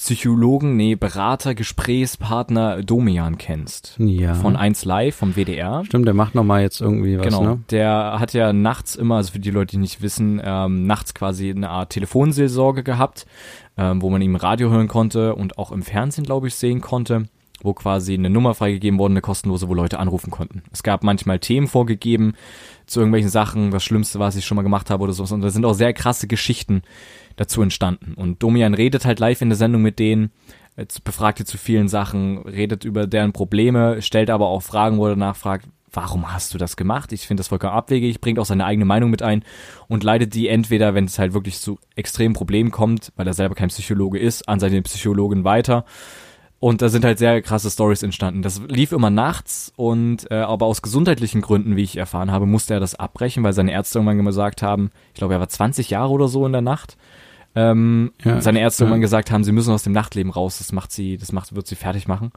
Psychologen, 0.00 0.76
nee, 0.76 0.94
Berater, 0.94 1.54
Gesprächspartner 1.54 2.82
Domian 2.82 3.36
kennst. 3.36 3.96
ja. 3.98 4.32
Von 4.32 4.56
1 4.56 4.86
Live, 4.86 5.16
vom 5.16 5.36
WDR. 5.36 5.84
Stimmt, 5.84 6.06
der 6.06 6.14
macht 6.14 6.34
noch 6.34 6.42
mal 6.42 6.62
jetzt 6.62 6.80
irgendwie 6.80 7.18
was, 7.18 7.26
Genau, 7.26 7.42
ne? 7.42 7.58
der 7.70 8.16
hat 8.18 8.32
ja 8.32 8.54
nachts 8.54 8.96
immer, 8.96 9.16
also 9.16 9.32
für 9.32 9.40
die 9.40 9.50
Leute, 9.50 9.72
die 9.72 9.76
nicht 9.76 10.00
wissen, 10.00 10.40
ähm, 10.42 10.86
nachts 10.86 11.12
quasi 11.12 11.50
eine 11.50 11.68
Art 11.68 11.90
Telefonseelsorge 11.90 12.82
gehabt, 12.82 13.26
ähm, 13.76 14.00
wo 14.00 14.08
man 14.08 14.22
ihm 14.22 14.30
im 14.30 14.36
Radio 14.36 14.70
hören 14.70 14.88
konnte 14.88 15.34
und 15.34 15.58
auch 15.58 15.70
im 15.70 15.82
Fernsehen, 15.82 16.24
glaube 16.24 16.48
ich, 16.48 16.54
sehen 16.54 16.80
konnte, 16.80 17.28
wo 17.62 17.74
quasi 17.74 18.14
eine 18.14 18.30
Nummer 18.30 18.54
freigegeben 18.54 18.98
wurde, 18.98 19.12
eine 19.12 19.20
kostenlose, 19.20 19.68
wo 19.68 19.74
Leute 19.74 19.98
anrufen 19.98 20.30
konnten. 20.30 20.62
Es 20.72 20.82
gab 20.82 21.04
manchmal 21.04 21.40
Themen 21.40 21.68
vorgegeben 21.68 22.32
zu 22.86 23.00
irgendwelchen 23.00 23.30
Sachen, 23.30 23.70
das 23.70 23.84
Schlimmste, 23.84 24.18
was 24.18 24.34
ich 24.34 24.46
schon 24.46 24.56
mal 24.56 24.62
gemacht 24.62 24.88
habe 24.88 25.04
oder 25.04 25.12
sowas. 25.12 25.30
Und 25.32 25.42
da 25.42 25.50
sind 25.50 25.66
auch 25.66 25.74
sehr 25.74 25.92
krasse 25.92 26.26
Geschichten 26.26 26.80
dazu 27.40 27.62
entstanden. 27.62 28.12
Und 28.14 28.42
Domian 28.42 28.74
redet 28.74 29.06
halt 29.06 29.18
live 29.18 29.40
in 29.40 29.48
der 29.48 29.56
Sendung 29.56 29.80
mit 29.80 29.98
denen, 29.98 30.30
jetzt 30.76 31.04
befragt 31.04 31.38
die 31.38 31.46
zu 31.46 31.56
vielen 31.56 31.88
Sachen, 31.88 32.38
redet 32.38 32.84
über 32.84 33.06
deren 33.06 33.32
Probleme, 33.32 34.02
stellt 34.02 34.28
aber 34.28 34.48
auch 34.48 34.62
Fragen, 34.62 34.98
wo 34.98 35.06
er 35.06 35.16
nachfragt, 35.16 35.66
warum 35.90 36.34
hast 36.34 36.52
du 36.52 36.58
das 36.58 36.76
gemacht? 36.76 37.12
Ich 37.12 37.26
finde 37.26 37.40
das 37.40 37.48
vollkommen 37.48 37.72
abwegig, 37.72 38.20
bringt 38.20 38.38
auch 38.38 38.44
seine 38.44 38.66
eigene 38.66 38.84
Meinung 38.84 39.08
mit 39.08 39.22
ein 39.22 39.42
und 39.88 40.04
leitet 40.04 40.34
die 40.34 40.48
entweder, 40.48 40.94
wenn 40.94 41.06
es 41.06 41.18
halt 41.18 41.32
wirklich 41.32 41.58
zu 41.60 41.78
extremen 41.96 42.34
Problemen 42.34 42.70
kommt, 42.70 43.10
weil 43.16 43.26
er 43.26 43.32
selber 43.32 43.54
kein 43.54 43.70
Psychologe 43.70 44.18
ist, 44.18 44.46
an 44.46 44.60
seine 44.60 44.82
Psychologin 44.82 45.42
weiter. 45.42 45.86
Und 46.58 46.82
da 46.82 46.90
sind 46.90 47.06
halt 47.06 47.18
sehr 47.18 47.40
krasse 47.40 47.70
Stories 47.70 48.02
entstanden. 48.02 48.42
Das 48.42 48.60
lief 48.68 48.92
immer 48.92 49.08
nachts 49.08 49.72
und 49.76 50.30
äh, 50.30 50.34
aber 50.34 50.66
aus 50.66 50.82
gesundheitlichen 50.82 51.40
Gründen, 51.40 51.74
wie 51.74 51.84
ich 51.84 51.96
erfahren 51.96 52.30
habe, 52.30 52.44
musste 52.44 52.74
er 52.74 52.80
das 52.80 52.96
abbrechen, 52.96 53.42
weil 53.42 53.54
seine 53.54 53.72
Ärzte 53.72 53.98
irgendwann 53.98 54.26
gesagt 54.26 54.60
haben, 54.60 54.90
ich 55.14 55.14
glaube, 55.14 55.32
er 55.32 55.40
war 55.40 55.48
20 55.48 55.88
Jahre 55.88 56.10
oder 56.10 56.28
so 56.28 56.44
in 56.44 56.52
der 56.52 56.60
Nacht. 56.60 56.98
Ähm, 57.54 58.12
Ja, 58.24 58.40
seine 58.40 58.60
Ärzte 58.60 58.84
ja. 58.84 58.86
irgendwann 58.86 59.00
gesagt 59.00 59.30
haben, 59.30 59.44
sie 59.44 59.52
müssen 59.52 59.72
aus 59.72 59.82
dem 59.82 59.92
Nachtleben 59.92 60.30
raus, 60.30 60.58
das 60.58 60.72
macht 60.72 60.92
sie, 60.92 61.16
das 61.16 61.32
macht, 61.32 61.54
wird 61.54 61.66
sie 61.66 61.74
fertig 61.74 62.06
machen. 62.08 62.30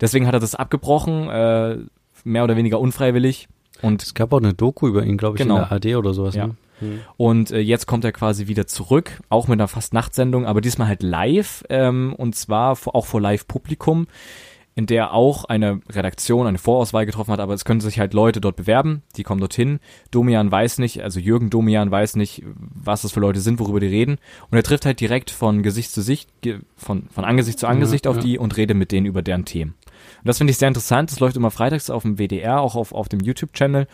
Deswegen 0.00 0.26
hat 0.26 0.34
er 0.34 0.40
das 0.40 0.54
abgebrochen, 0.54 1.28
äh, 1.28 1.78
mehr 2.24 2.44
oder 2.44 2.56
weniger 2.56 2.78
unfreiwillig. 2.80 3.48
Und 3.82 4.02
Es 4.02 4.14
gab 4.14 4.32
auch 4.32 4.38
eine 4.38 4.54
Doku 4.54 4.86
über 4.88 5.04
ihn, 5.04 5.16
glaube 5.16 5.36
ich, 5.36 5.42
Genau. 5.42 5.56
in 5.56 5.62
der 5.62 5.72
AD 5.72 5.96
oder 5.96 6.14
sowas. 6.14 6.34
Ja. 6.34 6.46
Ne? 6.48 6.56
Mhm. 6.80 7.00
Und 7.16 7.50
äh, 7.50 7.58
jetzt 7.58 7.86
kommt 7.86 8.04
er 8.04 8.12
quasi 8.12 8.46
wieder 8.46 8.66
zurück, 8.66 9.20
auch 9.28 9.48
mit 9.48 9.58
einer 9.60 9.68
fast 9.68 9.92
Nachtsendung, 9.92 10.46
aber 10.46 10.60
diesmal 10.60 10.88
halt 10.88 11.02
live 11.02 11.64
ähm, 11.68 12.14
und 12.16 12.34
zwar 12.34 12.78
auch 12.86 13.06
vor 13.06 13.20
Live-Publikum 13.20 14.06
in 14.76 14.86
der 14.86 15.14
auch 15.14 15.44
eine 15.44 15.80
Redaktion 15.88 16.46
eine 16.46 16.58
Vorauswahl 16.58 17.06
getroffen 17.06 17.32
hat, 17.32 17.40
aber 17.40 17.54
es 17.54 17.64
können 17.64 17.80
sich 17.80 18.00
halt 18.00 18.12
Leute 18.12 18.40
dort 18.40 18.56
bewerben, 18.56 19.02
die 19.16 19.22
kommen 19.22 19.40
dorthin. 19.40 19.78
Domian 20.10 20.50
weiß 20.50 20.78
nicht, 20.78 21.02
also 21.02 21.20
Jürgen 21.20 21.48
Domian 21.48 21.90
weiß 21.90 22.16
nicht, 22.16 22.42
was 22.44 23.02
das 23.02 23.12
für 23.12 23.20
Leute 23.20 23.40
sind, 23.40 23.60
worüber 23.60 23.78
die 23.78 23.86
reden. 23.86 24.18
Und 24.50 24.56
er 24.56 24.64
trifft 24.64 24.84
halt 24.84 24.98
direkt 24.98 25.30
von 25.30 25.62
Gesicht 25.62 25.92
zu 25.92 26.02
Sicht, 26.02 26.28
von, 26.76 27.08
von 27.10 27.24
Angesicht 27.24 27.60
zu 27.60 27.68
Angesicht 27.68 28.06
ja, 28.06 28.10
auf 28.10 28.16
ja. 28.16 28.22
die 28.22 28.38
und 28.38 28.56
redet 28.56 28.76
mit 28.76 28.90
denen 28.90 29.06
über 29.06 29.22
deren 29.22 29.44
Themen. 29.44 29.74
Und 30.18 30.28
das 30.28 30.38
finde 30.38 30.50
ich 30.50 30.58
sehr 30.58 30.68
interessant. 30.68 31.10
Das 31.10 31.20
läuft 31.20 31.36
immer 31.36 31.50
freitags 31.50 31.88
auf 31.88 32.02
dem 32.02 32.18
WDR, 32.18 32.60
auch 32.60 32.74
auf, 32.74 32.92
auf 32.92 33.08
dem 33.08 33.20
YouTube-Channel. 33.20 33.86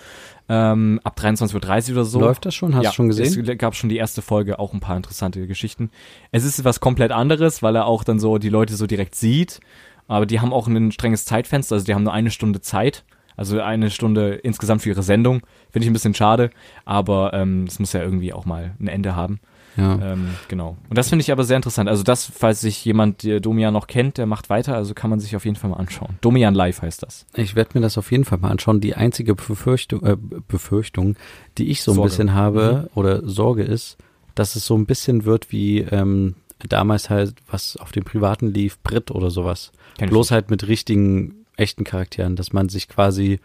Ähm, 0.48 1.00
ab 1.04 1.18
23.30 1.20 1.90
Uhr 1.90 1.96
oder 1.96 2.04
so. 2.04 2.20
Läuft 2.20 2.46
das 2.46 2.54
schon? 2.54 2.74
Hast 2.74 2.84
ja, 2.84 2.90
du 2.90 2.96
schon 2.96 3.08
gesehen? 3.08 3.48
Es 3.48 3.58
gab 3.58 3.76
schon 3.76 3.88
die 3.88 3.96
erste 3.96 4.22
Folge, 4.22 4.58
auch 4.58 4.72
ein 4.72 4.80
paar 4.80 4.96
interessante 4.96 5.46
Geschichten. 5.46 5.90
Es 6.32 6.44
ist 6.44 6.64
was 6.64 6.80
komplett 6.80 7.12
anderes, 7.12 7.62
weil 7.62 7.76
er 7.76 7.86
auch 7.86 8.02
dann 8.02 8.18
so 8.18 8.38
die 8.38 8.48
Leute 8.48 8.74
so 8.74 8.86
direkt 8.86 9.14
sieht 9.14 9.60
aber 10.10 10.26
die 10.26 10.40
haben 10.40 10.52
auch 10.52 10.66
ein 10.66 10.92
strenges 10.92 11.24
Zeitfenster, 11.24 11.76
also 11.76 11.86
die 11.86 11.94
haben 11.94 12.02
nur 12.02 12.12
eine 12.12 12.30
Stunde 12.30 12.60
Zeit. 12.60 13.04
Also 13.36 13.58
eine 13.58 13.90
Stunde 13.90 14.34
insgesamt 14.34 14.82
für 14.82 14.90
ihre 14.90 15.02
Sendung. 15.02 15.40
Finde 15.70 15.84
ich 15.84 15.90
ein 15.90 15.94
bisschen 15.94 16.12
schade, 16.12 16.50
aber 16.84 17.32
ähm, 17.32 17.64
es 17.66 17.78
muss 17.78 17.94
ja 17.94 18.02
irgendwie 18.02 18.34
auch 18.34 18.44
mal 18.44 18.74
ein 18.78 18.88
Ende 18.88 19.16
haben. 19.16 19.40
Ja. 19.76 20.12
Ähm, 20.12 20.30
genau. 20.48 20.76
Und 20.90 20.98
das 20.98 21.08
finde 21.08 21.22
ich 21.22 21.32
aber 21.32 21.44
sehr 21.44 21.56
interessant. 21.56 21.88
Also 21.88 22.02
das, 22.02 22.26
falls 22.26 22.60
sich 22.60 22.84
jemand 22.84 23.22
der 23.22 23.40
Domian 23.40 23.72
noch 23.72 23.86
kennt, 23.86 24.18
der 24.18 24.26
macht 24.26 24.50
weiter, 24.50 24.74
also 24.74 24.92
kann 24.92 25.08
man 25.08 25.20
sich 25.20 25.36
auf 25.36 25.46
jeden 25.46 25.56
Fall 25.56 25.70
mal 25.70 25.76
anschauen. 25.76 26.18
Domian 26.20 26.54
Live 26.54 26.82
heißt 26.82 27.02
das. 27.02 27.24
Ich 27.34 27.54
werde 27.54 27.70
mir 27.74 27.80
das 27.80 27.96
auf 27.96 28.10
jeden 28.10 28.24
Fall 28.24 28.38
mal 28.38 28.50
anschauen. 28.50 28.80
Die 28.80 28.94
einzige 28.94 29.34
Befürchtung, 29.34 30.04
äh, 30.04 30.16
Befürchtung 30.18 31.16
die 31.56 31.70
ich 31.70 31.82
so 31.82 31.92
ein 31.92 31.94
Sorge. 31.94 32.10
bisschen 32.10 32.34
habe 32.34 32.82
mhm. 32.82 32.98
oder 32.98 33.26
Sorge 33.26 33.62
ist, 33.62 33.96
dass 34.34 34.56
es 34.56 34.66
so 34.66 34.76
ein 34.76 34.86
bisschen 34.86 35.24
wird 35.24 35.50
wie 35.50 35.78
ähm, 35.78 36.34
damals 36.68 37.10
halt, 37.10 37.34
was 37.48 37.76
auf 37.76 37.92
dem 37.92 38.04
Privaten 38.04 38.52
lief, 38.52 38.78
Brit 38.80 39.10
oder 39.10 39.30
sowas. 39.30 39.72
Kenn 40.00 40.08
Bloß 40.08 40.30
halt 40.30 40.50
mit 40.50 40.66
richtigen, 40.66 41.44
echten 41.58 41.84
Charakteren, 41.84 42.34
dass 42.34 42.54
man 42.54 42.70
sich 42.70 42.88
quasi 42.88 43.38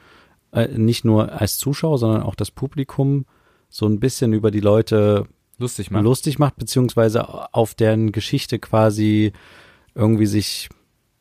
äh, 0.54 0.70
nicht 0.70 1.04
nur 1.04 1.34
als 1.34 1.58
Zuschauer, 1.58 1.98
sondern 1.98 2.24
auch 2.24 2.34
das 2.34 2.50
Publikum 2.50 3.26
so 3.68 3.86
ein 3.86 4.00
bisschen 4.00 4.32
über 4.32 4.52
die 4.52 4.62
Leute 4.62 5.28
lustig 5.58 5.92
macht, 5.92 6.06
lustig 6.06 6.40
macht 6.40 6.56
beziehungsweise 6.56 7.54
auf 7.54 7.74
deren 7.74 8.14
Geschichte 8.14 8.58
quasi 8.58 9.34
irgendwie 9.96 10.28
sich, 10.28 10.70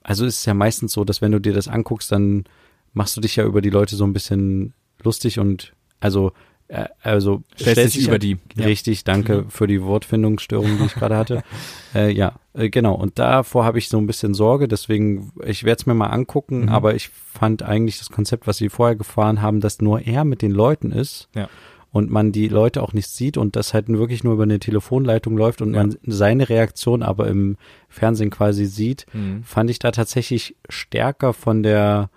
also 0.05 0.25
ist 0.25 0.39
es 0.39 0.45
ja 0.45 0.55
meistens 0.55 0.93
so, 0.93 1.05
dass 1.05 1.21
wenn 1.21 1.33
du 1.33 1.41
dir 1.41 1.53
das 1.53 1.67
anguckst, 1.67 2.13
dann 2.13 2.45
machst 2.93 3.17
du 3.17 3.21
dich 3.21 3.35
ja 3.35 3.45
über 3.45 3.61
die 3.61 3.71
Leute 3.71 3.97
so 3.97 4.05
ein 4.05 4.13
bisschen 4.13 4.73
lustig 5.03 5.41
und 5.41 5.73
also 5.99 6.31
äh, 6.69 6.87
also 7.03 7.43
stellt 7.57 7.91
sich 7.91 8.07
über 8.07 8.19
die. 8.19 8.39
Richtig, 8.59 9.05
danke 9.05 9.43
mhm. 9.43 9.51
für 9.51 9.67
die 9.67 9.83
Wortfindungsstörung, 9.83 10.79
die 10.79 10.87
ich 10.87 10.95
gerade 10.95 11.17
hatte. 11.17 11.43
äh, 11.95 12.11
ja, 12.11 12.35
äh, 12.55 12.71
genau. 12.71 12.95
Und 12.95 13.19
davor 13.19 13.65
habe 13.65 13.79
ich 13.79 13.89
so 13.89 13.99
ein 13.99 14.07
bisschen 14.07 14.35
Sorge, 14.35 14.67
deswegen, 14.67 15.33
ich 15.45 15.65
werde 15.65 15.81
es 15.81 15.87
mir 15.87 15.95
mal 15.95 16.07
angucken, 16.07 16.63
mhm. 16.63 16.69
aber 16.71 16.95
ich 16.95 17.09
fand 17.09 17.63
eigentlich 17.63 17.99
das 17.99 18.11
Konzept, 18.11 18.47
was 18.47 18.57
sie 18.57 18.71
vorher 18.71 18.97
gefahren 18.97 19.43
haben, 19.43 19.61
dass 19.61 19.81
nur 19.81 20.01
er 20.01 20.25
mit 20.25 20.43
den 20.43 20.53
Leuten 20.53 20.91
ist. 20.91 21.29
Ja. 21.35 21.49
Und 21.93 22.11
man 22.11 22.33
die 22.33 22.49
Leute 22.49 22.83
auch 22.83 22.93
nicht 22.93 23.07
sieht 23.07 23.37
und 23.37 23.55
das 23.55 23.73
halt 23.73 23.87
wirklich 23.87 24.25
nur 24.25 24.35
über 24.35 24.43
eine 24.43 24.59
Telefonleitung 24.59 25.37
läuft 25.37 25.63
und 25.63 25.75
ja. 25.75 25.81
man 25.81 25.97
seine 26.05 26.49
Reaktion 26.49 27.05
aber 27.05 27.29
im 27.29 27.57
Fernsehen 27.89 28.31
quasi 28.31 28.67
sieht, 28.67 29.07
mhm. 29.13 29.45
fand 29.45 29.71
ich 29.71 29.79
da 29.79 29.93
tatsächlich 29.93 30.57
stärker 30.69 31.33
von 31.33 31.63
der 31.63 32.11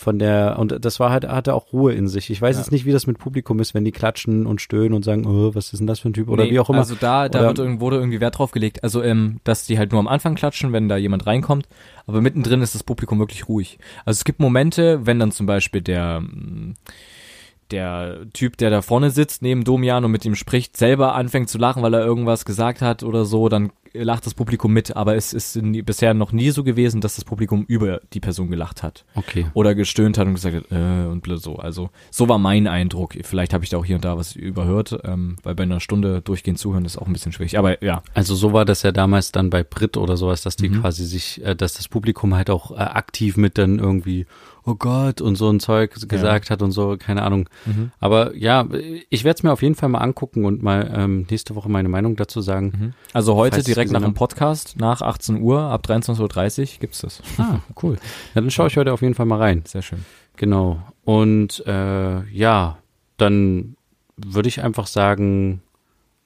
von 0.00 0.18
der, 0.18 0.58
und 0.58 0.82
das 0.82 0.98
war 0.98 1.10
halt, 1.10 1.28
hatte 1.28 1.52
auch 1.52 1.74
Ruhe 1.74 1.92
in 1.92 2.08
sich. 2.08 2.30
Ich 2.30 2.40
weiß 2.40 2.56
ja. 2.56 2.62
jetzt 2.62 2.72
nicht, 2.72 2.86
wie 2.86 2.90
das 2.92 3.06
mit 3.06 3.18
Publikum 3.18 3.60
ist, 3.60 3.74
wenn 3.74 3.84
die 3.84 3.92
klatschen 3.92 4.46
und 4.46 4.62
stöhnen 4.62 4.94
und 4.94 5.04
sagen, 5.04 5.26
oh, 5.26 5.54
was 5.54 5.74
ist 5.74 5.80
denn 5.80 5.86
das 5.86 6.00
für 6.00 6.08
ein 6.08 6.14
Typ 6.14 6.30
oder 6.30 6.44
nee, 6.44 6.52
wie 6.52 6.58
auch 6.58 6.70
immer. 6.70 6.78
Also 6.78 6.94
da, 6.98 7.28
da 7.28 7.54
wird, 7.54 7.80
wurde 7.80 7.96
irgendwie 7.96 8.18
Wert 8.18 8.38
drauf 8.38 8.50
gelegt. 8.50 8.82
Also, 8.82 9.02
ähm, 9.02 9.40
dass 9.44 9.66
die 9.66 9.78
halt 9.78 9.92
nur 9.92 10.00
am 10.00 10.08
Anfang 10.08 10.36
klatschen, 10.36 10.72
wenn 10.72 10.88
da 10.88 10.96
jemand 10.96 11.26
reinkommt, 11.26 11.68
aber 12.06 12.22
mittendrin 12.22 12.62
ist 12.62 12.74
das 12.74 12.82
Publikum 12.82 13.18
wirklich 13.18 13.46
ruhig. 13.46 13.78
Also 14.06 14.16
es 14.16 14.24
gibt 14.24 14.40
Momente, 14.40 15.04
wenn 15.04 15.18
dann 15.18 15.32
zum 15.32 15.44
Beispiel 15.44 15.82
der, 15.82 16.22
der 17.70 18.20
Typ, 18.32 18.56
der 18.56 18.70
da 18.70 18.80
vorne 18.80 19.10
sitzt, 19.10 19.42
neben 19.42 19.64
Domian 19.64 20.06
und 20.06 20.12
mit 20.12 20.24
ihm 20.24 20.34
spricht, 20.34 20.78
selber 20.78 21.14
anfängt 21.14 21.50
zu 21.50 21.58
lachen, 21.58 21.82
weil 21.82 21.92
er 21.92 22.04
irgendwas 22.04 22.46
gesagt 22.46 22.80
hat 22.80 23.02
oder 23.02 23.26
so, 23.26 23.50
dann 23.50 23.70
lacht 23.92 24.26
das 24.26 24.34
Publikum 24.34 24.72
mit, 24.72 24.96
aber 24.96 25.16
es 25.16 25.32
ist 25.32 25.56
nie, 25.56 25.82
bisher 25.82 26.14
noch 26.14 26.32
nie 26.32 26.50
so 26.50 26.64
gewesen, 26.64 27.00
dass 27.00 27.16
das 27.16 27.24
Publikum 27.24 27.64
über 27.66 28.00
die 28.12 28.20
Person 28.20 28.50
gelacht 28.50 28.82
hat. 28.82 29.04
Okay. 29.14 29.46
Oder 29.54 29.74
gestöhnt 29.74 30.18
hat 30.18 30.26
und 30.26 30.34
gesagt 30.34 30.56
hat, 30.56 30.64
äh, 30.70 31.06
und 31.06 31.24
so. 31.40 31.56
Also, 31.56 31.90
so 32.10 32.28
war 32.28 32.38
mein 32.38 32.66
Eindruck. 32.66 33.14
Vielleicht 33.22 33.52
habe 33.52 33.64
ich 33.64 33.70
da 33.70 33.78
auch 33.78 33.84
hier 33.84 33.96
und 33.96 34.04
da 34.04 34.16
was 34.16 34.36
überhört, 34.36 34.98
ähm, 35.04 35.36
weil 35.42 35.54
bei 35.54 35.62
einer 35.64 35.80
Stunde 35.80 36.20
durchgehend 36.22 36.58
zuhören 36.58 36.84
ist 36.84 36.98
auch 36.98 37.06
ein 37.06 37.12
bisschen 37.12 37.32
schwierig. 37.32 37.58
Aber 37.58 37.82
ja. 37.82 38.02
Also 38.14 38.34
so 38.34 38.52
war 38.52 38.64
das 38.64 38.82
ja 38.82 38.92
damals 38.92 39.32
dann 39.32 39.50
bei 39.50 39.62
Brit 39.62 39.96
oder 39.96 40.16
sowas, 40.16 40.42
dass 40.42 40.56
die 40.56 40.68
mhm. 40.68 40.80
quasi 40.80 41.04
sich, 41.04 41.44
äh, 41.44 41.54
dass 41.54 41.74
das 41.74 41.88
Publikum 41.88 42.34
halt 42.34 42.50
auch 42.50 42.72
äh, 42.72 42.74
aktiv 42.74 43.36
mit 43.36 43.58
dann 43.58 43.78
irgendwie 43.78 44.26
oh 44.70 44.76
Gott 44.76 45.20
und 45.20 45.36
so 45.36 45.50
ein 45.50 45.60
Zeug 45.60 45.94
gesagt 46.08 46.46
ja. 46.46 46.50
hat 46.50 46.62
und 46.62 46.70
so, 46.72 46.96
keine 46.98 47.22
Ahnung. 47.22 47.48
Mhm. 47.66 47.90
Aber 47.98 48.36
ja, 48.36 48.66
ich 49.08 49.24
werde 49.24 49.38
es 49.38 49.42
mir 49.42 49.52
auf 49.52 49.62
jeden 49.62 49.74
Fall 49.74 49.88
mal 49.88 49.98
angucken 49.98 50.44
und 50.44 50.62
mal 50.62 50.90
ähm, 50.94 51.26
nächste 51.30 51.54
Woche 51.54 51.68
meine 51.68 51.88
Meinung 51.88 52.16
dazu 52.16 52.40
sagen. 52.40 52.72
Mhm. 52.76 52.92
Also 53.12 53.34
heute 53.34 53.62
direkt 53.62 53.90
nach 53.92 54.02
dem 54.02 54.14
Podcast, 54.14 54.76
nach 54.78 55.02
18 55.02 55.42
Uhr, 55.42 55.60
ab 55.60 55.84
23.30 55.86 56.60
Uhr 56.60 56.66
gibt's 56.80 57.00
das. 57.00 57.22
Ah, 57.38 57.60
cool. 57.82 57.94
Ja, 58.34 58.40
dann 58.40 58.50
schaue 58.50 58.68
ich 58.68 58.76
heute 58.76 58.92
auf 58.92 59.02
jeden 59.02 59.14
Fall 59.14 59.26
mal 59.26 59.38
rein. 59.38 59.62
Sehr 59.66 59.82
schön. 59.82 60.04
Genau. 60.36 60.80
Und 61.04 61.64
äh, 61.66 62.24
ja, 62.30 62.78
dann 63.16 63.76
würde 64.16 64.48
ich 64.48 64.62
einfach 64.62 64.86
sagen, 64.86 65.62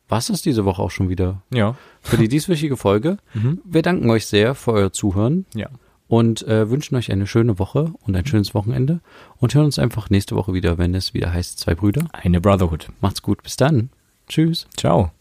was 0.08 0.28
ist 0.28 0.44
diese 0.44 0.64
Woche 0.64 0.82
auch 0.82 0.90
schon 0.90 1.08
wieder? 1.08 1.42
Ja. 1.52 1.76
Für 2.02 2.16
die 2.16 2.28
dieswöchige 2.28 2.76
Folge. 2.76 3.18
Mhm. 3.34 3.60
Wir 3.64 3.82
danken 3.82 4.10
euch 4.10 4.26
sehr 4.26 4.54
für 4.54 4.72
euer 4.72 4.92
Zuhören. 4.92 5.44
Ja 5.54 5.68
und 6.08 6.46
äh, 6.46 6.70
wünschen 6.70 6.96
euch 6.96 7.10
eine 7.10 7.26
schöne 7.26 7.58
Woche 7.58 7.92
und 8.02 8.14
ein 8.16 8.26
schönes 8.26 8.54
Wochenende 8.54 9.00
und 9.38 9.54
hören 9.54 9.66
uns 9.66 9.78
einfach 9.78 10.10
nächste 10.10 10.36
Woche 10.36 10.54
wieder, 10.54 10.78
wenn 10.78 10.94
es 10.94 11.14
wieder 11.14 11.32
heißt 11.32 11.58
Zwei 11.58 11.74
Brüder. 11.74 12.06
Eine 12.12 12.40
Brotherhood. 12.40 12.88
Macht's 13.00 13.22
gut, 13.22 13.42
bis 13.42 13.56
dann. 13.56 13.90
Tschüss. 14.28 14.66
Ciao. 14.76 15.12